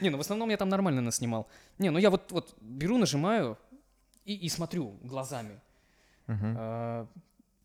Не, 0.00 0.10
ну, 0.10 0.18
в 0.18 0.20
основном 0.20 0.50
я 0.50 0.56
там 0.56 0.68
нормально 0.68 1.00
наснимал. 1.00 1.48
Не, 1.78 1.90
ну, 1.90 1.98
я 1.98 2.10
вот, 2.10 2.30
вот 2.30 2.54
беру, 2.60 2.96
нажимаю 2.98 3.58
и, 4.24 4.34
и 4.34 4.48
смотрю 4.48 4.98
глазами. 5.02 5.60
А, 6.28 7.06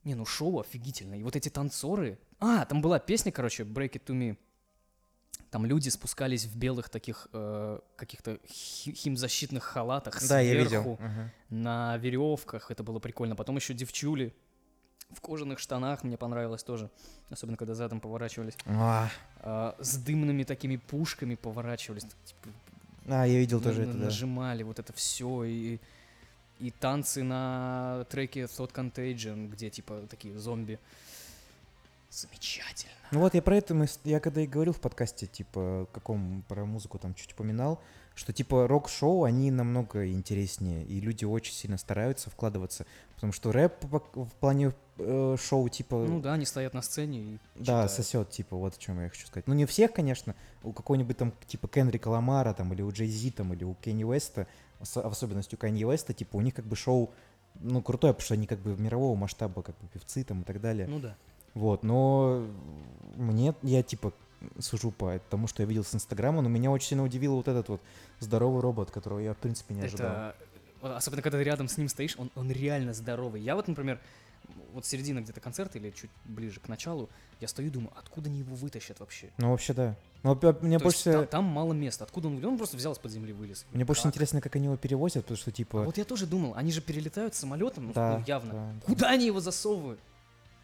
Не, 0.04 0.16
ну 0.16 0.26
шоу 0.26 0.60
офигительное. 0.60 1.20
И 1.20 1.24
вот 1.24 1.36
эти 1.36 1.50
танцоры. 1.50 2.18
А, 2.40 2.66
там 2.66 2.82
была 2.82 3.00
песня, 3.00 3.32
короче, 3.32 3.64
Break 3.64 3.92
It 3.92 4.06
To 4.06 4.16
Me. 4.16 4.38
Там 5.52 5.66
люди 5.66 5.90
спускались 5.90 6.46
в 6.46 6.58
белых 6.58 6.90
таких 6.90 7.28
э, 7.34 7.80
каких-то 7.96 8.38
хи- 8.48 8.94
химзащитных 8.94 9.64
халатах 9.64 10.22
Да, 10.28 10.40
я 10.42 10.54
видел. 10.56 10.70
сверху, 10.70 11.00
Ага. 11.02 11.32
на 11.50 11.98
веревках. 11.98 12.70
Это 12.70 12.84
было 12.84 13.00
прикольно. 13.00 13.36
Потом 13.36 13.56
еще 13.56 13.74
девчули 13.74 14.34
в 15.10 15.22
кожаных 15.22 15.60
штанах. 15.60 16.04
Мне 16.04 16.18
понравилось 16.18 16.64
тоже. 16.64 16.90
Особенно, 17.30 17.56
когда 17.58 17.76
задом 17.76 18.02
поворачивались. 18.02 18.56
А, 18.66 19.10
А, 19.40 19.76
с 19.80 19.96
дымными 19.98 20.44
такими 20.44 20.76
пушками 20.76 21.36
поворачивались. 21.36 22.04
Типа, 22.04 22.50
а, 23.08 23.26
я 23.26 23.40
видел 23.40 23.62
тоже 23.62 23.84
это, 23.84 23.94
да. 23.94 24.06
нажимали 24.06 24.64
вот 24.64 24.80
это 24.80 24.92
все 24.94 25.44
и 25.46 25.80
и 26.60 26.72
танцы 26.72 27.22
на 27.22 28.06
треке 28.10 28.42
Thought 28.46 28.74
Contagion, 28.74 29.48
где 29.48 29.70
типа 29.70 30.08
такие 30.10 30.38
зомби. 30.40 30.80
Замечательно. 32.10 32.93
Ну 33.12 33.20
вот 33.20 33.34
я 33.34 33.41
про 33.41 33.58
это, 33.58 33.74
мы, 33.74 33.88
я 34.04 34.20
когда 34.20 34.41
и 34.41 34.48
говорил 34.48 34.74
в 34.74 34.80
подкасте, 34.80 35.28
типа, 35.28 35.88
каком 35.91 36.43
про 36.48 36.65
музыку 36.65 37.00
там 37.00 37.13
чуть 37.13 37.34
упоминал, 37.34 37.82
что 38.15 38.34
типа 38.34 38.67
рок-шоу, 38.67 39.24
они 39.24 39.52
намного 39.52 40.10
интереснее, 40.12 40.86
и 40.86 41.00
люди 41.00 41.24
очень 41.24 41.54
сильно 41.54 41.78
стараются 41.78 42.30
вкладываться, 42.30 42.86
потому 43.15 43.32
что 43.32 43.52
рэп 43.52 43.84
в 43.84 44.32
плане 44.39 44.74
э, 44.98 45.36
шоу, 45.39 45.70
типа, 45.70 45.96
Ну 46.08 46.20
да, 46.20 46.34
они 46.34 46.46
стоят 46.46 46.74
на 46.74 46.82
сцене 46.82 47.20
и 47.20 47.39
да, 47.56 47.63
читают. 47.63 47.91
сосет, 47.91 48.30
типа, 48.32 48.56
вот 48.58 48.76
о 48.76 48.80
чем 48.80 49.01
я 49.01 49.10
хочу 49.10 49.28
сказать. 49.28 49.47
Ну 49.47 49.53
не 49.53 49.66
всех, 49.66 49.93
конечно, 49.93 50.36
у 50.64 50.74
какого-нибудь 50.74 51.18
там, 51.18 51.34
типа, 51.45 51.68
Кенрика 51.68 52.08
Ламара, 52.08 52.53
там, 52.53 52.74
или 52.74 52.82
у 52.82 52.91
Джей 52.91 53.08
Зи, 53.08 53.32
там, 53.32 53.53
или 53.53 53.64
у 53.64 53.76
Кенни 53.76 54.03
Уэста, 54.03 54.47
в 54.80 54.97
особенности 54.97 55.55
у 55.55 55.58
Канье 55.58 55.88
Уэста, 55.88 56.14
типа, 56.14 56.38
у 56.38 56.41
них 56.41 56.53
как 56.55 56.66
бы 56.66 56.76
шоу, 56.76 57.14
ну, 57.55 57.82
крутое, 57.82 58.14
потому 58.14 58.26
что 58.26 58.34
они 58.34 58.47
как 58.47 58.60
бы 58.60 58.76
мирового 58.76 59.16
масштаба, 59.16 59.62
как 59.62 59.78
бы, 59.78 59.88
певцы 59.88 60.24
там 60.24 60.41
и 60.41 60.43
так 60.43 60.60
далее. 60.60 60.88
Ну 60.88 60.99
да. 60.99 61.16
Вот, 61.58 61.84
но 61.84 62.45
мне, 63.16 63.55
я 63.64 63.84
типа, 63.84 64.14
сужу 64.60 64.91
по 64.91 65.20
тому, 65.30 65.47
что 65.47 65.64
я 65.64 65.68
видел 65.68 65.84
с 65.84 65.93
Инстаграма, 65.95 66.41
но 66.41 66.49
меня 66.49 66.72
очень 66.72 66.89
сильно 66.89 67.03
удивил 67.03 67.36
вот 67.36 67.47
этот 67.47 67.70
вот 67.70 67.82
здоровый 68.20 68.62
робот, 68.62 68.91
которого 68.91 69.20
я, 69.20 69.34
в 69.34 69.38
принципе, 69.38 69.74
не 69.74 69.82
ожидал. 69.82 70.12
Это, 70.12 70.36
вот 70.82 70.91
особенно 70.91 71.22
когда 71.22 71.39
ты 71.39 71.43
рядом 71.43 71.68
с 71.68 71.78
ним 71.78 71.89
стоишь, 71.89 72.16
он, 72.18 72.30
он 72.36 72.51
реально 72.51 72.93
здоровый. 72.93 73.41
Я 73.41 73.55
вот, 73.55 73.68
например, 73.68 73.99
вот 74.74 74.86
середина 74.86 75.22
где-то 75.22 75.41
концерта 75.41 75.80
или 75.80 75.89
чуть 75.89 76.12
ближе 76.26 76.60
к 76.60 76.68
началу, 76.68 77.10
я 77.39 77.47
стою 77.47 77.70
и 77.70 77.72
думаю, 77.72 77.91
откуда 77.97 78.30
они 78.30 78.39
его 78.39 78.55
вытащат 78.55 78.99
вообще? 78.99 79.32
Ну, 79.38 79.51
вообще, 79.51 79.74
да. 79.74 79.95
Но 80.24 80.36
мне 80.62 80.78
То 80.78 80.84
больше, 80.84 81.10
есть 81.10 81.20
та- 81.20 81.26
там, 81.26 81.45
мало 81.45 81.74
места. 81.74 82.03
Откуда 82.03 82.28
он? 82.28 82.43
Он 82.43 82.58
просто 82.58 82.78
взял 82.78 82.93
из-под 82.93 83.12
земли 83.12 83.34
вылез. 83.34 83.66
мне 83.72 83.86
больше 83.86 84.03
Как? 84.03 84.12
интересно, 84.12 84.41
как 84.41 84.55
они 84.55 84.66
его 84.66 84.78
перевозят, 84.78 85.24
потому 85.24 85.38
что, 85.38 85.49
А 85.49 85.53
типа, 85.53 85.84
вот 85.84 85.97
я 85.97 86.05
тоже 86.05 86.28
думал, 86.28 86.53
они 86.55 86.72
же 86.72 86.82
перелетают 86.82 87.34
самолетом, 87.34 87.88
ну, 87.88 87.93
да, 87.93 88.18
ну, 88.20 88.24
явно. 88.28 88.53
да. 88.53 88.86
Куда 88.86 89.10
они 89.10 89.26
его 89.26 89.39
засовывают? 89.39 89.99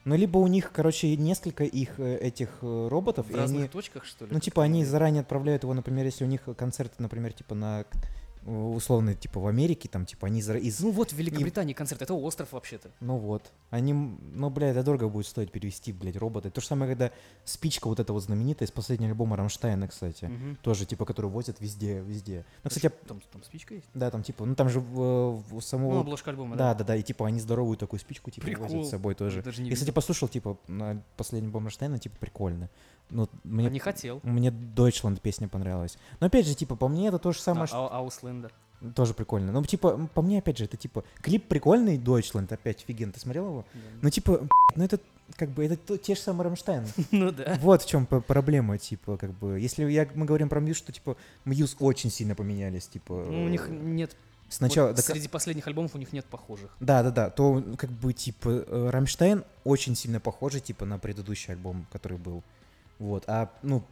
Ну, 0.06 0.16
либо 0.16 0.38
у 0.38 0.48
них, 0.48 0.72
короче, 0.74 1.16
несколько 1.16 1.64
их 1.64 2.00
э, 2.00 2.18
этих 2.18 2.50
э, 2.62 2.88
роботов, 2.90 3.28
В 3.28 3.32
и 3.32 3.36
разных 3.36 3.60
они, 3.62 3.68
точках, 3.70 4.04
что 4.06 4.26
ли? 4.26 4.32
ну, 4.34 4.40
типа, 4.40 4.62
они 4.64 4.84
заранее 4.84 5.22
отправляют 5.22 5.64
его, 5.64 5.74
например, 5.74 6.06
если 6.06 6.26
у 6.26 6.28
них 6.28 6.42
концерт, 6.58 6.94
например, 7.00 7.32
типа 7.32 7.56
на 7.56 7.86
условно, 8.46 9.14
типа 9.16 9.40
в 9.40 9.48
Америке, 9.48 9.90
там, 9.90 10.06
типа, 10.06 10.28
они 10.28 10.40
из 10.40 10.80
Ну 10.80 10.92
вот 10.92 11.12
в 11.12 11.16
Великобритании 11.16 11.74
концерт, 11.74 12.02
это 12.02 12.14
остров 12.14 12.52
вообще-то. 12.52 12.90
Ну 13.00 13.18
вот. 13.18 13.52
Они, 13.70 13.94
ну, 13.94 14.50
бля, 14.50 14.70
это 14.70 14.84
дорого 14.84 15.10
будет 15.10 15.28
стоить 15.28 15.52
перевезти, 15.52 15.92
блядь, 15.92 16.18
робота. 16.18 16.52
То 16.52 16.62
же 16.62 16.68
самое, 16.68 16.92
когда 16.92 17.12
спичка 17.46 17.88
вот 17.88 18.00
эта 18.00 18.14
вот 18.14 18.24
знаменитая 18.24 18.68
из 18.68 18.72
последнего 18.72 19.12
альбома 19.12 19.36
Рамштайна, 19.38 19.88
кстати. 19.88 20.26
Мгм. 20.26 20.58
Тоже, 20.62 20.86
типа, 20.86 21.06
которую 21.06 21.32
возят 21.32 21.60
везде, 21.60 22.00
везде. 22.00 22.46
Ну, 22.64 22.70
кстати, 22.70 22.92
Там, 23.08 23.22
там 23.32 23.44
спичка 23.44 23.76
есть? 23.76 23.88
да, 23.94 24.12
там, 24.12 24.24
типа, 24.24 24.46
ну, 24.46 24.56
там 24.56 24.70
же 24.70 24.80
в, 24.80 25.42
в 25.42 25.54
Ну, 25.54 25.62
самого... 25.62 26.00
обложка 26.02 26.32
альбома, 26.32 26.56
да, 26.56 26.74
да, 26.74 26.84
да, 26.84 26.96
и, 26.96 27.04
типа, 27.04 27.28
они 27.28 27.40
здоровую 27.40 27.78
такую 27.78 28.00
спичку, 28.00 28.32
типа, 28.32 28.46
Прикол. 28.46 28.68
возят 28.68 28.86
с 28.88 28.90
собой 28.90 29.16
тоже. 29.16 29.44
Я, 29.58 29.74
кстати, 29.74 29.92
послушал, 29.92 30.28
типа, 30.28 30.58
на 30.68 31.02
последний 31.18 31.48
альбом 31.48 31.64
Рамштайна, 31.64 32.00
типа, 32.00 32.16
прикольно. 32.20 32.70
Ну, 33.10 33.30
мне, 33.44 33.68
А 33.68 33.70
не 33.70 33.80
хотел. 33.80 34.20
мне 34.24 34.50
Deutschland 34.50 35.20
песня 35.22 35.48
понравилась. 35.48 35.98
Но, 36.20 36.28
опять 36.28 36.48
же, 36.48 36.56
типа, 36.56 36.76
по 36.76 36.88
мне 36.88 37.08
это 37.10 37.20
то 37.20 37.32
же 37.32 37.40
самое, 37.40 37.66
А, 37.66 37.68
что... 37.68 37.92
а- 37.94 37.98
Ausländer. 38.00 38.52
Тоже 38.96 39.14
прикольно. 39.14 39.52
Ну, 39.54 39.64
типа, 39.64 40.10
по 40.14 40.22
мне, 40.22 40.40
опять 40.40 40.58
же, 40.58 40.66
это, 40.66 40.76
типа, 40.76 41.06
клип 41.22 41.48
прикольный, 41.48 41.98
Deutschland, 41.98 42.54
опять 42.54 42.84
офиген. 42.84 43.14
Ты 43.14 43.20
смотрел 43.20 43.46
его? 43.46 43.66
Ну, 44.02 44.10
типа, 44.10 44.46
ну 44.76 44.84
это 44.84 45.00
как 45.38 45.50
бы 45.50 45.64
это 45.64 45.78
то- 45.78 45.98
те 45.98 46.16
же 46.16 46.22
самые 46.22 46.44
Рамштайн. 46.46 46.86
Ну 47.12 47.32
да. 47.32 47.58
Вот 47.62 47.82
в 47.84 47.88
чем 47.88 48.06
проблема, 48.06 48.78
типа, 48.78 49.16
как 49.18 49.32
бы. 49.32 49.58
Если 49.60 49.90
я, 49.90 50.06
мы 50.16 50.26
говорим 50.26 50.50
про 50.50 50.60
Muse, 50.60 50.78
что 50.78 50.92
типа 50.92 51.16
Muse 51.46 51.78
очень 51.80 52.10
сильно 52.12 52.36
поменялись, 52.36 52.88
типа. 52.88 53.14
Ну, 53.30 53.46
у 53.46 53.48
них 53.48 53.70
нет... 53.70 54.18
сначала. 54.50 54.88
вот 54.88 54.98
да, 54.98 55.02
среди 55.02 55.30
последних 55.30 55.66
альбомов 55.68 55.96
у 55.96 55.98
них 55.98 56.12
нет 56.12 56.26
похожих. 56.26 56.76
да, 56.82 57.04
да, 57.04 57.12
да, 57.12 57.30
то 57.30 57.64
как 57.78 57.90
бы 57.90 58.12
типа 58.12 58.50
э, 58.68 58.90
Рамштайн 58.92 59.46
очень 59.64 59.96
сильно 59.96 60.20
похожи, 60.20 60.60
типа, 60.60 60.84
на 60.86 61.00
предыдущий 61.00 61.54
альбом, 61.54 61.86
который 61.92 62.18
был. 62.18 62.44
Вот. 63.04 63.26
А, 63.28 63.52
ну, 63.64 63.84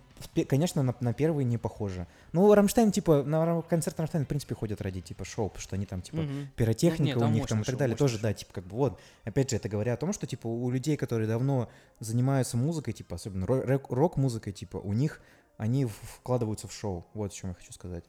конечно, 0.48 0.82
на, 0.84 0.96
на 1.02 1.14
первый 1.14 1.44
не 1.44 1.58
похоже. 1.58 2.08
Ну, 2.32 2.54
Рамштайн, 2.54 2.94
типа, 2.94 3.24
на 3.24 3.62
концерт 3.64 4.00
Рамштайн, 4.00 4.24
в 4.24 4.28
принципе, 4.28 4.56
ходят 4.56 4.80
ради, 4.82 5.02
типа, 5.02 5.26
шоу, 5.26 5.50
потому 5.50 5.62
что 5.62 5.76
они 5.76 5.86
там, 5.86 6.02
типа, 6.02 6.22
Мгм. 6.22 6.50
пиротехника 6.56 7.20
Ну, 7.20 7.26
не, 7.26 7.32
у 7.32 7.34
них 7.36 7.48
там 7.48 7.60
и 7.60 7.64
так 7.64 7.74
шоу, 7.74 7.80
далее. 7.80 7.98
Тоже, 7.98 8.20
да, 8.20 8.34
типа, 8.34 8.54
как 8.54 8.66
бы 8.66 8.78
вот. 8.78 9.00
Опять 9.26 9.50
же, 9.50 9.58
это 9.58 9.68
говоря 9.68 9.94
о 9.94 9.98
том, 9.98 10.14
что, 10.14 10.28
типа, 10.28 10.48
у 10.48 10.70
людей, 10.72 10.96
которые 10.96 11.28
давно 11.28 11.70
занимаются 12.00 12.56
музыкой, 12.56 12.94
типа, 12.94 13.16
особенно 13.16 13.44
ро- 13.44 13.66
рок- 13.66 13.92
рок-музыкой, 13.92 14.54
типа, 14.54 14.78
у 14.78 14.94
них 14.94 15.22
они 15.58 15.86
вкладываются 15.86 16.70
в 16.70 16.74
шоу. 16.74 17.06
Вот 17.14 17.32
о 17.32 17.36
чем 17.36 17.50
я 17.50 17.56
хочу 17.56 17.74
сказать. 17.74 18.06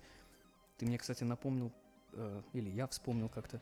Ты 0.78 0.86
мне, 0.86 0.98
кстати, 0.98 1.24
напомнил, 1.24 1.72
э, 2.12 2.42
или 2.52 2.70
я 2.70 2.86
вспомнил 2.86 3.28
как-то. 3.28 3.60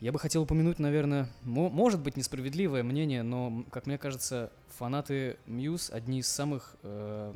Я 0.00 0.12
бы 0.12 0.18
хотел 0.18 0.42
упомянуть, 0.42 0.78
наверное, 0.78 1.28
мо- 1.42 1.68
может 1.68 2.00
быть 2.00 2.16
несправедливое 2.16 2.82
мнение, 2.82 3.22
но, 3.22 3.64
как 3.70 3.86
мне 3.86 3.98
кажется, 3.98 4.50
фанаты 4.78 5.36
Мьюз 5.46 5.90
одни 5.90 6.20
из 6.20 6.28
самых 6.28 6.74
э, 6.82 7.34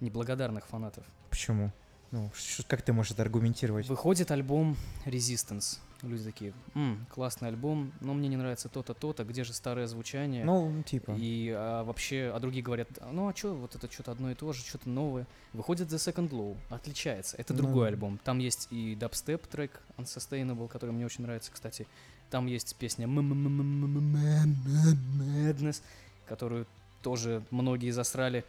неблагодарных 0.00 0.66
фанатов. 0.66 1.04
Почему? 1.30 1.72
Ну, 2.12 2.30
как 2.68 2.82
ты 2.82 2.92
можешь 2.92 3.10
это 3.12 3.22
аргументировать? 3.22 3.88
Выходит 3.88 4.30
альбом 4.30 4.76
Resistance. 5.04 5.78
Люди 6.04 6.24
такие, 6.24 6.52
«М, 6.74 7.04
классный 7.10 7.48
альбом, 7.48 7.92
но 8.00 8.14
мне 8.14 8.28
не 8.28 8.36
нравится 8.36 8.68
то-то, 8.68 8.94
то-то, 8.94 9.24
где 9.24 9.42
же 9.44 9.52
старое 9.52 9.86
звучание? 9.86 10.44
Ну, 10.44 10.82
типа. 10.84 11.12
И 11.18 11.50
а, 11.56 11.82
вообще, 11.84 12.30
а 12.34 12.38
другие 12.40 12.62
говорят, 12.62 12.88
«А, 13.00 13.10
ну 13.12 13.28
а 13.28 13.34
что, 13.34 13.54
вот 13.54 13.74
это 13.74 13.90
что-то 13.90 14.12
одно 14.12 14.30
и 14.30 14.34
то 14.34 14.52
же, 14.52 14.62
что-то 14.62 14.88
новое. 14.88 15.26
Выходит 15.52 15.88
The 15.88 15.96
Second 15.96 16.30
Low, 16.30 16.56
отличается. 16.70 17.36
Это 17.38 17.52
Ну. 17.54 17.60
другой 17.60 17.88
альбом. 17.88 18.18
Там 18.22 18.38
есть 18.38 18.68
и 18.70 18.94
дабстеп 18.94 19.46
трек 19.46 19.80
Unsustainable, 19.96 20.68
который 20.68 20.90
мне 20.90 21.06
очень 21.06 21.22
нравится, 21.24 21.50
кстати. 21.52 21.86
Там 22.30 22.46
есть 22.46 22.74
песня 22.76 23.06
Madness, 24.14 25.82
которую 26.26 26.66
тоже 27.02 27.42
многие 27.50 27.90
засрали. 27.90 28.44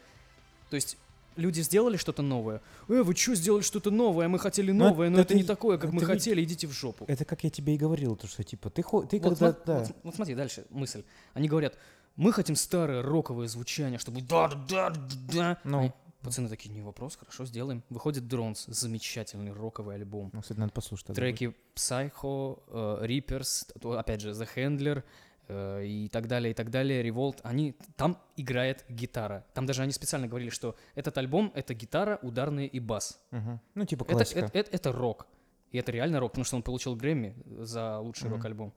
То 0.69 0.75
есть 0.75 0.97
люди 1.35 1.61
сделали 1.61 1.97
что-то 1.97 2.21
новое. 2.21 2.61
Э, 2.87 3.01
вы 3.03 3.15
что 3.15 3.35
сделали 3.35 3.61
что-то 3.61 3.91
новое? 3.91 4.27
Мы 4.27 4.39
хотели 4.39 4.71
Ну, 4.71 4.89
новое, 4.89 5.09
но 5.09 5.19
это 5.19 5.33
это 5.33 5.35
не 5.35 5.43
такое, 5.43 5.77
как 5.77 5.91
мы 5.91 5.99
ведь- 5.99 6.07
хотели, 6.09 6.43
идите 6.43 6.67
в 6.67 6.71
жопу. 6.71 7.05
Это 7.07 7.25
как 7.25 7.43
я 7.43 7.49
тебе 7.49 7.75
и 7.75 7.77
говорил, 7.77 8.15
то 8.15 8.27
что, 8.27 8.43
типа, 8.43 8.69
ты, 8.69 8.81
хо- 8.81 9.03
ты 9.03 9.19
Вот, 9.19 9.29
когда... 9.37 9.49
смо- 9.49 9.57
да. 9.65 9.79
вот- 9.79 9.95
вот 10.03 10.15
смотри, 10.15 10.35
дальше 10.35 10.65
мысль. 10.69 11.03
Они 11.33 11.47
говорят, 11.47 11.77
мы 12.15 12.31
хотим 12.31 12.55
старое 12.55 13.01
роковое 13.01 13.47
звучание, 13.47 13.99
чтобы 13.99 14.21
да 14.21 14.47
да 14.47 14.55
да 14.69 14.89
да 14.89 14.97
да. 15.33 15.59
Ну. 15.63 15.93
Пацаны 16.21 16.49
такие, 16.49 16.69
не 16.73 16.81
вопрос, 16.81 17.17
хорошо, 17.17 17.45
сделаем. 17.45 17.83
Выходит 17.91 18.23
Drones, 18.23 18.63
замечательный 18.65 19.53
роковый 19.53 19.95
альбом. 19.95 20.31
Ну, 20.33 20.41
кстати, 20.41 20.59
надо 20.59 20.71
послушать. 20.71 21.05
Треки 21.07 21.53
Psycho, 21.75 22.63
э, 22.67 23.05
Reapers, 23.05 23.95
опять 23.95 24.21
же, 24.21 24.31
The 24.31 24.47
Handler 24.55 25.03
и 25.47 26.09
так 26.11 26.27
далее, 26.27 26.51
и 26.51 26.53
так 26.53 26.69
далее, 26.69 27.03
Revolt, 27.07 27.39
они, 27.43 27.75
там 27.95 28.17
играет 28.37 28.83
гитара. 28.89 29.45
Там 29.53 29.65
даже 29.65 29.81
они 29.83 29.91
специально 29.91 30.27
говорили, 30.27 30.49
что 30.49 30.75
этот 30.95 31.17
альбом— 31.17 31.51
это 31.55 31.73
гитара, 31.73 32.19
ударные 32.21 32.67
и 32.67 32.79
бас. 32.79 33.21
Мгм. 33.31 33.59
Ну, 33.75 33.85
типа, 33.85 34.03
Это, 34.03 34.13
классика. 34.13 34.39
это, 34.39 34.57
это- 34.59 34.69
это 34.71 34.91
рок. 34.91 35.27
И 35.71 35.77
это 35.77 35.91
реально 35.91 36.19
рок, 36.19 36.31
потому 36.31 36.45
что 36.45 36.55
он 36.55 36.63
получил 36.63 36.95
Грэмми 36.95 37.35
за 37.63 37.99
лучший 37.99 38.25
Мгм. 38.29 38.35
рок-альбом. 38.37 38.73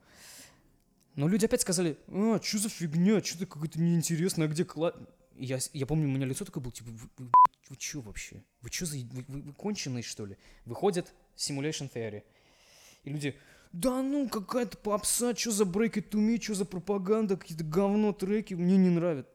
Но 1.15 1.27
люди 1.29 1.45
опять 1.47 1.61
сказали, 1.63 1.99
а, 2.09 2.39
что 2.43 2.59
за 2.59 2.69
фигня, 2.69 3.23
что-то 3.23 3.47
какое-то 3.47 3.81
неинтересное, 3.81 4.47
а 4.47 4.51
где 4.51 4.65
кла... 4.65 4.93
И 5.35 5.45
Я, 5.47 5.59
я 5.73 5.87
помню, 5.87 6.07
у 6.09 6.11
меня 6.11 6.27
лицо 6.27 6.45
такое 6.45 6.63
было, 6.63 6.73
типа, 6.73 6.91
вы, 6.91 7.09
вы, 7.19 7.31
вы 7.71 7.77
чё 7.77 8.01
вообще? 8.01 8.43
Вы 8.61 8.71
что 8.71 8.87
за... 8.87 8.99
Вы, 8.99 9.25
вы- 9.29 9.43
вы 9.43 9.53
конченые, 9.53 10.03
что 10.03 10.27
ли? 10.27 10.37
Выходит 10.65 11.13
Simulation 11.37 11.91
Theory. 11.93 12.23
И 13.05 13.11
люди, 13.11 13.37
да 13.73 14.03
ну, 14.03 14.29
какая-то 14.29 14.77
попса, 14.79 15.35
что 15.35 15.51
за 15.51 15.65
Break 15.65 15.95
It 15.95 16.11
To 16.11 16.19
Me, 16.19 16.41
что 16.41 16.55
за 16.55 16.65
пропаганда, 16.65 17.37
какие-то 17.37 17.65
говно 17.65 18.13
треки, 18.13 18.55
мне 18.55 18.77
не 18.77 18.89
нравятся. 18.91 19.33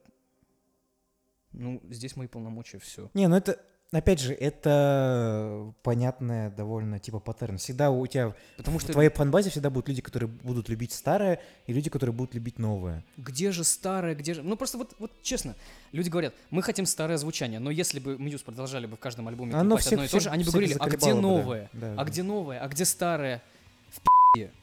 Ну, 1.52 1.82
здесь 1.90 2.16
мои 2.16 2.28
полномочия, 2.28 2.80
все. 2.80 3.12
Не, 3.14 3.28
ну 3.28 3.36
это, 3.36 3.60
опять 3.92 4.20
же, 4.20 4.34
это 4.34 5.72
понятная 5.84 6.50
довольно, 6.50 6.98
типа, 7.00 7.20
паттерн. 7.20 7.60
Всегда 7.60 7.92
у 7.92 8.08
тебя, 8.08 8.34
Потому 8.58 8.80
в 8.80 8.82
что 8.82 8.92
твоей 8.94 9.12
фанбазе 9.12 9.52
всегда 9.52 9.70
будут 9.70 9.88
люди, 9.90 10.02
которые 10.02 10.30
будут 10.30 10.68
любить 10.68 10.92
старое, 10.94 11.40
и 11.68 11.74
люди, 11.74 11.92
которые 11.92 12.16
будут 12.16 12.34
любить 12.34 12.58
новое. 12.58 13.06
где 13.18 13.52
же 13.52 13.64
старое, 13.64 14.16
где 14.16 14.34
же... 14.34 14.42
Ну 14.42 14.58
просто 14.58 14.80
вот, 14.80 14.96
вот 14.98 15.12
честно, 15.22 15.56
люди 15.92 16.10
говорят, 16.10 16.34
мы 16.50 16.64
хотим 16.64 16.88
старое 16.88 17.18
звучание, 17.18 17.60
но 17.60 17.70
если 17.70 18.00
бы 18.00 18.18
Мьюз 18.18 18.42
продолжали 18.42 18.88
бы 18.88 18.96
в 18.98 19.00
каждом 19.00 19.28
альбоме 19.28 19.54
Оно 19.54 19.76
клепать 19.78 19.82
всех- 19.86 19.94
одно 19.94 20.06
и 20.06 20.08
то 20.08 20.20
же, 20.22 20.30
они 20.32 20.44
бы 20.44 20.50
говорили, 20.52 20.76
а 20.80 20.88
где 20.90 20.98
бы, 21.10 21.14
да. 21.14 21.22
новое? 21.22 21.70
Да, 21.74 21.94
А 21.94 21.96
да. 21.98 22.04
где 22.06 22.24
новое? 22.24 22.60
А 22.62 22.68
где 22.68 22.84
старое? 22.86 23.44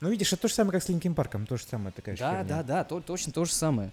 Ну, 0.00 0.10
видишь, 0.10 0.32
это 0.32 0.42
то 0.42 0.48
же 0.48 0.54
самое, 0.54 0.72
как 0.72 0.82
с 0.82 0.88
Линкин 0.88 1.14
Парком, 1.14 1.46
то 1.46 1.56
же 1.56 1.62
самое 1.64 1.92
такая 1.92 2.16
Да, 2.16 2.30
херня. 2.30 2.44
да, 2.44 2.62
да, 2.64 2.84
то- 2.84 3.00
точно 3.00 3.32
то 3.32 3.44
же 3.44 3.52
самое. 3.52 3.92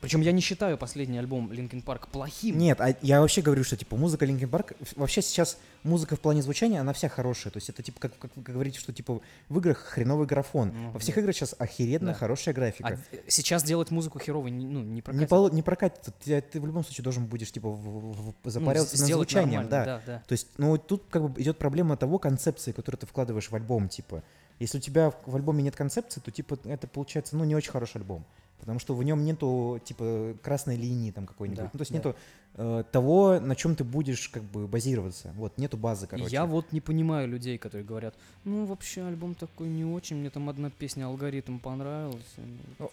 Причем 0.00 0.20
я 0.20 0.30
не 0.30 0.40
считаю 0.40 0.78
последний 0.78 1.18
альбом 1.18 1.50
Linkin 1.50 1.82
Park 1.84 2.08
плохим. 2.12 2.56
Нет, 2.56 2.80
а 2.80 2.94
я 3.02 3.20
вообще 3.20 3.42
говорю, 3.42 3.64
что 3.64 3.76
типа 3.76 3.96
музыка 3.96 4.24
Park, 4.26 4.74
в- 4.80 4.96
вообще 4.96 5.20
сейчас 5.22 5.58
музыка 5.82 6.14
в 6.16 6.20
плане 6.20 6.40
звучания, 6.40 6.80
она 6.80 6.92
вся 6.92 7.08
хорошая. 7.08 7.52
То 7.52 7.56
есть 7.58 7.68
это 7.68 7.82
типа, 7.82 7.98
как, 8.00 8.16
как 8.16 8.30
вы 8.36 8.42
говорите, 8.42 8.78
что 8.78 8.92
типа 8.92 9.20
в 9.48 9.58
играх 9.58 9.78
хреновый 9.78 10.26
графон. 10.28 10.72
Ну, 10.72 10.90
Во 10.92 10.98
всех 11.00 11.16
да. 11.16 11.20
играх 11.22 11.34
сейчас 11.34 11.54
охеренно 11.58 12.12
Да. 12.12 12.14
хорошая 12.14 12.54
А 12.54 12.56
графика. 12.56 12.98
э, 13.10 13.16
сейчас 13.26 13.64
делать 13.64 13.90
музыку 13.90 14.20
херовой 14.20 14.52
не- 14.52 14.64
ну, 14.66 14.80
не 14.82 14.86
не, 14.94 15.02
прокатит. 15.02 15.28
пол- 15.28 15.50
не 15.50 15.62
прокатит. 15.62 16.14
Ты, 16.24 16.40
ты 16.42 16.60
в 16.60 16.64
любом 16.66 16.84
случае 16.84 17.02
должен 17.02 17.26
будешь 17.26 17.50
типа 17.50 17.68
в- 17.68 17.74
в- 17.82 18.12
в- 18.30 18.34
Ну, 18.44 18.50
запарился 18.50 18.96
с- 18.96 19.00
над 19.00 19.10
звучанием, 19.10 19.68
да. 19.68 19.84
да, 19.84 20.02
да. 20.06 20.22
То 20.28 20.32
есть, 20.32 20.46
ну 20.58 20.78
тут 20.78 21.02
как 21.10 21.28
бы 21.28 21.42
идет 21.42 21.58
проблема 21.58 21.96
того 21.96 22.18
концепции, 22.20 22.70
которую 22.70 23.00
ты 23.00 23.06
вкладываешь 23.06 23.50
в 23.50 23.54
альбом, 23.54 23.88
типа. 23.88 24.22
Если 24.58 24.78
у 24.78 24.80
тебя 24.80 25.12
в, 25.26 25.36
альбоме 25.36 25.62
нет 25.62 25.76
концепции, 25.76 26.20
то 26.20 26.30
типа 26.30 26.58
это 26.64 26.86
получается, 26.86 27.36
ну, 27.36 27.44
не 27.44 27.54
очень 27.54 27.70
хороший 27.70 27.98
альбом. 27.98 28.24
Потому 28.58 28.80
что 28.80 28.94
в 28.94 29.02
нем 29.04 29.24
нету, 29.24 29.80
типа, 29.84 30.34
красной 30.42 30.76
линии 30.76 31.12
там 31.12 31.26
какой-нибудь. 31.26 31.58
Да, 31.58 31.70
ну, 31.72 31.78
то 31.78 31.82
есть 31.82 31.92
да. 31.92 31.98
нету 31.98 32.16
э, 32.54 32.84
того, 32.90 33.38
на 33.38 33.54
чем 33.54 33.76
ты 33.76 33.84
будешь 33.84 34.28
как 34.28 34.42
бы 34.42 34.66
базироваться. 34.66 35.32
Вот, 35.36 35.56
нету 35.58 35.76
базы, 35.76 36.08
короче. 36.08 36.28
Я 36.30 36.44
вот 36.44 36.72
не 36.72 36.80
понимаю 36.80 37.28
людей, 37.28 37.56
которые 37.56 37.86
говорят, 37.86 38.16
ну 38.44 38.64
вообще 38.64 39.02
альбом 39.02 39.36
такой 39.36 39.68
не 39.68 39.84
очень, 39.84 40.16
мне 40.16 40.30
там 40.30 40.48
одна 40.48 40.70
песня 40.70 41.06
алгоритм 41.06 41.58
понравилась. 41.58 42.34
Ну, 42.78 42.90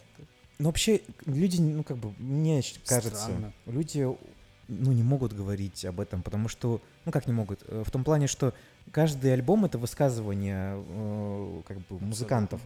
Ну, 0.60 0.66
вообще, 0.68 1.02
люди, 1.26 1.60
ну, 1.60 1.84
как 1.84 1.98
бы, 1.98 2.14
мне 2.20 2.62
кажется, 2.86 3.24
Странно. 3.24 3.52
люди, 3.66 4.08
ну, 4.68 4.92
не 4.92 5.04
могут 5.04 5.34
говорить 5.34 5.84
об 5.86 6.00
этом, 6.00 6.22
потому 6.22 6.48
что, 6.48 6.80
ну, 7.06 7.12
как 7.12 7.28
не 7.28 7.34
могут? 7.34 7.64
Э, 7.68 7.84
В 7.86 7.92
том 7.92 8.04
плане, 8.04 8.28
что 8.28 8.54
каждый 8.92 9.34
альбом— 9.34 9.66
это 9.66 9.78
высказывание, 9.78 10.76
э, 10.78 11.62
как 11.68 11.78
бы, 11.80 12.00
музыкантов 12.00 12.62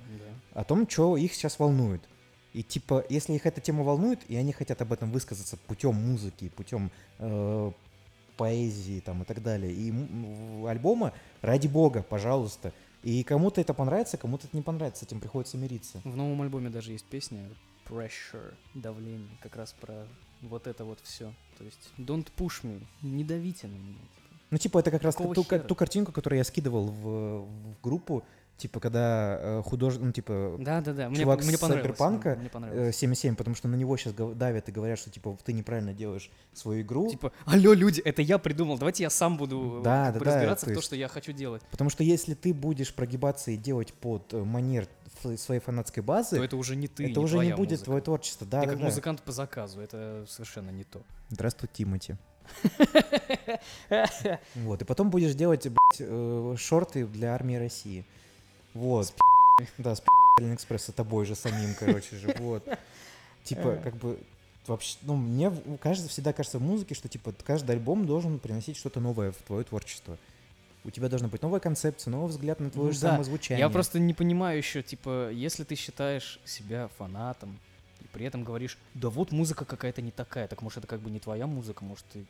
да. 0.53 0.61
о 0.61 0.63
том, 0.63 0.89
что 0.89 1.17
их 1.17 1.33
сейчас 1.33 1.59
волнует. 1.59 2.01
И 2.53 2.63
типа, 2.63 3.05
если 3.09 3.33
их 3.33 3.45
эта 3.45 3.61
тема 3.61 3.83
волнует, 3.83 4.19
и 4.27 4.35
они 4.35 4.51
хотят 4.51 4.81
об 4.81 4.91
этом 4.91 5.11
высказаться 5.11 5.57
путем 5.67 5.95
музыки, 5.95 6.49
путем 6.49 6.91
э, 7.19 7.71
поэзии 8.37 9.01
там 9.01 9.21
и 9.21 9.25
так 9.25 9.43
далее, 9.43 9.71
и 9.71 9.93
альбома, 10.67 11.13
ради 11.41 11.67
бога, 11.67 12.01
пожалуйста. 12.01 12.73
И 13.03 13.23
кому-то 13.23 13.61
это 13.61 13.73
понравится, 13.73 14.17
кому-то 14.17 14.47
это 14.47 14.57
не 14.57 14.63
понравится, 14.63 15.03
с 15.03 15.07
этим 15.07 15.19
приходится 15.19 15.57
мириться. 15.57 16.01
В 16.03 16.15
новом 16.15 16.41
альбоме 16.41 16.69
даже 16.69 16.91
есть 16.91 17.05
песня 17.05 17.39
Pressure, 17.87 18.53
давление, 18.73 19.37
как 19.41 19.55
раз 19.55 19.73
про 19.73 20.05
вот 20.41 20.67
это 20.67 20.85
вот 20.85 20.99
все. 21.03 21.33
То 21.57 21.63
есть 21.63 21.91
Don't 21.97 22.27
push 22.37 22.63
me, 22.63 22.83
не 23.01 23.23
давите 23.23 23.67
на 23.67 23.75
меня. 23.75 23.99
Ну, 24.51 24.57
типа, 24.57 24.79
это 24.79 24.91
как 24.91 25.03
раз 25.03 25.15
Какого 25.15 25.35
ту, 25.35 25.43
хера? 25.43 25.59
ту 25.59 25.75
картинку, 25.75 26.11
которую 26.11 26.37
я 26.37 26.43
скидывал 26.43 26.87
в, 26.87 27.41
в 27.45 27.81
группу, 27.83 28.23
типа, 28.57 28.79
когда 28.79 29.61
художник, 29.65 30.01
ну, 30.03 30.11
типа, 30.11 30.55
Да-да-да, 30.59 31.09
мне, 31.09 31.19
Чувак 31.21 31.43
мне 31.43 31.55
с. 31.55 31.59
Сайберпанка, 31.59 32.35
Мне 32.35 32.47
э, 32.47 32.49
понравилось. 32.49 32.95
77, 32.97 33.35
потому 33.35 33.55
что 33.55 33.67
на 33.67 33.75
него 33.75 33.95
сейчас 33.95 34.13
давят 34.13 34.67
и 34.67 34.71
говорят, 34.71 34.97
что, 34.99 35.09
типа, 35.11 35.37
ты 35.45 35.53
неправильно 35.53 35.93
делаешь 35.93 36.29
свою 36.53 36.81
игру. 36.81 37.09
Типа, 37.09 37.31
алло, 37.45 37.73
люди, 37.73 38.01
это 38.01 38.21
я 38.21 38.37
придумал, 38.37 38.77
давайте 38.77 39.03
я 39.03 39.09
сам 39.11 39.37
буду 39.37 39.81
Да, 39.83 40.11
как 40.11 40.15
да, 40.15 40.25
да, 40.25 40.31
разбираться 40.35 40.65
то 40.65 40.71
в 40.71 40.73
то, 40.73 40.77
есть- 40.79 40.85
что 40.87 40.95
я 40.95 41.07
хочу 41.07 41.31
делать. 41.31 41.61
Потому 41.71 41.89
что 41.89 42.03
если 42.03 42.33
ты 42.33 42.53
будешь 42.53 42.93
прогибаться 42.93 43.51
и 43.51 43.55
делать 43.57 43.93
под 43.93 44.33
э, 44.33 44.43
манер 44.43 44.87
своей 45.37 45.61
фанатской 45.61 46.01
базы, 46.01 46.37
То 46.37 46.43
это 46.43 46.57
уже 46.57 46.75
не 46.75 46.87
ты, 46.87 47.03
это 47.03 47.19
не 47.19 47.25
уже 47.25 47.37
не 47.39 47.51
будет 47.53 47.71
музыка. 47.71 47.85
твое 47.85 48.01
творчество. 48.01 48.47
Да, 48.47 48.61
Ты 48.61 48.65
да, 48.67 48.71
как 48.73 48.79
да. 48.81 48.85
музыкант 48.87 49.21
по 49.21 49.31
заказу, 49.31 49.79
это 49.79 50.25
совершенно 50.27 50.69
не 50.71 50.83
то. 50.85 51.01
Здравствуй, 51.29 51.69
Тимати. 51.71 52.15
Вот, 54.55 54.81
и 54.81 54.85
потом 54.85 55.09
будешь 55.09 55.33
делать, 55.35 55.63
блядь, 55.63 55.99
э, 55.99 56.55
шорты 56.57 57.05
для 57.05 57.33
армии 57.33 57.55
России. 57.55 58.05
Вот. 58.73 59.13
Да, 59.77 59.95
с 59.95 60.03
Алиэкспресс 60.37 60.85
с 60.85 60.93
тобой 60.93 61.25
же 61.25 61.35
самим, 61.35 61.75
короче 61.77 62.15
же, 62.15 62.33
вот. 62.39 62.67
Типа, 63.43 63.79
как 63.83 63.95
бы, 63.95 64.19
вообще, 64.67 64.97
ну, 65.01 65.15
мне 65.15 65.51
кажется, 65.81 66.09
всегда 66.09 66.33
кажется 66.33 66.59
в 66.59 66.61
музыке, 66.61 66.95
что, 66.95 67.07
типа, 67.07 67.33
каждый 67.43 67.71
альбом 67.71 68.05
должен 68.05 68.39
приносить 68.39 68.77
что-то 68.77 68.99
новое 68.99 69.31
в 69.31 69.37
твое 69.37 69.63
творчество. 69.63 70.17
У 70.85 70.91
тебя 70.91 71.09
должна 71.09 71.27
быть 71.27 71.41
новая 71.41 71.59
концепция, 71.59 72.11
новый 72.11 72.29
взгляд 72.29 72.59
на 72.59 72.69
твое 72.69 72.87
Ну 72.87 72.93
да, 72.93 73.11
само 73.11 73.25
звучание. 73.25 73.59
Я 73.59 73.69
просто 73.69 73.99
не 73.99 74.13
понимаю 74.13 74.57
еще, 74.57 74.81
типа, 74.81 75.29
если 75.31 75.63
ты 75.65 75.75
считаешь 75.75 76.39
себя 76.45 76.89
фанатом, 76.97 77.59
и 78.01 78.07
при 78.11 78.25
этом 78.25 78.43
говоришь, 78.43 78.77
да 78.93 79.09
вот 79.09 79.31
музыка 79.31 79.65
какая-то 79.65 80.01
не 80.01 80.11
такая, 80.11 80.47
так 80.47 80.61
может 80.61 80.77
это 80.79 80.87
как 80.87 80.99
бы 81.01 81.09
не 81.11 81.19
твоя 81.19 81.47
музыка, 81.47 81.83
может 81.83 82.05
ты, 82.13 82.25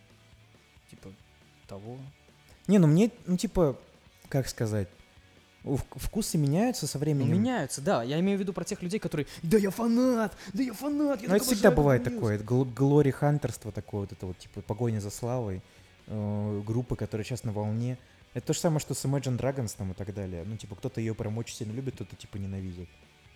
типа, 0.89 1.09
того. 1.67 1.97
Не, 2.67 2.77
ну 2.79 2.87
мне, 2.87 3.11
ну, 3.25 3.37
типа, 3.37 3.77
как 4.29 4.47
сказать, 4.47 4.87
вкусы 5.95 6.37
меняются 6.37 6.87
со 6.87 6.97
Ну, 6.97 7.01
временем. 7.01 7.33
меняются, 7.33 7.81
да. 7.81 8.01
Я 8.03 8.19
имею 8.19 8.37
в 8.37 8.41
виду 8.41 8.53
про 8.53 8.63
тех 8.63 8.81
людей, 8.81 8.99
которые, 8.99 9.27
да 9.43 9.57
я 9.57 9.71
фанат, 9.71 10.35
да 10.53 10.63
я 10.63 10.73
фанат, 10.73 11.21
я 11.21 11.29
Ну, 11.29 11.35
это 11.35 11.43
всегда 11.45 11.71
бывает 11.71 12.05
Мьюз». 12.05 12.13
такое. 12.15 12.37
гл- 12.39 12.65
Глори 12.65 13.11
хантерство 13.11 13.71
такое, 13.71 14.01
вот 14.01 14.11
это 14.11 14.25
вот, 14.25 14.37
типа, 14.37 14.61
погоня 14.61 14.99
за 14.99 15.09
славой, 15.09 15.61
э, 16.07 16.61
группы, 16.65 16.95
которые 16.95 17.25
сейчас 17.25 17.43
на 17.43 17.51
волне. 17.51 17.97
Это 18.33 18.47
то 18.47 18.53
же 18.53 18.59
самое, 18.59 18.79
что 18.79 18.93
с 18.93 19.03
Imagine 19.05 19.37
Dragons 19.37 19.75
там 19.77 19.91
и 19.91 19.93
так 19.95 20.13
далее. 20.13 20.43
Ну, 20.45 20.55
типа, 20.55 20.75
кто-то 20.75 21.01
ее 21.01 21.13
прям 21.15 21.37
очень 21.37 21.55
сильно 21.55 21.71
любит, 21.73 21.95
кто-то, 21.95 22.15
типа, 22.15 22.37
ненавидит. 22.37 22.87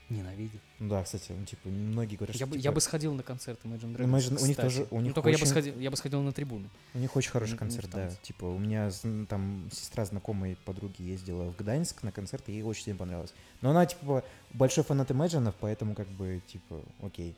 Ненавидит. 0.09 0.59
Ну 0.79 0.89
да, 0.89 1.03
кстати, 1.03 1.31
ну, 1.31 1.45
типа, 1.45 1.69
многие 1.69 2.17
говорят, 2.17 2.35
Я 2.35 2.39
что, 2.39 2.47
бы, 2.47 2.53
типа, 2.57 2.63
я 2.63 2.71
бы 2.71 2.81
сходил 2.81 3.13
на 3.13 3.23
концерт 3.23 3.59
Imagine 3.63 3.95
Dragons, 3.95 4.05
Imagine- 4.05 4.43
у 4.43 4.45
них 4.45 4.57
тоже- 4.57 4.87
у 4.91 4.95
Ну, 4.95 5.01
них 5.01 5.13
только 5.13 5.29
я 5.29 5.37
бы 5.37 5.41
очень- 5.41 5.47
сходил, 5.51 5.79
я 5.79 5.89
бы 5.91 5.97
сходил 5.97 6.21
на 6.21 6.31
трибуны. 6.33 6.69
у 6.93 6.97
них 6.99 7.15
очень 7.15 7.31
хороший 7.31 7.57
концерт, 7.57 7.89
да. 7.89 8.09
Типа, 8.21 8.45
у 8.45 8.59
меня 8.59 8.91
там 9.29 9.69
сестра 9.71 10.05
знакомой 10.05 10.57
подруги 10.65 11.01
ездила 11.01 11.49
в 11.49 11.55
Гданьск 11.55 12.03
на 12.03 12.11
концерт, 12.11 12.43
и 12.47 12.51
ей 12.51 12.63
очень 12.63 12.83
сильно 12.83 12.99
понравилось. 12.99 13.33
Но 13.61 13.69
она, 13.71 13.85
типа, 13.85 14.23
большой 14.53 14.83
фанат 14.83 15.09
Imagine, 15.09 15.53
поэтому, 15.59 15.95
как 15.95 16.07
бы, 16.09 16.41
типа, 16.47 16.81
окей. 17.01 17.35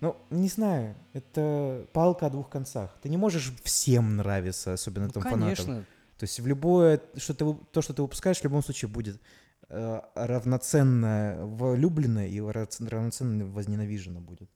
Ну, 0.00 0.14
не 0.30 0.48
знаю, 0.48 0.94
это 1.14 1.86
палка 1.92 2.26
о 2.26 2.30
двух 2.30 2.48
концах. 2.50 2.96
Ты 3.02 3.08
не 3.08 3.16
можешь 3.16 3.52
всем 3.64 4.16
нравиться, 4.16 4.74
особенно 4.74 5.06
Ну, 5.06 5.12
там 5.12 5.22
фанатам. 5.22 5.42
конечно. 5.66 5.86
То 6.18 6.24
есть 6.24 6.38
в 6.38 6.46
любое, 6.46 7.00
что 7.16 7.34
ты, 7.34 7.44
то, 7.72 7.82
что 7.82 7.92
ты 7.94 8.02
выпускаешь, 8.02 8.38
в 8.38 8.44
любом 8.44 8.62
случае 8.62 8.88
будет 8.90 9.20
равноценно 9.68 11.38
влюблено 11.42 12.22
и 12.22 12.40
равноценно 12.40 13.46
возненавижено 13.46 14.20
будет. 14.20 14.50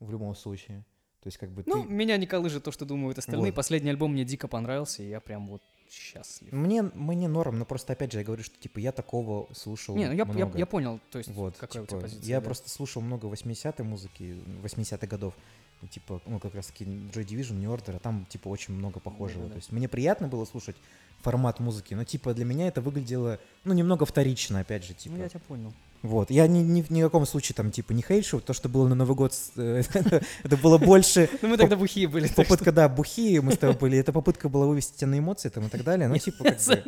В 0.00 0.10
любом 0.10 0.34
случае. 0.34 0.84
То 1.22 1.26
есть 1.26 1.38
как 1.38 1.50
бы 1.50 1.62
Ну, 1.66 1.82
ты... 1.82 1.88
меня 1.88 2.16
не 2.16 2.26
колышет 2.26 2.62
то, 2.62 2.70
что 2.70 2.84
думают 2.84 3.18
остальные. 3.18 3.50
Вот. 3.50 3.56
Последний 3.56 3.90
альбом 3.90 4.12
мне 4.12 4.24
дико 4.24 4.46
понравился, 4.48 5.02
и 5.02 5.08
я 5.08 5.20
прям 5.20 5.48
вот 5.48 5.62
счастлив. 5.90 6.52
Мне, 6.52 6.82
мне 6.82 7.28
норм, 7.28 7.58
но 7.58 7.64
просто 7.64 7.94
опять 7.94 8.12
же 8.12 8.18
я 8.18 8.24
говорю, 8.24 8.42
что 8.42 8.58
типа 8.58 8.78
я 8.78 8.92
такого 8.92 9.52
слушал 9.52 9.96
Не, 9.96 10.06
ну 10.06 10.12
я, 10.12 10.18
я, 10.18 10.24
много. 10.24 10.58
я 10.58 10.66
понял, 10.66 11.00
то 11.10 11.18
есть 11.18 11.30
вот, 11.30 11.56
какая 11.56 11.82
у 11.82 11.86
типа, 11.86 12.00
тебя 12.00 12.00
позиция. 12.02 12.28
Я 12.28 12.40
да. 12.40 12.44
просто 12.44 12.70
слушал 12.70 13.02
много 13.02 13.26
80-й 13.26 13.82
музыки, 13.82 14.36
80-х 14.62 15.06
годов. 15.06 15.34
И, 15.80 15.86
типа, 15.86 16.20
ну, 16.26 16.40
как 16.40 16.56
раз 16.56 16.66
таки 16.66 16.84
Joy 16.84 17.24
Division, 17.24 17.54
New 17.54 17.72
Order, 17.72 17.96
а 17.96 17.98
там, 18.00 18.26
типа, 18.28 18.48
очень 18.48 18.74
много 18.74 18.98
похожего. 18.98 19.42
Да-да-да. 19.42 19.54
То 19.54 19.58
есть 19.58 19.70
мне 19.70 19.88
приятно 19.88 20.26
было 20.26 20.44
слушать 20.44 20.76
формат 21.20 21.60
музыки, 21.60 21.94
но, 21.94 22.04
типа, 22.04 22.34
для 22.34 22.44
меня 22.44 22.68
это 22.68 22.80
выглядело, 22.80 23.38
ну, 23.64 23.74
немного 23.74 24.06
вторично, 24.06 24.60
опять 24.60 24.84
же, 24.84 24.94
типа. 24.94 25.16
Ну, 25.16 25.22
я 25.22 25.28
тебя 25.28 25.40
понял. 25.40 25.72
Вот. 26.02 26.30
Я 26.30 26.46
ни, 26.46 26.60
ни 26.60 26.82
в 26.82 26.90
никаком 26.90 27.26
случае 27.26 27.56
там, 27.56 27.72
типа, 27.72 27.92
не 27.92 28.02
хейшу. 28.02 28.40
То, 28.40 28.52
что 28.52 28.68
было 28.68 28.86
на 28.86 28.94
Новый 28.94 29.16
год, 29.16 29.32
э, 29.56 29.82
это 30.44 30.56
было 30.56 30.78
больше 30.78 31.28
Ну, 31.42 31.48
мы 31.48 31.56
тогда 31.56 31.76
бухие 31.76 32.06
были. 32.06 32.28
попытка, 32.28 32.70
да, 32.70 32.88
бухи 32.88 33.40
мы 33.40 33.52
с 33.52 33.58
тобой 33.58 33.76
были. 33.76 33.98
Это 33.98 34.12
попытка 34.12 34.48
была 34.48 34.66
вывести 34.66 34.96
тебя 34.96 35.08
на 35.08 35.18
эмоции 35.18 35.48
там 35.48 35.66
и 35.66 35.68
так 35.68 35.82
далее. 35.82 36.08
Ну, 36.08 36.16
типа, 36.16 36.44
как 36.44 36.58
бы, 36.64 36.82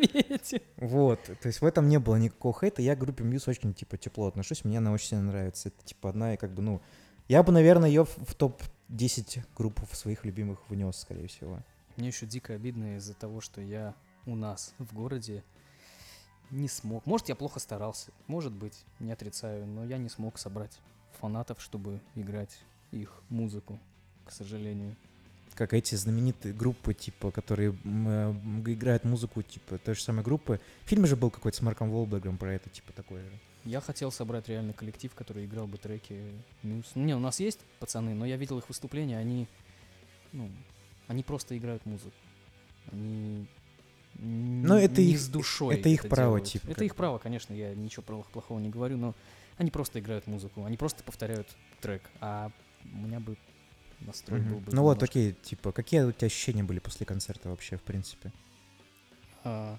вот. 0.76 1.20
То 1.24 1.46
есть 1.46 1.60
в 1.60 1.64
этом 1.64 1.88
не 1.88 1.98
было 1.98 2.16
никакого 2.16 2.56
хейта. 2.58 2.82
Я 2.82 2.94
к 2.94 3.00
группе 3.00 3.24
Мьюз 3.24 3.48
очень, 3.48 3.74
типа, 3.74 3.96
тепло 3.96 4.28
отношусь. 4.28 4.64
Мне 4.64 4.78
она 4.78 4.92
очень 4.92 5.08
сильно 5.08 5.24
нравится. 5.24 5.70
Это, 5.70 5.84
типа, 5.84 6.10
одна 6.10 6.34
и 6.34 6.36
как 6.36 6.54
бы, 6.54 6.62
ну... 6.62 6.80
Я 7.26 7.44
бы, 7.44 7.52
наверное, 7.52 7.88
ее 7.88 8.04
в, 8.04 8.16
в 8.26 8.34
топ-10 8.34 9.44
групп 9.56 9.80
своих 9.92 10.24
любимых 10.24 10.58
внес, 10.68 10.96
скорее 10.96 11.28
всего. 11.28 11.60
Мне 11.96 12.08
еще 12.08 12.26
дико 12.26 12.54
обидно 12.54 12.96
из-за 12.96 13.14
того, 13.14 13.40
что 13.40 13.60
я 13.60 13.94
у 14.26 14.34
нас 14.34 14.74
в 14.78 14.94
городе 14.94 15.42
не 16.50 16.68
смог. 16.68 17.06
Может, 17.06 17.28
я 17.28 17.34
плохо 17.34 17.60
старался, 17.60 18.10
может 18.26 18.52
быть, 18.52 18.84
не 18.98 19.12
отрицаю, 19.12 19.66
но 19.66 19.84
я 19.84 19.98
не 19.98 20.08
смог 20.08 20.38
собрать 20.38 20.78
фанатов, 21.20 21.60
чтобы 21.62 22.00
играть 22.14 22.58
их 22.90 23.22
музыку, 23.28 23.78
к 24.24 24.32
сожалению. 24.32 24.96
Как 25.54 25.74
эти 25.74 25.94
знаменитые 25.94 26.54
группы, 26.54 26.94
типа, 26.94 27.30
которые 27.30 27.76
э, 27.84 28.34
играют 28.66 29.04
музыку, 29.04 29.42
типа, 29.42 29.78
той 29.78 29.94
же 29.94 30.02
самой 30.02 30.24
группы. 30.24 30.60
В 30.84 30.88
фильме 30.88 31.06
же 31.06 31.16
был 31.16 31.30
какой-то 31.30 31.58
с 31.58 31.60
Марком 31.60 31.90
Волбергом 31.90 32.38
про 32.38 32.54
это, 32.54 32.70
типа, 32.70 32.92
такое 32.92 33.22
же. 33.24 33.38
Я 33.64 33.80
хотел 33.80 34.10
собрать 34.10 34.48
реально 34.48 34.72
коллектив, 34.72 35.14
который 35.14 35.44
играл 35.44 35.66
бы 35.66 35.76
треки 35.76 36.32
Мьюз. 36.62 36.92
Не, 36.94 37.14
у 37.14 37.18
нас 37.18 37.40
есть 37.40 37.60
пацаны, 37.78 38.14
но 38.14 38.24
я 38.24 38.36
видел 38.36 38.58
их 38.58 38.68
выступления, 38.68 39.18
они, 39.18 39.48
ну, 40.32 40.50
они 41.08 41.22
просто 41.22 41.58
играют 41.58 41.84
музыку. 41.84 42.14
Они 42.90 43.46
Но 44.14 44.78
н- 44.78 44.84
это 44.84 45.00
не 45.00 45.12
их- 45.12 45.20
с 45.20 45.28
душой 45.28 45.76
это 45.78 45.88
их 45.88 46.08
право, 46.08 46.36
делают. 46.38 46.46
типа, 46.52 46.70
Это 46.70 46.84
их 46.84 46.94
право, 46.96 47.18
конечно, 47.18 47.54
я 47.54 47.74
ничего 47.74 48.02
про- 48.02 48.22
плохого 48.22 48.58
не 48.58 48.68
говорю, 48.68 48.96
но 48.96 49.14
они 49.56 49.70
просто 49.70 49.98
играют 50.00 50.26
музыку, 50.26 50.64
они 50.64 50.76
просто 50.76 51.02
повторяют 51.04 51.48
трек, 51.80 52.02
а 52.20 52.50
у 52.84 52.96
меня 52.98 53.20
бы 53.20 53.36
настрой 54.00 54.40
Мгм. 54.40 54.48
был 54.50 54.60
бы 54.60 54.72
Ну 54.72 54.82
вот, 54.82 54.94
немножко, 54.96 55.04
окей, 55.04 55.32
типа, 55.42 55.72
какие 55.72 56.00
у 56.02 56.12
тебя 56.12 56.26
ощущения 56.26 56.62
были 56.62 56.78
после 56.78 57.06
концерта 57.06 57.48
вообще, 57.50 57.76
в 57.76 57.82
принципе? 57.82 58.32
а, 59.44 59.78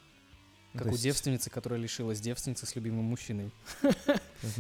Ну, 0.74 0.78
как 0.80 0.84
то 0.84 0.90
у 0.90 0.92
есть- 0.94 1.04
девственницы, 1.04 1.50
которая 1.50 1.80
лишилась 1.80 2.20
девственницы 2.22 2.66
с 2.66 2.76
любимым 2.76 3.04
мужчиной. 3.06 3.52
Ну, 3.84 3.92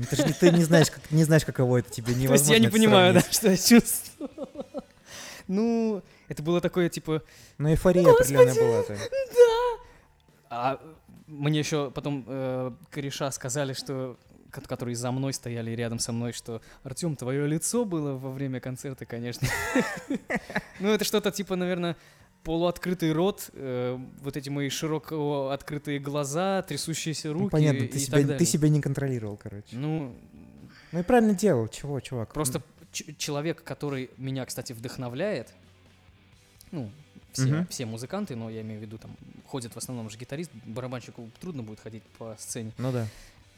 Ты 0.09 0.15
же 0.15 0.25
не, 0.25 0.33
ты 0.33 0.51
не 0.51 0.63
знаешь, 0.63 0.91
как, 0.91 1.09
не 1.11 1.23
знаешь, 1.23 1.45
каково 1.45 1.77
это 1.77 1.89
тебе 1.89 2.13
невозможно 2.13 2.27
То 2.37 2.39
есть 2.41 2.49
я 2.51 2.59
не 2.59 2.65
это 2.67 2.75
понимаю, 2.75 3.13
да, 3.15 3.21
что 3.31 3.49
я 3.49 3.57
чувствую. 3.57 4.29
Ну, 5.47 6.01
это 6.29 6.43
было 6.43 6.61
такое, 6.61 6.87
типа, 6.87 7.23
Ну, 7.57 7.69
эйфория 7.69 8.09
определенная 8.09 8.53
была-то. 8.55 8.93
А 10.53 10.79
мне 11.27 11.59
еще 11.59 11.89
потом 11.91 12.25
э, 12.27 12.71
кореша 12.89 13.31
сказали, 13.31 13.71
что 13.71 14.17
ко- 14.51 14.59
которые 14.61 14.95
за 14.97 15.11
мной 15.11 15.31
стояли 15.33 15.71
рядом 15.71 15.97
со 15.97 16.11
мной, 16.11 16.33
что 16.33 16.61
Артем, 16.83 17.15
твое 17.15 17.47
лицо 17.47 17.85
было 17.85 18.17
во 18.17 18.31
время 18.31 18.59
концерта, 18.59 19.05
конечно. 19.05 19.47
Ну, 20.81 20.89
это 20.89 21.05
что-то 21.05 21.31
типа, 21.31 21.55
наверное, 21.55 21.95
полуоткрытый 22.43 23.13
рот, 23.13 23.49
э, 23.53 23.97
вот 24.21 24.35
эти 24.35 24.49
мои 24.49 24.67
широко 24.69 25.49
открытые 25.51 25.99
глаза, 25.99 26.61
трясущиеся 26.63 27.29
Ну, 27.29 27.33
руки 27.35 27.51
понятно, 27.51 27.83
и 27.83 27.87
ты 27.87 27.93
так 27.93 28.01
себя, 28.01 28.17
ты 28.17 28.23
далее. 28.25 28.45
себя 28.45 28.67
не 28.69 28.81
контролировал, 28.81 29.37
короче. 29.37 29.75
Ну, 29.77 30.13
Ну 30.91 30.99
и 30.99 31.03
правильно 31.03 31.33
делал, 31.33 31.67
чего, 31.69 31.99
чувак? 32.01 32.33
просто 32.33 32.61
человек, 33.17 33.63
который 33.63 34.09
меня, 34.17 34.45
кстати, 34.45 34.73
вдохновляет, 34.73 35.53
ну, 36.71 36.91
все, 37.31 37.45
Мгм. 37.45 37.67
все 37.67 37.85
музыканты, 37.85 38.35
но 38.35 38.49
я 38.49 38.61
имею 38.61 38.79
в 38.79 38.83
виду, 38.83 38.97
там, 38.97 39.15
ходит 39.47 39.73
в 39.73 39.77
основном 39.77 40.09
же 40.09 40.17
гитарист, 40.17 40.51
барабанщику 40.65 41.29
трудно 41.39 41.63
будет 41.63 41.79
ходить 41.79 42.03
по 42.17 42.35
сцене. 42.39 42.71
Ну 42.77 42.91
да. 42.91 43.07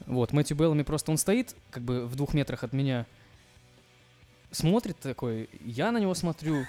Вот, 0.06 0.32
Мэтью 0.32 0.56
Беллами 0.56 0.82
просто 0.82 1.10
он 1.10 1.18
стоит, 1.18 1.54
как 1.70 1.82
бы 1.82 2.06
в 2.06 2.16
двух 2.16 2.34
метрах 2.34 2.64
от 2.64 2.72
меня, 2.72 3.06
смотрит 4.50 4.98
такой, 4.98 5.48
я 5.64 5.92
на 5.92 5.98
него 5.98 6.14
смотрю, 6.14 6.64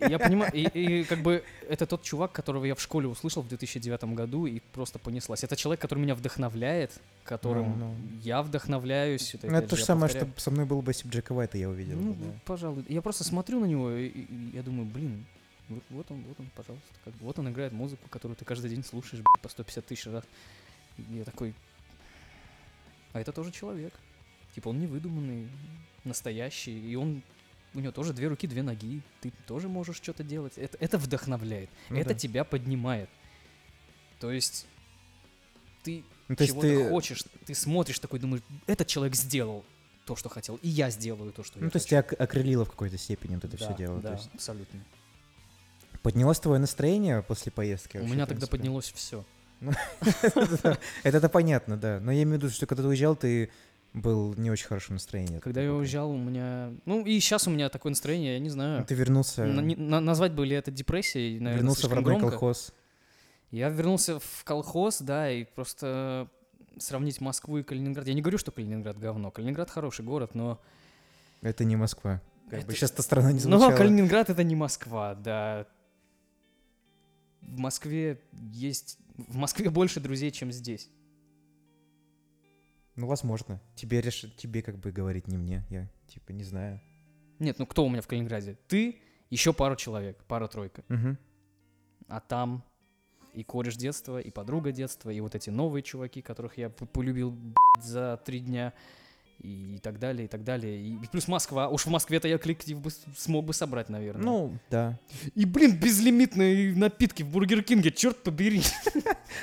Я 0.00 0.20
понимаю, 0.20 0.52
и, 0.52 0.62
и 1.00 1.02
как 1.04 1.22
бы 1.22 1.42
это 1.68 1.84
тот 1.84 2.04
чувак, 2.04 2.30
которого 2.30 2.64
я 2.64 2.76
в 2.76 2.80
школе 2.80 3.08
услышал 3.08 3.42
в 3.42 3.48
2009 3.48 4.04
году 4.14 4.46
и 4.46 4.60
просто 4.72 5.00
понеслась. 5.00 5.42
Это 5.42 5.56
человек, 5.56 5.80
который 5.80 5.98
меня 5.98 6.14
вдохновляет, 6.14 6.92
которым 7.24 7.76
Ну, 7.80 7.86
ну. 7.86 7.96
я 8.22 8.42
вдохновляюсь. 8.44 9.34
Ну, 9.34 9.48
опять 9.48 9.58
это 9.64 9.70
то 9.70 9.76
же 9.76 9.84
самое, 9.84 10.02
повторяю. 10.08 10.32
что 10.36 10.40
со 10.40 10.50
мной 10.52 10.66
был 10.66 10.82
бы, 10.82 10.90
если 10.92 11.08
бы 11.08 11.12
Джека 11.12 11.32
Уайта 11.32 11.58
я 11.58 11.68
увидел. 11.68 11.96
Ну, 11.98 12.14
да. 12.14 12.26
пожалуй. 12.44 12.84
Я 12.88 13.02
просто 13.02 13.24
смотрю 13.24 13.58
на 13.58 13.64
него, 13.64 13.90
и- 13.90 14.06
и 14.06 14.50
я 14.54 14.62
думаю, 14.62 14.84
блин, 14.86 15.26
вот, 15.68 15.82
вот 15.90 16.10
он, 16.10 16.22
вот 16.24 16.40
он, 16.40 16.50
пожалуйста. 16.54 16.88
Как 17.04 17.14
вот 17.20 17.38
он 17.38 17.50
играет 17.50 17.72
музыку, 17.72 18.08
которую 18.08 18.36
ты 18.36 18.44
каждый 18.44 18.70
день 18.70 18.84
слушаешь 18.84 19.22
блядь, 19.22 19.42
по 19.42 19.48
150 19.48 19.86
тысяч 19.86 20.06
раз. 20.06 20.24
Я 21.10 21.24
такой... 21.24 21.54
А 23.12 23.20
это 23.20 23.32
тоже 23.32 23.50
человек. 23.50 23.92
Типа 24.54 24.68
он 24.68 24.80
не 24.80 24.86
выдуманный, 24.86 25.48
настоящий, 26.04 26.78
и 26.90 26.94
он... 26.94 27.22
У 27.74 27.80
него 27.80 27.92
тоже 27.92 28.14
две 28.14 28.28
руки, 28.28 28.46
две 28.46 28.62
ноги. 28.62 29.02
Ты 29.20 29.30
тоже 29.46 29.68
можешь 29.68 29.96
что-то 29.96 30.24
делать. 30.24 30.56
Это, 30.56 30.78
это 30.80 30.96
вдохновляет. 30.96 31.68
Ну 31.90 31.98
это 31.98 32.10
да. 32.10 32.14
тебя 32.14 32.44
поднимает. 32.44 33.10
То 34.20 34.30
есть 34.32 34.66
ты 35.84 36.02
Ну, 36.28 36.36
то 36.36 36.46
чего-то 36.46 36.66
ты, 36.66 36.88
хочешь, 36.88 37.24
ты 37.46 37.54
смотришь 37.54 37.98
такой, 37.98 38.18
думаешь, 38.18 38.42
этот 38.66 38.86
человек 38.86 39.14
сделал 39.14 39.64
то, 40.06 40.16
что 40.16 40.30
хотел, 40.30 40.56
и 40.62 40.68
я 40.68 40.88
сделаю 40.88 41.32
то, 41.32 41.44
что 41.44 41.58
я 41.58 41.64
ну, 41.66 41.70
то 41.70 41.76
есть 41.76 41.88
тебя 41.88 42.00
ок- 42.00 42.18
окрылило 42.18 42.64
в 42.64 42.70
какой-то 42.70 42.96
степени 42.96 43.34
вот 43.34 43.44
это 43.44 43.56
все 43.58 43.68
Да, 43.68 43.74
дело. 43.74 44.00
Да, 44.00 44.12
есть 44.14 44.30
абсолютно. 44.32 44.82
Поднялось 46.02 46.38
твое 46.40 46.58
настроение 46.60 47.22
после 47.22 47.52
поездки? 47.52 47.96
У 47.96 48.00
вообще, 48.00 48.14
меня 48.14 48.26
тогда 48.26 48.46
поднялось 48.46 48.92
все. 48.94 49.24
Это-то 51.02 51.28
понятно, 51.28 51.76
да. 51.76 52.00
Но 52.00 52.12
я 52.12 52.22
имею 52.22 52.38
в 52.38 52.42
виду, 52.42 52.52
что 52.52 52.66
когда 52.66 52.82
ты 52.82 52.88
уезжал, 52.88 53.16
ты 53.16 53.50
был 53.94 54.34
не 54.34 54.50
очень 54.50 54.66
хорошем 54.66 54.94
настроении. 54.96 55.38
Когда 55.38 55.60
я 55.62 55.72
уезжал, 55.72 56.10
у 56.10 56.16
меня... 56.16 56.72
Ну, 56.84 57.04
и 57.04 57.18
сейчас 57.20 57.46
у 57.48 57.50
меня 57.50 57.68
такое 57.68 57.90
настроение, 57.90 58.34
я 58.34 58.38
не 58.38 58.50
знаю. 58.50 58.80
Ну, 58.80 58.84
Ты 58.86 58.94
вернулся, 58.94 59.44
На- 59.46 59.60
не- 59.60 59.76
на- 59.76 60.00
назвать 60.00 60.32
бы 60.32 60.46
ли 60.46 60.54
это 60.54 60.70
депрессией, 60.70 61.34
наверное, 61.40 61.56
вернулся 61.56 61.88
в 61.88 61.92
родной 61.92 62.16
громко. 62.18 62.30
колхоз. 62.30 62.72
Я 63.50 63.70
вернулся 63.70 64.18
в 64.20 64.44
колхоз, 64.44 65.00
да, 65.00 65.30
и 65.30 65.44
просто 65.44 66.28
сравнить 66.78 67.20
Москву 67.20 67.58
и 67.58 67.62
Калининград. 67.62 68.06
Я 68.06 68.14
не 68.14 68.20
говорю, 68.20 68.38
что 68.38 68.52
Калининград 68.52 68.98
говно. 68.98 69.30
Калининград 69.30 69.70
хороший 69.70 70.04
город, 70.04 70.34
но... 70.34 70.60
Это 71.40 71.64
не 71.64 71.76
Москва. 71.76 72.20
Как 72.50 72.60
бы 72.60 72.66
Это- 72.66 72.74
сейчас 72.74 72.92
эта 72.92 73.02
страна 73.02 73.32
не 73.32 73.40
Но 73.44 73.58
звучала. 73.58 73.76
Калининград 73.76 74.28
это 74.30 74.44
не 74.44 74.54
Москва, 74.54 75.14
да. 75.14 75.66
В 77.48 77.58
Москве 77.58 78.20
есть... 78.52 78.98
В 79.16 79.36
Москве 79.36 79.70
больше 79.70 80.00
друзей, 80.00 80.30
чем 80.30 80.52
здесь. 80.52 80.90
Ну, 82.94 83.06
возможно. 83.06 83.60
Тебе 83.74 84.00
реш... 84.00 84.26
тебе 84.36 84.62
как 84.62 84.78
бы 84.78 84.92
говорить 84.92 85.28
не 85.28 85.36
мне. 85.36 85.64
Я 85.70 85.88
типа 86.08 86.32
не 86.32 86.44
знаю. 86.44 86.80
Нет, 87.38 87.58
ну 87.58 87.66
кто 87.66 87.84
у 87.84 87.88
меня 87.88 88.02
в 88.02 88.06
Калининграде? 88.06 88.58
Ты, 88.68 89.00
еще 89.30 89.52
пару 89.52 89.76
человек, 89.76 90.22
пара-тройка. 90.24 90.84
Мгм. 90.88 91.18
А 92.08 92.20
там 92.20 92.64
и 93.34 93.44
кореш 93.44 93.76
детства, 93.76 94.18
и 94.18 94.30
подруга 94.30 94.72
детства, 94.72 95.10
и 95.10 95.20
вот 95.20 95.34
эти 95.34 95.50
новые 95.50 95.82
чуваки, 95.82 96.22
которых 96.22 96.58
я 96.58 96.70
полюбил 96.70 97.36
за 97.80 98.20
три 98.24 98.40
дня, 98.40 98.72
и 99.40 99.78
так 99.82 99.98
далее, 99.98 100.24
и 100.24 100.28
так 100.28 100.42
далее. 100.44 100.80
И 100.80 100.98
плюс 101.10 101.28
Москва. 101.28 101.68
Уж 101.68 101.86
в 101.86 101.90
Москве-то 101.90 102.26
я 102.26 102.38
коллектив 102.38 102.80
бы 102.80 102.90
смог 103.16 103.44
бы 103.44 103.54
собрать, 103.54 103.88
наверное. 103.88 104.24
Ну, 104.24 104.58
да. 104.70 104.98
и, 105.34 105.44
блин, 105.44 105.78
безлимитные 105.78 106.74
напитки 106.74 107.22
в 107.22 107.28
Бургер 107.30 107.62
Кинге, 107.62 107.90
черт 107.90 108.22
побери. 108.22 108.62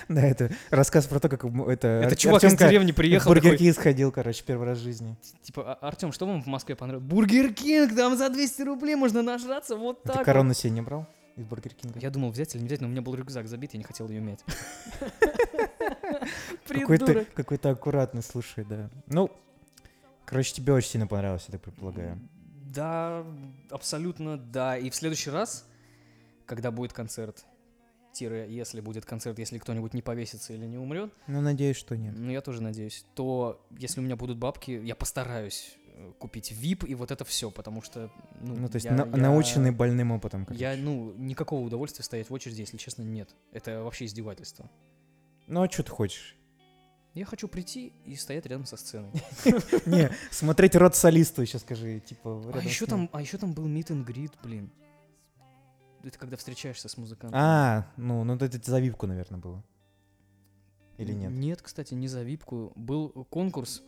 Да, 0.10 0.22
это 0.22 0.52
рассказ 0.72 1.06
про 1.08 1.20
то, 1.20 1.30
как 1.30 1.46
это... 1.46 1.88
Это 1.88 2.16
чувак 2.16 2.44
из 2.44 2.56
деревни 2.56 2.92
приехал 2.92 3.32
Бургер 3.32 3.58
Кинг 3.58 3.76
сходил, 3.76 4.12
короче, 4.12 4.44
первый 4.46 4.68
раз 4.68 4.80
в 4.80 4.84
жизни. 4.84 5.16
типа, 5.44 5.74
«А, 5.74 5.88
Артем, 5.88 6.12
что 6.12 6.26
вам 6.26 6.42
в 6.42 6.48
Москве 6.48 6.76
понравилось? 6.76 7.08
Бургер 7.08 7.54
Кинг, 7.54 7.96
там 7.96 8.18
за 8.18 8.30
200 8.30 8.62
рублей 8.64 8.96
можно 8.96 9.22
нажраться 9.22 9.76
вот 9.76 10.02
А 10.04 10.08
так 10.08 10.14
Ты 10.14 10.20
вот». 10.20 10.26
корону 10.26 10.54
себе 10.54 10.72
не 10.72 10.82
брал 10.82 11.08
из 11.38 11.46
Бургер 11.46 11.74
Кинга? 11.74 12.00
Я 12.00 12.10
думал 12.10 12.32
взять 12.32 12.54
или 12.56 12.62
не 12.62 12.68
взять, 12.68 12.82
но 12.82 12.88
у 12.88 12.90
меня 12.90 13.02
был 13.02 13.16
рюкзак 13.16 13.48
забит, 13.48 13.74
я 13.74 13.78
не 13.78 13.84
хотел 13.84 14.10
ее 14.10 14.20
мять. 14.22 14.44
Какой 16.68 16.98
ты, 16.98 17.06
Придурок. 17.06 17.34
какой 17.34 17.58
ты 17.58 17.70
аккуратный, 17.70 18.24
слушай, 18.24 18.66
да. 18.68 18.90
Ну, 19.08 19.30
короче, 20.26 20.54
тебе 20.54 20.74
очень 20.74 20.90
сильно 20.90 21.08
понравилось, 21.08 21.46
я 21.48 21.54
так 21.54 21.62
предполагаю. 21.62 22.20
Да, 22.74 23.26
абсолютно 23.70 24.38
да. 24.38 24.78
И 24.78 24.90
в 24.90 24.96
следующий 24.96 25.30
раз, 25.30 25.66
когда 26.46 26.72
будет 26.72 26.94
концерт, 26.94 27.46
тире, 28.12 28.48
если 28.50 28.80
будет 28.82 29.06
концерт, 29.06 29.38
если 29.40 29.58
кто-нибудь 29.58 29.94
не 29.94 30.02
повесится 30.02 30.54
или 30.54 30.66
не 30.66 30.78
умрет, 30.78 31.14
Ну, 31.28 31.42
надеюсь, 31.42 31.76
что 31.78 31.98
нет. 31.98 32.16
ну 32.18 32.32
я 32.32 32.42
тоже 32.42 32.62
надеюсь, 32.62 33.06
то 33.14 33.66
если 33.78 34.00
у 34.00 34.04
меня 34.04 34.16
будут 34.16 34.38
бабки, 34.38 34.72
я 34.72 34.96
постараюсь 34.96 35.76
э, 35.98 36.12
купить 36.20 36.52
VIP 36.54 36.88
и 36.88 36.96
вот 36.96 37.12
это 37.12 37.24
все, 37.26 37.52
потому 37.52 37.82
что, 37.82 38.10
ну, 38.42 38.56
Ну, 38.56 38.68
то 38.70 38.76
есть 38.76 38.86
я- 38.86 38.94
на- 38.94 39.04
я- 39.06 39.18
наученный 39.18 39.72
больным 39.72 40.12
опытом. 40.12 40.46
Я, 40.50 40.70
короче. 40.72 40.82
ну, 40.82 41.14
никакого 41.18 41.62
удовольствия 41.66 42.04
стоять 42.04 42.30
в 42.30 42.34
очереди, 42.34 42.62
если 42.62 42.78
честно, 42.78 43.02
нет. 43.04 43.36
Это 43.54 43.84
вообще 43.84 44.06
издевательство. 44.06 44.70
Ну, 45.48 45.62
а 45.62 45.70
что 45.70 45.84
ты 45.84 45.92
хочешь? 45.92 46.36
Я 47.16 47.26
хочу 47.26 47.48
прийти 47.48 47.94
и 48.06 48.16
стоять 48.16 48.46
рядом 48.46 48.66
со 48.66 48.76
сценой. 48.76 49.10
Не, 49.86 50.12
смотреть 50.32 50.76
рот 50.76 50.96
солисту 50.96 51.42
еще 51.42 51.60
скажи, 51.60 52.02
типа, 52.02 52.52
А 52.54 52.60
еще 52.62 52.86
там, 52.86 53.10
а 53.14 53.22
еще 53.22 53.38
там 53.38 53.54
был 53.54 53.66
meet 53.68 53.88
and 53.88 54.06
greet, 54.06 54.34
блин. 54.44 54.70
Это 56.04 56.20
когда 56.20 56.36
встречаешься 56.36 56.90
с 56.90 56.98
музыкантом. 56.98 57.40
А, 57.42 57.88
ну, 57.96 58.26
ну 58.26 58.36
это 58.36 58.60
за 58.62 58.80
випку, 58.82 59.08
наверное, 59.08 59.40
было. 59.40 59.64
Или 60.98 61.14
нет? 61.14 61.32
Нет, 61.32 61.62
кстати, 61.62 61.94
не 61.94 62.10
за 62.10 62.22
випку. 62.22 62.74
Был 62.76 63.10
конкурс 63.30 63.82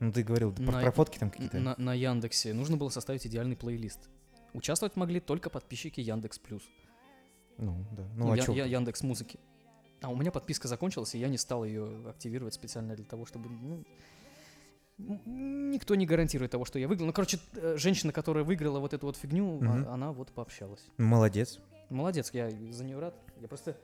Ну, 0.00 0.12
ты 0.12 0.24
говорил, 0.24 0.52
про, 0.52 0.80
про 0.82 0.90
фотки 0.92 1.18
там 1.18 1.30
какие-то. 1.30 1.60
на, 1.60 1.76
на 1.78 1.94
Яндексе. 1.94 2.52
Нужно 2.52 2.76
было 2.76 2.88
составить 2.88 3.26
идеальный 3.26 3.56
плейлист. 3.56 4.10
Участвовать 4.54 4.96
могли 4.96 5.20
только 5.20 5.50
подписчики 5.50 6.00
Яндекс 6.00 6.40
Плюс. 6.40 6.62
Ну, 7.58 7.86
да. 7.92 8.02
Ну, 8.16 8.26
Ну, 8.26 8.32
а 8.32 8.36
Я-? 8.36 8.52
Я- 8.52 8.66
Яндекс 8.66 9.02
Музыки. 9.02 9.38
А 10.02 10.08
у 10.10 10.16
меня 10.16 10.30
подписка 10.32 10.68
закончилась, 10.68 11.14
и 11.14 11.18
я 11.18 11.28
не 11.28 11.38
стал 11.38 11.64
ее 11.64 12.08
активировать 12.08 12.54
специально 12.54 12.94
для 12.96 13.04
того, 13.04 13.24
чтобы... 13.24 13.48
ну, 13.48 13.84
никто 15.26 15.94
не 15.94 16.06
гарантирует 16.06 16.50
того, 16.50 16.64
что 16.64 16.78
я 16.78 16.88
выиграл. 16.88 17.06
Ну, 17.06 17.12
короче, 17.12 17.38
э, 17.54 17.76
женщина, 17.78 18.12
которая 18.12 18.44
выиграла 18.44 18.78
вот 18.80 18.92
эту 18.94 19.06
вот 19.06 19.16
фигню, 19.16 19.58
а- 19.60 19.64
Мгм. 19.64 19.88
она 19.88 20.12
вот 20.12 20.30
пообщалась. 20.32 20.84
Молодец. 20.98 21.58
Молодец, 21.90 22.30
я 22.32 22.50
за 22.50 22.84
нее 22.84 22.98
рад. 22.98 23.14
Я 23.40 23.48
просто 23.48 23.76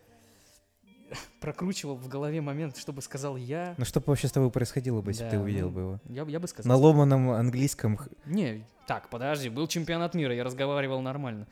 прокручивал 1.40 1.96
в 1.96 2.08
голове 2.08 2.40
момент, 2.40 2.76
чтобы 2.76 3.02
сказал 3.02 3.36
я. 3.36 3.74
Ну, 3.78 3.84
что 3.84 4.00
бы 4.00 4.06
вообще 4.08 4.28
с 4.28 4.32
тобой 4.32 4.50
происходило 4.50 5.00
бы, 5.00 5.10
если 5.10 5.24
бы 5.24 5.30
Да, 5.30 5.36
ты 5.36 5.42
увидел 5.42 5.68
ну, 5.68 5.72
бы 5.74 5.80
его? 5.80 6.00
Я, 6.08 6.24
бы- 6.24 6.30
я 6.30 6.40
бы 6.40 6.48
сказал. 6.48 6.68
На 6.68 6.76
ломаном 6.82 7.30
английском. 7.30 7.98
Не, 8.26 8.64
так, 8.86 9.08
подожди, 9.08 9.48
был 9.48 9.66
чемпионат 9.68 10.14
мира, 10.14 10.34
я 10.34 10.44
разговаривал 10.44 11.00
нормально. 11.00 11.46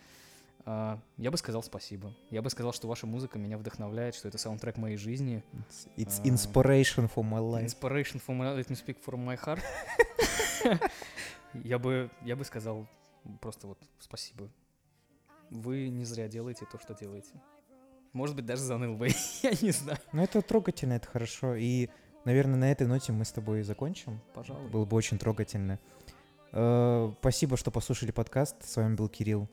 А, 0.69 0.99
я 1.17 1.31
бы 1.31 1.37
сказал 1.39 1.63
спасибо. 1.63 2.13
Я 2.31 2.43
бы 2.43 2.51
сказал, 2.51 2.73
что 2.73 2.89
ваша 2.89 3.07
музыка 3.07 3.39
меня 3.39 3.57
вдохновляет, 3.57 4.17
что 4.17 4.27
это 4.27 4.37
саундтрек 4.37 4.77
моей 4.77 4.97
жизни. 4.97 5.45
It's 5.97 6.21
А. 6.21 6.27
inspiration 6.27 7.09
for 7.15 7.23
my 7.23 7.39
life. 7.41 7.65
Inspiration 7.65 8.21
for 8.27 8.37
my, 8.37 8.57
let 8.57 8.67
me 8.69 8.75
speak 8.75 8.97
from 9.07 9.25
my 9.25 9.39
heart. 9.41 9.61
я 11.55 11.79
бы, 11.79 12.11
я 12.23 12.35
бы 12.35 12.45
сказал 12.45 12.87
просто 13.41 13.69
вот 13.69 13.79
спасибо. 14.01 14.51
Вы 15.51 15.89
не 15.89 16.05
зря 16.05 16.27
делаете 16.27 16.67
то, 16.71 16.79
что 16.81 16.95
делаете. 16.95 17.31
Может 18.13 18.35
быть, 18.35 18.47
даже 18.47 18.63
заныл 18.63 18.97
бы, 18.97 19.09
я 19.43 19.53
не 19.63 19.71
знаю. 19.71 19.99
Ну, 20.13 20.23
это 20.23 20.43
трогательно, 20.43 20.95
это 20.95 21.07
хорошо. 21.07 21.55
И, 21.55 21.89
наверное, 22.25 22.57
на 22.59 22.73
этой 22.73 22.89
ноте 22.89 23.13
мы 23.13 23.25
с 23.25 23.31
тобой 23.31 23.63
закончим. 23.63 24.21
Пожалуй. 24.35 24.69
Было 24.71 24.85
бы 24.85 24.97
очень 24.97 25.19
трогательно. 25.19 25.79
Э, 26.51 27.13
Спасибо, 27.21 27.57
что 27.57 27.71
послушали 27.71 28.11
подкаст. 28.11 28.57
С 28.65 28.75
вами 28.77 28.97
был 28.97 29.09
Кирилл. 29.09 29.49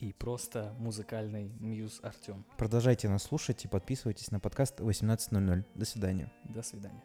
И 0.00 0.14
просто 0.14 0.74
музыкальный 0.78 1.52
мьюз 1.60 2.00
Артем. 2.02 2.44
Продолжайте 2.56 3.08
нас 3.10 3.22
слушать 3.22 3.66
и 3.66 3.68
подписывайтесь 3.68 4.30
на 4.30 4.40
подкаст 4.40 4.80
18.00. 4.80 5.64
До 5.74 5.84
свидания. 5.84 6.32
До 6.44 6.62
свидания. 6.62 7.02